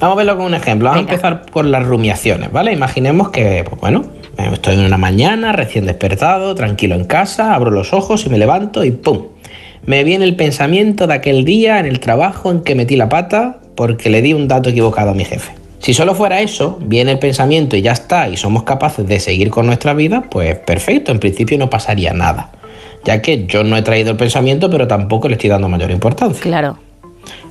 Vamos 0.00 0.14
a 0.14 0.18
verlo 0.18 0.36
con 0.36 0.46
un 0.46 0.54
ejemplo. 0.54 0.88
Vamos 0.90 0.98
a 1.08 1.10
empezar 1.10 1.46
por 1.46 1.64
las 1.64 1.84
rumiaciones, 1.84 2.52
¿vale? 2.52 2.72
Imaginemos 2.72 3.30
que, 3.30 3.64
pues 3.68 3.80
bueno, 3.80 4.04
estoy 4.36 4.74
en 4.74 4.84
una 4.84 4.96
mañana, 4.96 5.50
recién 5.50 5.86
despertado, 5.86 6.54
tranquilo 6.54 6.94
en 6.94 7.04
casa, 7.04 7.52
abro 7.52 7.72
los 7.72 7.92
ojos 7.92 8.24
y 8.24 8.30
me 8.30 8.38
levanto 8.38 8.84
y 8.84 8.92
¡pum! 8.92 9.24
Me 9.84 10.04
viene 10.04 10.24
el 10.24 10.36
pensamiento 10.36 11.08
de 11.08 11.14
aquel 11.14 11.44
día 11.44 11.80
en 11.80 11.86
el 11.86 11.98
trabajo 11.98 12.52
en 12.52 12.60
que 12.62 12.76
metí 12.76 12.94
la 12.94 13.08
pata 13.08 13.58
porque 13.74 14.08
le 14.08 14.22
di 14.22 14.34
un 14.34 14.46
dato 14.46 14.68
equivocado 14.70 15.10
a 15.10 15.14
mi 15.14 15.24
jefe. 15.24 15.50
Si 15.78 15.94
solo 15.94 16.14
fuera 16.14 16.40
eso, 16.40 16.78
viene 16.80 17.12
el 17.12 17.18
pensamiento 17.18 17.76
y 17.76 17.82
ya 17.82 17.92
está, 17.92 18.28
y 18.28 18.36
somos 18.36 18.64
capaces 18.64 19.06
de 19.06 19.20
seguir 19.20 19.50
con 19.50 19.66
nuestra 19.66 19.94
vida, 19.94 20.24
pues 20.28 20.56
perfecto, 20.56 21.12
en 21.12 21.20
principio 21.20 21.56
no 21.58 21.70
pasaría 21.70 22.12
nada. 22.12 22.50
Ya 23.04 23.22
que 23.22 23.46
yo 23.46 23.62
no 23.62 23.76
he 23.76 23.82
traído 23.82 24.10
el 24.10 24.16
pensamiento, 24.16 24.68
pero 24.70 24.88
tampoco 24.88 25.28
le 25.28 25.34
estoy 25.34 25.50
dando 25.50 25.68
mayor 25.68 25.90
importancia. 25.90 26.42
Claro. 26.42 26.78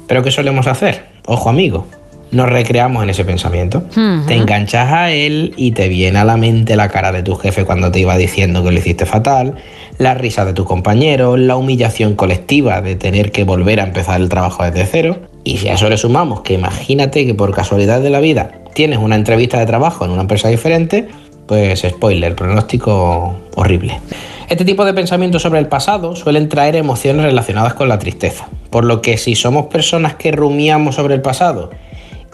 Pero 0.08 0.24
¿qué 0.24 0.32
solemos 0.32 0.68
hacer? 0.68 1.06
Ojo 1.26 1.50
amigo, 1.50 1.88
nos 2.32 2.50
recreamos 2.50 3.04
en 3.04 3.10
ese 3.10 3.24
pensamiento. 3.24 3.84
Te 4.28 4.36
enganchas 4.36 4.92
a 4.92 5.12
él 5.12 5.54
y 5.56 5.72
te 5.72 5.88
viene 5.88 6.20
a 6.20 6.26
la 6.26 6.38
mente 6.38 6.76
la 6.76 6.90
cara 6.90 7.12
de 7.12 7.24
tu 7.24 7.36
jefe 7.36 7.64
cuando 7.64 7.92
te 7.92 8.00
iba 8.00 8.18
diciendo 8.18 8.64
que 8.64 8.72
lo 8.72 8.78
hiciste 8.78 9.06
fatal, 9.06 9.56
la 9.98 10.14
risa 10.14 10.44
de 10.46 10.54
tu 10.54 10.66
compañero, 10.66 11.38
la 11.38 11.56
humillación 11.56 12.16
colectiva 12.16 12.82
de 12.82 12.96
tener 12.96 13.32
que 13.32 13.44
volver 13.46 13.80
a 13.80 13.84
empezar 13.84 14.20
el 14.20 14.30
trabajo 14.30 14.64
desde 14.64 14.86
cero. 14.86 15.18
Y 15.48 15.56
si 15.56 15.70
a 15.70 15.76
eso 15.76 15.88
le 15.88 15.98
sumamos 15.98 16.42
que 16.42 16.56
imagínate 16.56 17.26
que 17.26 17.34
por 17.34 17.54
casualidad 17.54 18.02
de 18.02 18.10
la 18.10 18.20
vida 18.20 18.52
tienes 18.74 19.00
una 19.00 19.16
entrevista 19.16 19.58
de 19.58 19.66
trabajo 19.66 20.04
en 20.04 20.12
una 20.12 20.24
empresa 20.24 20.50
diferente, 20.50 21.08
pues 21.46 21.86
spoiler, 21.88 22.36
pronóstico 22.36 23.34
horrible. 23.56 24.02
Este 24.50 24.66
tipo 24.66 24.84
de 24.84 24.94
pensamientos 24.94 25.44
sobre 25.44 25.60
el 25.60 25.68
pasado 25.68 26.18
suelen 26.18 26.50
traer 26.50 26.76
emociones 26.76 27.24
relacionadas 27.24 27.76
con 27.76 27.88
la 27.88 27.98
tristeza, 27.98 28.50
por 28.70 28.84
lo 28.84 29.02
que 29.02 29.18
si 29.18 29.36
somos 29.36 29.68
personas 29.68 30.16
que 30.16 30.34
rumiamos 30.34 30.96
sobre 30.96 31.16
el 31.16 31.22
pasado 31.22 31.70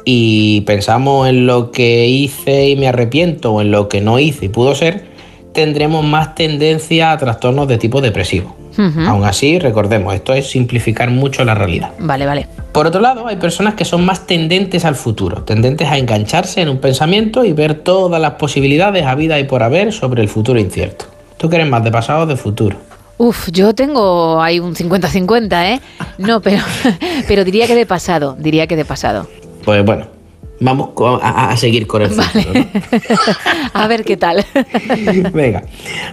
y 0.06 0.62
pensamos 0.62 1.30
en 1.30 1.46
lo 1.46 1.70
que 1.70 2.08
hice 2.08 2.70
y 2.70 2.76
me 2.76 2.88
arrepiento 2.88 3.54
o 3.54 3.62
en 3.62 3.70
lo 3.70 3.90
que 3.90 4.02
no 4.02 4.18
hice 4.18 4.46
y 4.46 4.50
pudo 4.50 4.74
ser, 4.74 5.13
tendremos 5.54 6.04
más 6.04 6.36
tendencia 6.36 7.12
a 7.12 7.18
trastornos 7.18 7.68
de 7.68 7.78
tipo 7.78 8.02
depresivo. 8.02 8.56
Ujú. 8.78 9.02
Aún 9.02 9.24
así, 9.24 9.60
recordemos, 9.60 10.14
esto 10.16 10.34
es 10.34 10.50
simplificar 10.50 11.10
mucho 11.12 11.46
la 11.46 11.54
realidad. 11.54 11.92
Vale, 12.00 12.26
vale. 12.26 12.48
Por 12.72 12.88
otro 12.88 13.02
lado, 13.02 13.28
hay 13.28 13.36
personas 13.36 13.76
que 13.76 13.86
son 13.86 14.04
más 14.04 14.26
tendentes 14.26 14.84
al 14.84 14.96
futuro, 14.96 15.44
tendentes 15.44 15.88
a 15.90 15.98
engancharse 15.98 16.62
en 16.62 16.70
un 16.70 16.80
pensamiento 16.80 17.46
y 17.46 17.54
ver 17.54 17.76
todas 17.76 18.20
las 18.20 18.34
posibilidades 18.34 19.06
a 19.06 19.14
vida 19.14 19.40
y 19.40 19.44
por 19.44 19.62
haber 19.62 19.94
sobre 19.94 20.24
el 20.24 20.28
futuro 20.28 20.60
incierto. 20.60 21.06
¿Tú 21.38 21.50
quieres 21.50 21.68
más 21.68 21.84
de 21.84 21.92
pasado 21.92 22.24
o 22.24 22.26
de 22.26 22.36
futuro? 22.36 22.78
Uf, 23.18 23.50
yo 23.52 23.76
tengo 23.76 24.42
ahí 24.42 24.60
un 24.60 24.74
50-50, 24.74 25.66
¿eh? 25.66 25.82
No, 26.18 26.42
pero, 26.42 26.64
pero 27.28 27.46
diría 27.46 27.68
que 27.68 27.76
de 27.76 27.86
pasado, 27.86 28.36
diría 28.40 28.66
que 28.66 28.76
de 28.76 28.86
pasado. 28.86 29.28
Pues 29.64 29.86
bueno, 29.86 30.08
vamos 30.60 30.90
a, 31.22 31.52
a 31.52 31.58
seguir 31.58 31.88
con 31.88 32.02
el. 32.02 32.16
¿no? 32.16 32.24
A 33.74 33.88
ver 33.88 34.04
qué 34.04 34.18
tal. 34.18 34.46
Venga, 35.34 35.64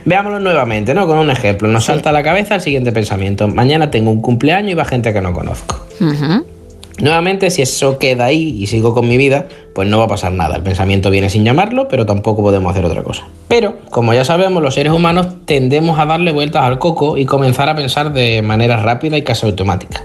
veámoslo 0.05 0.41
nuevamente, 0.41 0.95
¿no? 0.95 1.07
Con 1.07 1.19
un 1.19 1.31
ejemplo. 1.31 1.69
Nos 1.69 1.85
salta 1.85 2.11
a 2.11 2.13
la 2.13 2.23
cabeza 2.23 2.57
el 2.57 2.61
siguiente 2.61 2.93
pensamiento. 2.93 3.49
Mañana 3.49 3.91
tengo 3.91 4.11
un 4.11 4.21
cumpleaños 4.21 4.73
y 4.73 4.75
va 4.75 4.85
gente 4.85 5.13
que 5.13 5.21
no 5.21 5.33
conozco. 5.33 5.87
Nuevamente, 7.01 7.51
si 7.51 7.63
eso 7.63 7.99
queda 7.99 8.27
ahí 8.27 8.57
y 8.61 8.67
sigo 8.67 8.93
con 8.93 9.09
mi 9.09 9.17
vida, 9.17 9.47
pues 9.75 9.89
no 9.89 9.99
va 9.99 10.05
a 10.05 10.09
pasar 10.09 10.33
nada. 10.33 10.57
El 10.57 10.63
pensamiento 10.63 11.11
viene 11.11 11.31
sin 11.31 11.45
llamarlo, 11.45 11.89
pero 11.89 12.05
tampoco 12.05 12.43
podemos 12.43 12.71
hacer 12.71 12.85
otra 12.85 13.03
cosa. 13.03 13.27
Pero, 13.49 13.79
como 13.91 14.13
ya 14.13 14.25
sabemos, 14.25 14.63
los 14.63 14.75
seres 14.75 14.93
humanos 14.93 15.29
tendemos 15.47 15.99
a 15.99 16.05
darle 16.05 16.33
vueltas 16.33 16.65
al 16.65 16.79
coco 16.79 17.17
y 17.17 17.25
comenzar 17.25 17.69
a 17.71 17.75
pensar 17.75 18.13
de 18.13 18.43
manera 18.43 18.77
rápida 18.77 19.17
y 19.17 19.23
casi 19.23 19.47
automática. 19.47 20.05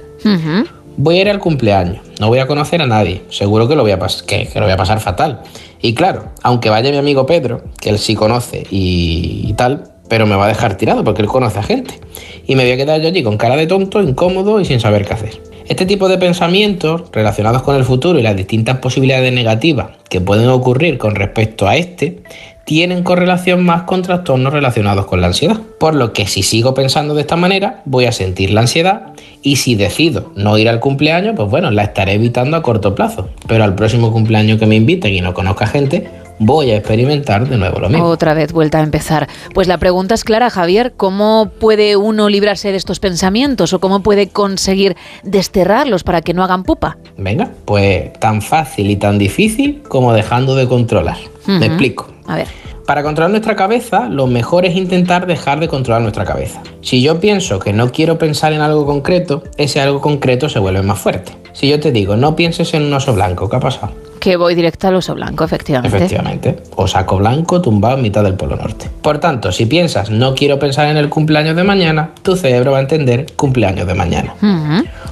Voy 0.97 1.17
a 1.17 1.21
ir 1.21 1.29
al 1.29 1.39
cumpleaños, 1.39 2.05
no 2.19 2.29
voy 2.29 2.39
a 2.39 2.47
conocer 2.47 2.81
a 2.81 2.87
nadie, 2.87 3.21
seguro 3.29 3.67
que 3.67 3.75
lo 3.75 3.83
voy 3.83 3.91
a, 3.91 3.99
pasar 3.99 4.99
fatal. 4.99 5.41
Y 5.81 5.93
claro, 5.93 6.31
aunque 6.41 6.69
vaya 6.69 6.89
mi 6.91 6.97
amigo 6.97 7.25
Pedro, 7.25 7.63
que 7.81 7.89
él 7.89 7.99
sí 7.99 8.15
conoce 8.15 8.65
y, 8.69 9.45
y 9.47 9.53
tal, 9.53 9.91
pero 10.07 10.25
me 10.25 10.35
va 10.35 10.45
a 10.45 10.47
dejar 10.47 10.77
tirado 10.77 11.03
porque 11.03 11.21
él 11.21 11.27
conoce 11.27 11.59
a 11.59 11.63
gente. 11.63 11.99
Y 12.47 12.55
me 12.55 12.63
voy 12.63 12.71
a 12.71 12.77
quedar 12.77 13.01
yo 13.01 13.09
allí 13.09 13.23
con 13.23 13.37
cara 13.37 13.57
de 13.57 13.67
tonto, 13.67 14.01
incómodo 14.01 14.59
y 14.61 14.65
sin 14.65 14.79
saber 14.79 15.05
qué 15.05 15.13
hacer. 15.13 15.41
Este 15.67 15.85
tipo 15.85 16.07
de 16.07 16.19
pensamientos 16.19 17.03
relacionados 17.11 17.63
con 17.63 17.75
el 17.75 17.83
futuro 17.83 18.19
y 18.19 18.21
las 18.21 18.35
distintas 18.35 18.77
posibilidades 18.77 19.33
negativas 19.33 19.87
que 20.09 20.21
pueden 20.21 20.47
ocurrir 20.49 20.99
con 20.99 21.15
respecto 21.15 21.67
a 21.67 21.75
este, 21.75 22.21
tienen 22.65 23.03
correlación 23.03 23.63
más 23.63 23.83
con 23.83 24.01
trastornos 24.01 24.51
relacionados 24.51 25.05
con 25.05 25.21
la 25.21 25.27
ansiedad. 25.27 25.59
Por 25.79 25.95
lo 25.95 26.13
que 26.13 26.27
si 26.27 26.43
sigo 26.43 26.73
pensando 26.73 27.13
de 27.13 27.21
esta 27.21 27.35
manera, 27.35 27.81
voy 27.85 28.05
a 28.05 28.11
sentir 28.11 28.51
la 28.51 28.61
ansiedad 28.61 29.13
y 29.41 29.57
si 29.57 29.75
decido 29.75 30.31
no 30.35 30.57
ir 30.57 30.67
al 30.67 30.79
cumpleaños, 30.79 31.35
pues 31.35 31.49
bueno, 31.49 31.71
la 31.71 31.83
estaré 31.83 32.13
evitando 32.13 32.57
a 32.57 32.63
corto 32.63 32.95
plazo. 32.95 33.29
Pero 33.47 33.63
al 33.63 33.75
próximo 33.75 34.11
cumpleaños 34.11 34.59
que 34.59 34.65
me 34.65 34.75
inviten 34.75 35.13
y 35.13 35.21
no 35.21 35.33
conozca 35.35 35.67
gente, 35.67 36.09
voy 36.39 36.71
a 36.71 36.77
experimentar 36.77 37.47
de 37.47 37.57
nuevo 37.57 37.79
lo 37.79 37.89
mismo. 37.89 38.05
Otra 38.05 38.33
vez 38.33 38.51
vuelta 38.51 38.79
a 38.79 38.83
empezar. 38.83 39.27
Pues 39.53 39.67
la 39.67 39.77
pregunta 39.77 40.15
es 40.15 40.23
clara, 40.23 40.49
Javier, 40.49 40.93
¿cómo 40.97 41.51
puede 41.59 41.95
uno 41.95 42.29
librarse 42.29 42.71
de 42.71 42.77
estos 42.77 42.99
pensamientos 42.99 43.73
o 43.73 43.79
cómo 43.79 44.01
puede 44.01 44.29
conseguir 44.29 44.95
desterrarlos 45.23 46.03
para 46.03 46.21
que 46.21 46.33
no 46.33 46.43
hagan 46.43 46.63
pupa? 46.63 46.97
Venga, 47.17 47.51
pues 47.65 48.11
tan 48.13 48.41
fácil 48.41 48.89
y 48.89 48.95
tan 48.95 49.19
difícil 49.19 49.83
como 49.87 50.13
dejando 50.13 50.55
de 50.55 50.67
controlar. 50.67 51.17
Ujú. 51.43 51.59
Me 51.59 51.67
explico. 51.67 52.14
A 52.27 52.35
ver. 52.35 52.47
Para 52.85 53.01
controlar 53.01 53.31
nuestra 53.31 53.55
cabeza, 53.55 54.09
lo 54.09 54.27
mejor 54.27 54.65
es 54.65 54.75
intentar 54.75 55.25
dejar 55.25 55.59
de 55.59 55.67
controlar 55.67 56.03
nuestra 56.03 56.23
cabeza. 56.23 56.61
Si 56.81 57.01
yo 57.01 57.19
pienso 57.19 57.57
que 57.57 57.73
no 57.73 57.91
quiero 57.91 58.19
pensar 58.19 58.53
en 58.53 58.61
algo 58.61 58.85
concreto, 58.85 59.43
ese 59.57 59.81
algo 59.81 60.01
concreto 60.01 60.49
se 60.49 60.59
vuelve 60.59 60.83
más 60.83 60.99
fuerte. 60.99 61.35
Si 61.53 61.67
yo 61.67 61.79
te 61.79 61.91
digo, 61.91 62.15
no 62.15 62.35
pienses 62.35 62.73
en 62.75 62.83
un 62.83 62.93
oso 62.93 63.13
blanco, 63.13 63.49
¿qué 63.49 63.55
ha 63.55 63.59
pasado? 63.59 63.91
Que 64.19 64.35
voy 64.35 64.53
directo 64.55 64.87
al 64.87 64.95
oso 64.95 65.15
blanco, 65.15 65.45
efectivamente. 65.45 65.97
Efectivamente, 65.97 66.57
o 66.75 66.87
saco 66.87 67.17
blanco 67.17 67.61
tumbado 67.61 67.95
en 67.95 68.03
mitad 68.03 68.23
del 68.23 68.35
Polo 68.35 68.55
Norte. 68.55 68.89
Por 69.01 69.19
tanto, 69.19 69.51
si 69.51 69.65
piensas, 69.65 70.11
no 70.11 70.35
quiero 70.35 70.59
pensar 70.59 70.87
en 70.87 70.97
el 70.97 71.09
cumpleaños 71.09 71.55
de 71.55 71.63
mañana, 71.63 72.11
tu 72.21 72.35
cerebro 72.35 72.71
va 72.71 72.79
a 72.79 72.81
entender 72.81 73.25
cumpleaños 73.35 73.87
de 73.87 73.93
mañana. 73.95 74.35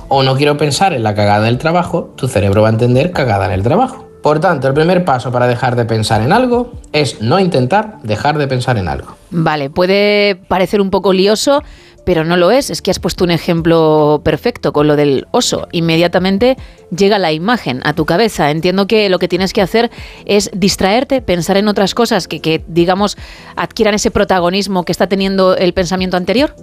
O 0.09 0.21
no 0.21 0.35
quiero 0.35 0.57
pensar 0.57 0.93
en 0.93 1.03
la 1.03 1.15
cagada 1.15 1.45
del 1.45 1.57
trabajo, 1.57 2.13
tu 2.15 2.27
cerebro 2.27 2.61
va 2.61 2.69
a 2.69 2.71
entender 2.71 3.11
cagada 3.11 3.45
en 3.45 3.51
el 3.51 3.63
trabajo. 3.63 4.02
Por 4.23 4.39
tanto, 4.39 4.69
el 4.69 4.73
primer 4.73 5.03
paso 5.03 5.33
para 5.33 5.47
dejar 5.47 5.75
de 5.75 5.83
pensar 5.83 6.21
en 6.21 6.31
algo 6.31 6.71
es 6.93 7.21
no 7.21 7.39
intentar 7.39 7.97
dejar 8.03 8.37
de 8.37 8.47
pensar 8.47 8.77
en 8.77 8.87
algo. 8.87 9.17
Vale, 9.31 9.69
puede 9.69 10.35
parecer 10.47 10.79
un 10.79 10.89
poco 10.89 11.11
lioso, 11.11 11.61
pero 12.05 12.23
no 12.23 12.37
lo 12.37 12.49
es. 12.49 12.69
Es 12.69 12.81
que 12.81 12.89
has 12.89 12.99
puesto 12.99 13.25
un 13.25 13.31
ejemplo 13.31 14.21
perfecto 14.23 14.71
con 14.71 14.87
lo 14.87 14.95
del 14.95 15.27
oso. 15.31 15.67
Inmediatamente 15.73 16.55
llega 16.95 17.19
la 17.19 17.33
imagen 17.33 17.81
a 17.83 17.91
tu 17.91 18.05
cabeza. 18.05 18.49
Entiendo 18.49 18.87
que 18.87 19.09
lo 19.09 19.19
que 19.19 19.27
tienes 19.27 19.51
que 19.51 19.61
hacer 19.61 19.91
es 20.25 20.49
distraerte, 20.53 21.21
pensar 21.21 21.57
en 21.57 21.67
otras 21.67 21.93
cosas 21.93 22.29
que, 22.29 22.39
que, 22.39 22.63
digamos, 22.65 23.17
adquieran 23.57 23.93
ese 23.93 24.09
protagonismo 24.09 24.85
que 24.85 24.93
está 24.93 25.07
teniendo 25.07 25.57
el 25.57 25.73
pensamiento 25.73 26.15
anterior. 26.15 26.55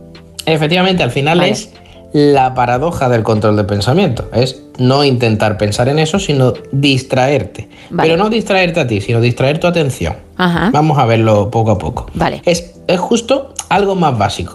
Efectivamente, 0.47 1.03
al 1.03 1.11
final 1.11 1.37
Vale. 1.37 1.51
es 1.53 1.71
la 2.13 2.55
paradoja 2.55 3.09
del 3.09 3.23
control 3.23 3.57
del 3.57 3.67
pensamiento. 3.67 4.29
Es 4.33 4.63
no 4.79 5.05
intentar 5.05 5.59
pensar 5.59 5.89
en 5.89 5.99
eso, 5.99 6.19
sino 6.19 6.55
distraerte. 6.73 7.69
Vale. 7.91 8.09
Pero 8.09 8.23
no 8.23 8.31
distraerte 8.31 8.81
a 8.81 8.87
ti, 8.87 9.01
sino 9.01 9.21
distraer 9.21 9.59
tu 9.59 9.67
atención. 9.67 10.17
Ajá. 10.37 10.71
Vamos 10.73 10.99
a 10.99 11.07
verlo 11.07 11.51
poco 11.51 11.71
a 11.71 11.79
poco. 11.79 12.07
Vale. 12.15 12.43
Es, 12.45 12.75
es 12.87 12.99
justo 12.99 13.55
algo 13.69 13.95
más 13.95 14.17
básico. 14.17 14.55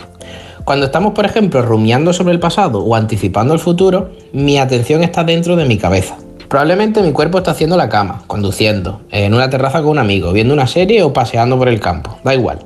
Cuando 0.66 0.88
estamos, 0.88 1.14
por 1.14 1.26
ejemplo, 1.26 1.62
rumiando 1.62 2.12
sobre 2.12 2.34
el 2.34 2.40
pasado 2.40 2.84
o 2.84 2.96
anticipando 2.96 3.54
el 3.54 3.60
futuro, 3.60 4.10
mi 4.34 4.58
atención 4.58 5.04
está 5.04 5.24
dentro 5.24 5.56
de 5.56 5.66
mi 5.66 5.78
cabeza. 5.78 6.18
Probablemente 6.50 7.02
mi 7.02 7.12
cuerpo 7.12 7.38
está 7.40 7.52
haciendo 7.52 7.78
la 7.78 7.90
cama, 7.90 8.24
conduciendo, 8.28 9.02
en 9.12 9.34
una 9.34 9.50
terraza 9.50 9.82
con 9.82 9.92
un 9.92 10.00
amigo, 10.00 10.32
viendo 10.32 10.54
una 10.54 10.68
serie 10.68 11.04
o 11.04 11.14
paseando 11.14 11.58
por 11.58 11.70
el 11.70 11.80
campo, 11.80 12.18
da 12.24 12.34
igual. 12.34 12.60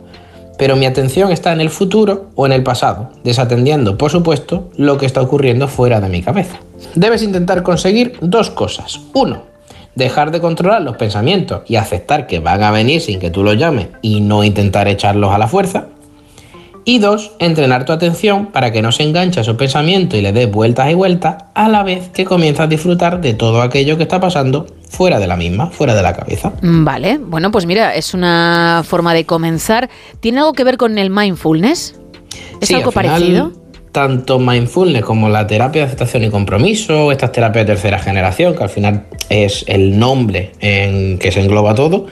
Pero 0.60 0.76
mi 0.76 0.86
atención 0.86 1.32
está 1.32 1.54
en 1.54 1.62
el 1.62 1.70
futuro 1.70 2.32
o 2.36 2.46
en 2.46 2.52
el 2.52 2.64
pasado, 2.64 3.12
desatendiendo, 3.24 3.98
por 3.98 4.12
supuesto, 4.12 4.70
lo 4.76 4.98
que 4.98 5.06
está 5.06 5.22
ocurriendo 5.22 5.70
fuera 5.70 6.02
de 6.02 6.10
mi 6.10 6.22
cabeza. 6.22 6.60
Debes 6.96 7.24
intentar 7.24 7.64
conseguir 7.64 8.18
dos 8.20 8.50
cosas. 8.50 9.00
Uno, 9.14 9.44
dejar 9.96 10.32
de 10.32 10.42
controlar 10.42 10.82
los 10.82 10.98
pensamientos 10.98 11.62
y 11.66 11.78
aceptar 11.78 12.28
que 12.28 12.40
van 12.40 12.62
a 12.62 12.72
venir 12.72 13.00
sin 13.00 13.22
que 13.22 13.30
tú 13.30 13.42
los 13.42 13.58
llames 13.58 13.88
y 14.02 14.20
no 14.20 14.44
intentar 14.44 14.90
echarlos 14.90 15.32
a 15.32 15.38
la 15.38 15.48
fuerza. 15.48 15.88
Y 16.86 17.00
dos, 17.00 17.32
entrenar 17.40 17.86
tu 17.86 17.92
atención 17.92 18.48
para 18.48 18.72
que 18.72 18.82
no 18.82 18.92
se 18.92 19.04
enganche 19.04 19.40
a 19.40 19.44
esos 19.44 19.56
pensamientos 19.58 20.18
y 20.18 20.22
le 20.22 20.32
des 20.32 20.50
vueltas 20.50 20.90
y 20.90 20.94
vueltas 20.96 21.36
a 21.54 21.68
la 21.70 21.84
vez 21.84 22.10
que 22.10 22.26
comienzas 22.26 22.66
a 22.66 22.68
disfrutar 22.68 23.22
de 23.22 23.34
todo 23.34 23.62
aquello 23.62 23.98
que 23.98 24.04
está 24.04 24.20
pasando 24.20 24.66
fuera 24.90 25.20
de 25.20 25.28
la 25.28 25.36
misma, 25.36 25.68
fuera 25.68 25.94
de 25.94 26.02
la 26.02 26.14
cabeza. 26.14 26.52
Mm, 26.62 26.84
Vale, 26.84 27.18
bueno, 27.20 27.52
pues 27.52 27.66
mira, 27.66 27.96
es 27.96 28.14
una 28.14 28.84
forma 28.86 29.14
de 29.14 29.26
comenzar. 29.26 29.90
¿Tiene 30.20 30.40
algo 30.40 30.54
que 30.54 30.64
ver 30.64 30.78
con 30.78 30.98
el 30.98 31.10
mindfulness? 31.10 32.00
¿Es 32.60 32.68
Sí, 32.68 32.74
algo 32.76 32.88
al 32.90 32.94
final, 32.94 33.12
parecido? 33.12 33.52
Tanto 33.92 34.40
mindfulness 34.40 35.04
como 35.04 35.30
la 35.30 35.48
terapia 35.48 35.82
de 35.82 35.88
aceptación 35.88 36.24
y 36.24 36.30
compromiso, 36.30 37.12
estas 37.12 37.32
terapias 37.32 37.66
de 37.66 37.74
tercera 37.74 38.00
generación, 38.00 38.56
que 38.56 38.64
al 38.64 38.70
final 38.70 39.06
es 39.30 39.64
el 39.68 39.98
nombre 39.98 40.52
en 40.60 41.18
que 41.20 41.32
se 41.32 41.42
engloba 41.42 41.74
todo, 41.76 42.06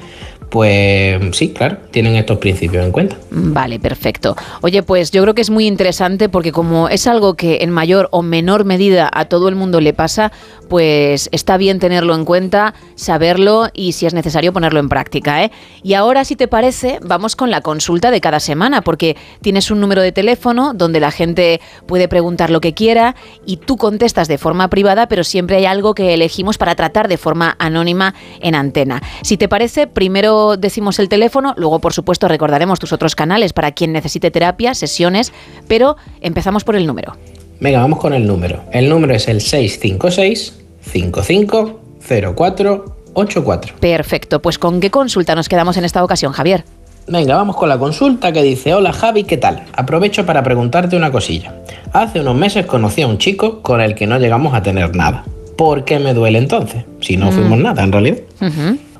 pues 0.50 1.20
sí, 1.34 1.50
claro, 1.50 1.78
tienen 1.91 2.16
estos 2.16 2.38
principios 2.38 2.86
en 2.86 2.91
cuenta. 2.91 3.18
Vale, 3.32 3.80
perfecto. 3.80 4.36
Oye, 4.62 4.82
pues 4.82 5.12
yo 5.12 5.22
creo 5.22 5.36
que 5.36 5.41
es 5.41 5.50
muy 5.50 5.68
interesante 5.68 6.30
porque 6.30 6.52
como 6.52 6.88
es 6.88 7.06
algo 7.06 7.34
que 7.34 7.60
en 7.62 7.70
mayor 7.70 8.08
o 8.12 8.22
menor 8.22 8.64
medida 8.64 9.10
a 9.14 9.26
todo 9.26 9.50
el 9.50 9.56
mundo 9.56 9.82
le 9.82 9.93
pasa, 9.93 10.32
pues 10.70 11.28
está 11.32 11.58
bien 11.58 11.80
tenerlo 11.80 12.16
en 12.16 12.24
cuenta, 12.24 12.74
saberlo 12.95 13.68
y 13.74 13.91
si 13.91 14.06
es 14.06 14.14
necesario 14.14 14.54
ponerlo 14.54 14.80
en 14.80 14.89
práctica. 14.89 15.43
¿eh? 15.43 15.52
Y 15.84 15.95
ahora, 15.95 16.24
si 16.24 16.36
te 16.36 16.48
parece, 16.48 17.00
vamos 17.02 17.36
con 17.36 17.52
la 17.52 17.62
consulta 17.62 18.12
de 18.12 18.22
cada 18.22 18.39
semana 18.39 18.82
porque 18.82 19.18
tienes 19.41 19.70
un 19.70 19.82
número 19.82 20.02
de 20.02 20.12
teléfono 20.12 20.74
donde 20.74 21.00
la 21.00 21.12
gente 21.12 21.60
puede 21.88 22.08
preguntar 22.08 22.50
lo 22.52 22.62
que 22.62 22.74
quiera 22.74 23.16
y 23.45 23.58
tú 23.58 23.76
contestas 23.76 24.28
de 24.28 24.38
forma 24.38 24.70
privada, 24.70 25.08
pero 25.08 25.24
siempre 25.24 25.58
hay 25.58 25.66
algo 25.66 25.93
que 25.93 26.14
elegimos 26.14 26.58
para 26.58 26.76
tratar 26.76 27.08
de 27.08 27.18
forma 27.18 27.56
anónima 27.60 28.16
en 28.39 28.56
antena. 28.56 29.02
Si 29.24 29.38
te 29.38 29.50
parece, 29.50 29.88
primero 29.88 30.37
decimos 30.58 31.00
el 31.00 31.10
teléfono, 31.10 31.54
luego 31.58 31.80
por 31.80 31.94
supuesto 31.94 32.28
recordaremos 32.28 32.80
tus 32.80 32.94
otros 32.94 33.16
canales 33.16 33.54
para 33.54 33.72
quien 33.72 33.92
necesite 33.94 34.32
terapia, 34.32 34.74
sesiones, 34.76 35.34
pero 35.68 35.98
empezamos 36.22 36.64
por 36.64 36.76
el 36.76 36.86
número. 36.86 37.16
Venga, 37.60 37.80
vamos 37.80 38.00
con 38.00 38.14
el 38.14 38.26
número. 38.28 38.62
El 38.72 38.88
número 38.90 39.14
es 39.16 39.28
el 39.28 39.42
656 39.42 40.54
55 40.82 41.80
0484. 42.08 43.76
Perfecto, 43.80 44.42
pues 44.42 44.60
¿con 44.60 44.80
qué 44.80 44.92
consulta 44.92 45.36
nos 45.36 45.50
quedamos 45.50 45.76
en 45.78 45.86
esta 45.86 46.04
ocasión, 46.04 46.32
Javier? 46.34 46.64
Venga, 47.08 47.36
vamos 47.36 47.56
con 47.56 47.70
la 47.70 47.78
consulta 47.78 48.32
que 48.34 48.44
dice, 48.44 48.74
hola 48.74 48.92
Javi, 48.92 49.24
¿qué 49.24 49.38
tal? 49.38 49.64
Aprovecho 49.74 50.26
para 50.26 50.44
preguntarte 50.44 50.96
una 50.98 51.12
cosilla. 51.12 51.56
Hace 51.94 52.20
unos 52.20 52.36
meses 52.36 52.66
conocí 52.66 53.02
a 53.02 53.08
un 53.08 53.18
chico 53.18 53.62
con 53.62 53.80
el 53.82 53.96
que 53.96 54.06
no 54.08 54.20
llegamos 54.20 54.54
a 54.54 54.62
tener 54.62 54.94
nada. 54.96 55.24
¿Por 55.58 55.86
qué 55.86 56.00
me 56.00 56.14
duele 56.14 56.38
entonces? 56.38 56.84
Si 57.02 57.16
no 57.18 57.32
Mm. 57.32 57.34
fuimos 57.34 57.60
nada, 57.60 57.84
en 57.84 57.92
realidad. 57.92 58.18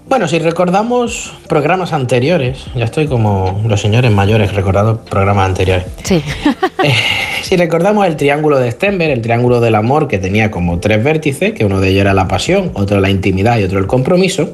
Bueno, 0.10 0.30
si 0.30 0.39
recordamos 0.39 1.34
programas 1.47 1.91
anteriores, 1.91 2.66
ya 2.76 2.86
estoy 2.86 3.08
como 3.08 3.62
los 3.68 3.82
señores 3.82 4.10
mayores 4.10 4.53
recordando 4.55 5.01
programas 5.01 5.47
anteriores. 5.47 5.86
Sí. 6.03 6.22
Si 7.43 7.55
recordamos 7.55 8.05
el 8.05 8.18
triángulo 8.18 8.60
de 8.60 8.70
Stenberg, 8.70 9.10
el 9.10 9.22
triángulo 9.22 9.62
del 9.62 9.76
amor 9.76 10.10
que 10.10 10.18
tenía 10.18 10.51
como 10.51 10.80
tres 10.80 11.01
vértices, 11.01 11.53
que 11.53 11.64
uno 11.64 11.80
de 11.80 11.89
ellos 11.89 12.01
era 12.01 12.14
la 12.14 12.28
pasión, 12.28 12.72
otro 12.74 12.99
la 12.99 13.10
intimidad 13.10 13.58
y 13.58 13.64
otro 13.64 13.80
el 13.80 13.88
compromiso, 13.88 14.49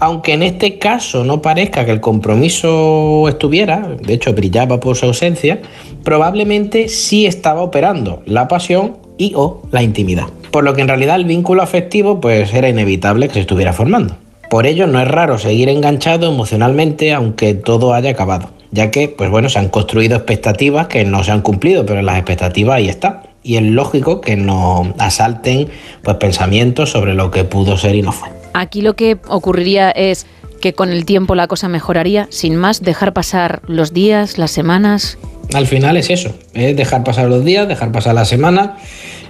aunque 0.00 0.34
en 0.34 0.42
este 0.42 0.78
caso 0.78 1.24
no 1.24 1.40
parezca 1.40 1.86
que 1.86 1.92
el 1.92 2.00
compromiso 2.00 3.26
estuviera, 3.26 3.88
de 4.02 4.12
hecho 4.12 4.34
brillaba 4.34 4.80
por 4.80 4.96
su 4.96 5.06
ausencia, 5.06 5.60
probablemente 6.02 6.88
sí 6.88 7.24
estaba 7.24 7.62
operando 7.62 8.22
la 8.26 8.48
pasión 8.48 8.98
y 9.16 9.32
o 9.34 9.62
la 9.70 9.82
intimidad. 9.82 10.26
Por 10.50 10.64
lo 10.64 10.74
que 10.74 10.82
en 10.82 10.88
realidad 10.88 11.16
el 11.16 11.24
vínculo 11.24 11.62
afectivo 11.62 12.20
pues 12.20 12.52
era 12.52 12.68
inevitable 12.68 13.28
que 13.28 13.34
se 13.34 13.40
estuviera 13.40 13.72
formando. 13.72 14.16
Por 14.50 14.66
ello 14.66 14.86
no 14.86 15.00
es 15.00 15.08
raro 15.08 15.38
seguir 15.38 15.68
enganchado 15.68 16.28
emocionalmente 16.30 17.12
aunque 17.12 17.54
todo 17.54 17.92
haya 17.94 18.10
acabado, 18.10 18.50
ya 18.70 18.90
que 18.90 19.08
pues 19.08 19.30
bueno, 19.30 19.48
se 19.48 19.58
han 19.58 19.68
construido 19.68 20.16
expectativas 20.16 20.86
que 20.86 21.04
no 21.04 21.24
se 21.24 21.32
han 21.32 21.40
cumplido, 21.42 21.84
pero 21.86 22.02
las 22.02 22.16
expectativas 22.16 22.76
ahí 22.76 22.88
están. 22.88 23.20
Y 23.42 23.56
es 23.56 23.62
lógico 23.62 24.20
que 24.20 24.36
nos 24.36 24.88
asalten 24.98 25.68
pues 26.02 26.16
pensamientos 26.16 26.90
sobre 26.90 27.14
lo 27.14 27.30
que 27.30 27.44
pudo 27.44 27.76
ser 27.76 27.94
y 27.94 28.02
no 28.02 28.12
fue. 28.12 28.28
Aquí 28.54 28.80
lo 28.80 28.94
que 28.94 29.18
ocurriría 29.28 29.90
es 29.90 30.26
que 30.60 30.72
con 30.72 30.90
el 30.90 31.04
tiempo 31.04 31.34
la 31.34 31.46
cosa 31.46 31.68
mejoraría, 31.68 32.26
sin 32.30 32.56
más, 32.56 32.80
dejar 32.82 33.12
pasar 33.12 33.60
los 33.66 33.92
días, 33.92 34.38
las 34.38 34.50
semanas, 34.50 35.18
Al 35.52 35.66
final 35.66 35.98
es 35.98 36.08
eso, 36.08 36.34
es 36.54 36.74
dejar 36.74 37.04
pasar 37.04 37.28
los 37.28 37.44
días, 37.44 37.68
dejar 37.68 37.92
pasar 37.92 38.14
la 38.14 38.24
semana. 38.24 38.78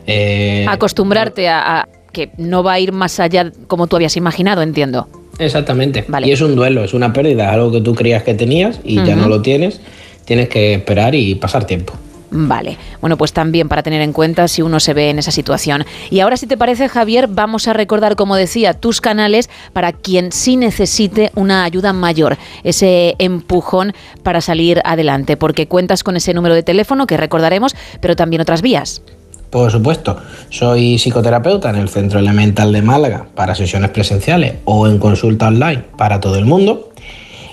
eh, 0.07 0.65
acostumbrarte 0.69 1.49
a, 1.49 1.81
a 1.81 1.89
que 2.15 2.31
no 2.39 2.63
va 2.63 2.73
a 2.73 2.81
ir 2.81 2.93
más 2.93 3.21
allá 3.21 3.53
como 3.67 3.87
tú 3.87 3.97
habías 3.97 4.17
imaginado, 4.17 4.63
entiendo. 4.63 5.07
Exactamente. 5.39 6.07
Y 6.25 6.31
es 6.31 6.41
un 6.41 6.57
duelo, 6.57 6.83
es 6.85 6.95
una 6.95 7.13
pérdida, 7.13 7.53
algo 7.53 7.71
que 7.71 7.83
tú 7.83 7.95
creías 7.95 8.23
que 8.23 8.33
tenías 8.33 8.81
y 8.83 8.95
ya 9.05 9.17
no 9.17 9.29
lo 9.29 9.43
tienes. 9.43 9.83
Tienes 10.25 10.49
que 10.49 10.73
esperar 10.73 11.15
y 11.15 11.35
pasar 11.35 11.67
tiempo. 11.67 11.93
Vale, 12.37 12.79
bueno, 13.01 13.17
pues 13.17 13.33
también 13.33 13.69
para 13.69 13.85
tener 13.85 14.03
en 14.03 14.13
cuenta 14.13 14.49
si 14.49 14.61
uno 14.61 14.81
se 14.81 14.93
ve 14.93 15.09
en 15.11 15.21
esa 15.21 15.31
situación. 15.31 15.85
Y 16.11 16.19
ahora, 16.19 16.37
si 16.37 16.49
te 16.49 16.57
parece, 16.57 16.89
Javier, 16.89 17.29
vamos 17.29 17.69
a 17.69 17.73
recordar, 17.73 18.17
como 18.17 18.35
decía, 18.35 18.75
tus 18.75 19.01
canales 19.01 19.49
para 19.73 19.93
quien 19.93 20.33
sí 20.33 20.57
necesite 20.57 21.31
una 21.37 21.63
ayuda 21.63 21.93
mayor, 21.93 22.37
ese 22.65 23.15
empujón 23.19 23.93
para 24.25 24.41
salir 24.41 24.81
adelante, 24.85 25.37
porque 25.37 25.69
cuentas 25.69 26.03
con 26.03 26.17
ese 26.17 26.35
número 26.35 26.57
de 26.57 26.65
teléfono 26.65 27.07
que 27.07 27.17
recordaremos, 27.17 27.77
pero 28.01 28.17
también 28.17 28.43
otras 28.43 28.63
vías. 28.63 29.03
Por 29.55 29.71
supuesto, 29.71 30.19
soy 30.51 30.99
psicoterapeuta 30.99 31.71
en 31.71 31.77
el 31.77 31.89
Centro 31.89 32.19
Elemental 32.19 32.73
de 32.73 32.83
Málaga 32.83 33.29
para 33.37 33.55
sesiones 33.55 33.91
presenciales 33.91 34.55
o 34.65 34.89
en 34.89 34.99
consulta 34.99 35.47
online 35.47 35.85
para 35.97 36.19
todo 36.19 36.37
el 36.39 36.45
mundo. 36.45 36.91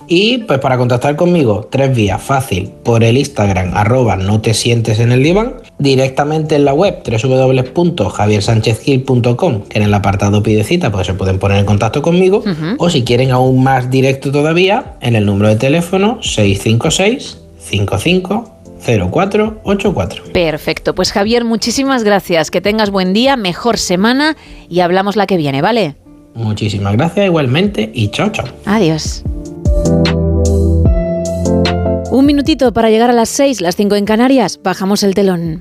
Y 0.07 0.39
pues 0.39 0.57
para 0.57 0.79
contactar 0.79 1.15
conmigo, 1.15 1.69
tres 1.71 1.95
vías, 1.95 2.19
fácil, 2.19 2.71
por 2.83 3.03
el 3.03 3.19
Instagram, 3.19 3.77
arroba 3.77 4.15
no 4.15 4.41
te 4.41 4.55
sientes 4.55 4.99
en 4.99 5.11
el 5.11 5.21
diván, 5.21 5.57
directamente 5.77 6.55
en 6.55 6.65
la 6.65 6.73
web 6.73 7.03
www.javiersanchezgil.com, 7.05 9.61
que 9.69 9.77
en 9.77 9.83
el 9.83 9.93
apartado 9.93 10.41
pide 10.41 10.63
cita, 10.63 10.91
pues 10.91 11.05
se 11.05 11.13
pueden 11.13 11.37
poner 11.37 11.59
en 11.59 11.65
contacto 11.65 12.01
conmigo, 12.01 12.43
o 12.79 12.89
si 12.89 13.03
quieren 13.03 13.29
aún 13.29 13.61
más 13.61 13.91
directo 13.91 14.31
todavía, 14.31 14.95
en 15.01 15.15
el 15.15 15.27
número 15.27 15.49
de 15.49 15.57
teléfono 15.57 16.17
656 16.23 17.37
55 17.59 18.60
0484. 18.85 20.33
Perfecto, 20.33 20.95
pues 20.95 21.11
Javier, 21.11 21.45
muchísimas 21.45 22.03
gracias, 22.03 22.51
que 22.51 22.61
tengas 22.61 22.89
buen 22.89 23.13
día, 23.13 23.37
mejor 23.37 23.77
semana 23.77 24.35
y 24.69 24.79
hablamos 24.79 25.15
la 25.15 25.27
que 25.27 25.37
viene, 25.37 25.61
¿vale? 25.61 25.95
Muchísimas 26.33 26.93
gracias 26.93 27.25
igualmente 27.25 27.91
y 27.93 28.09
chao 28.09 28.29
chao. 28.31 28.47
Adiós. 28.65 29.23
Un 32.11 32.25
minutito 32.25 32.73
para 32.73 32.89
llegar 32.89 33.09
a 33.09 33.13
las 33.13 33.29
6, 33.29 33.61
las 33.61 33.75
5 33.75 33.95
en 33.95 34.05
Canarias. 34.05 34.59
Bajamos 34.61 35.03
el 35.03 35.15
telón. 35.15 35.59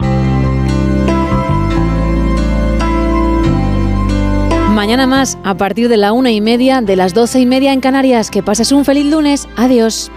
Mañana 4.71 5.07
más, 5.07 5.39
a 5.45 5.57
partir 5.57 5.89
de 5.89 5.97
la 5.97 6.13
una 6.13 6.31
y 6.31 6.41
media, 6.41 6.81
de 6.81 6.97
las 6.97 7.15
doce 7.15 7.39
y 7.39 7.47
media 7.47 7.73
en 7.73 7.81
Canarias. 7.81 8.31
Que 8.31 8.43
pases 8.43 8.73
un 8.73 8.85
feliz 8.85 9.07
lunes. 9.07 9.47
Adiós. 9.57 10.11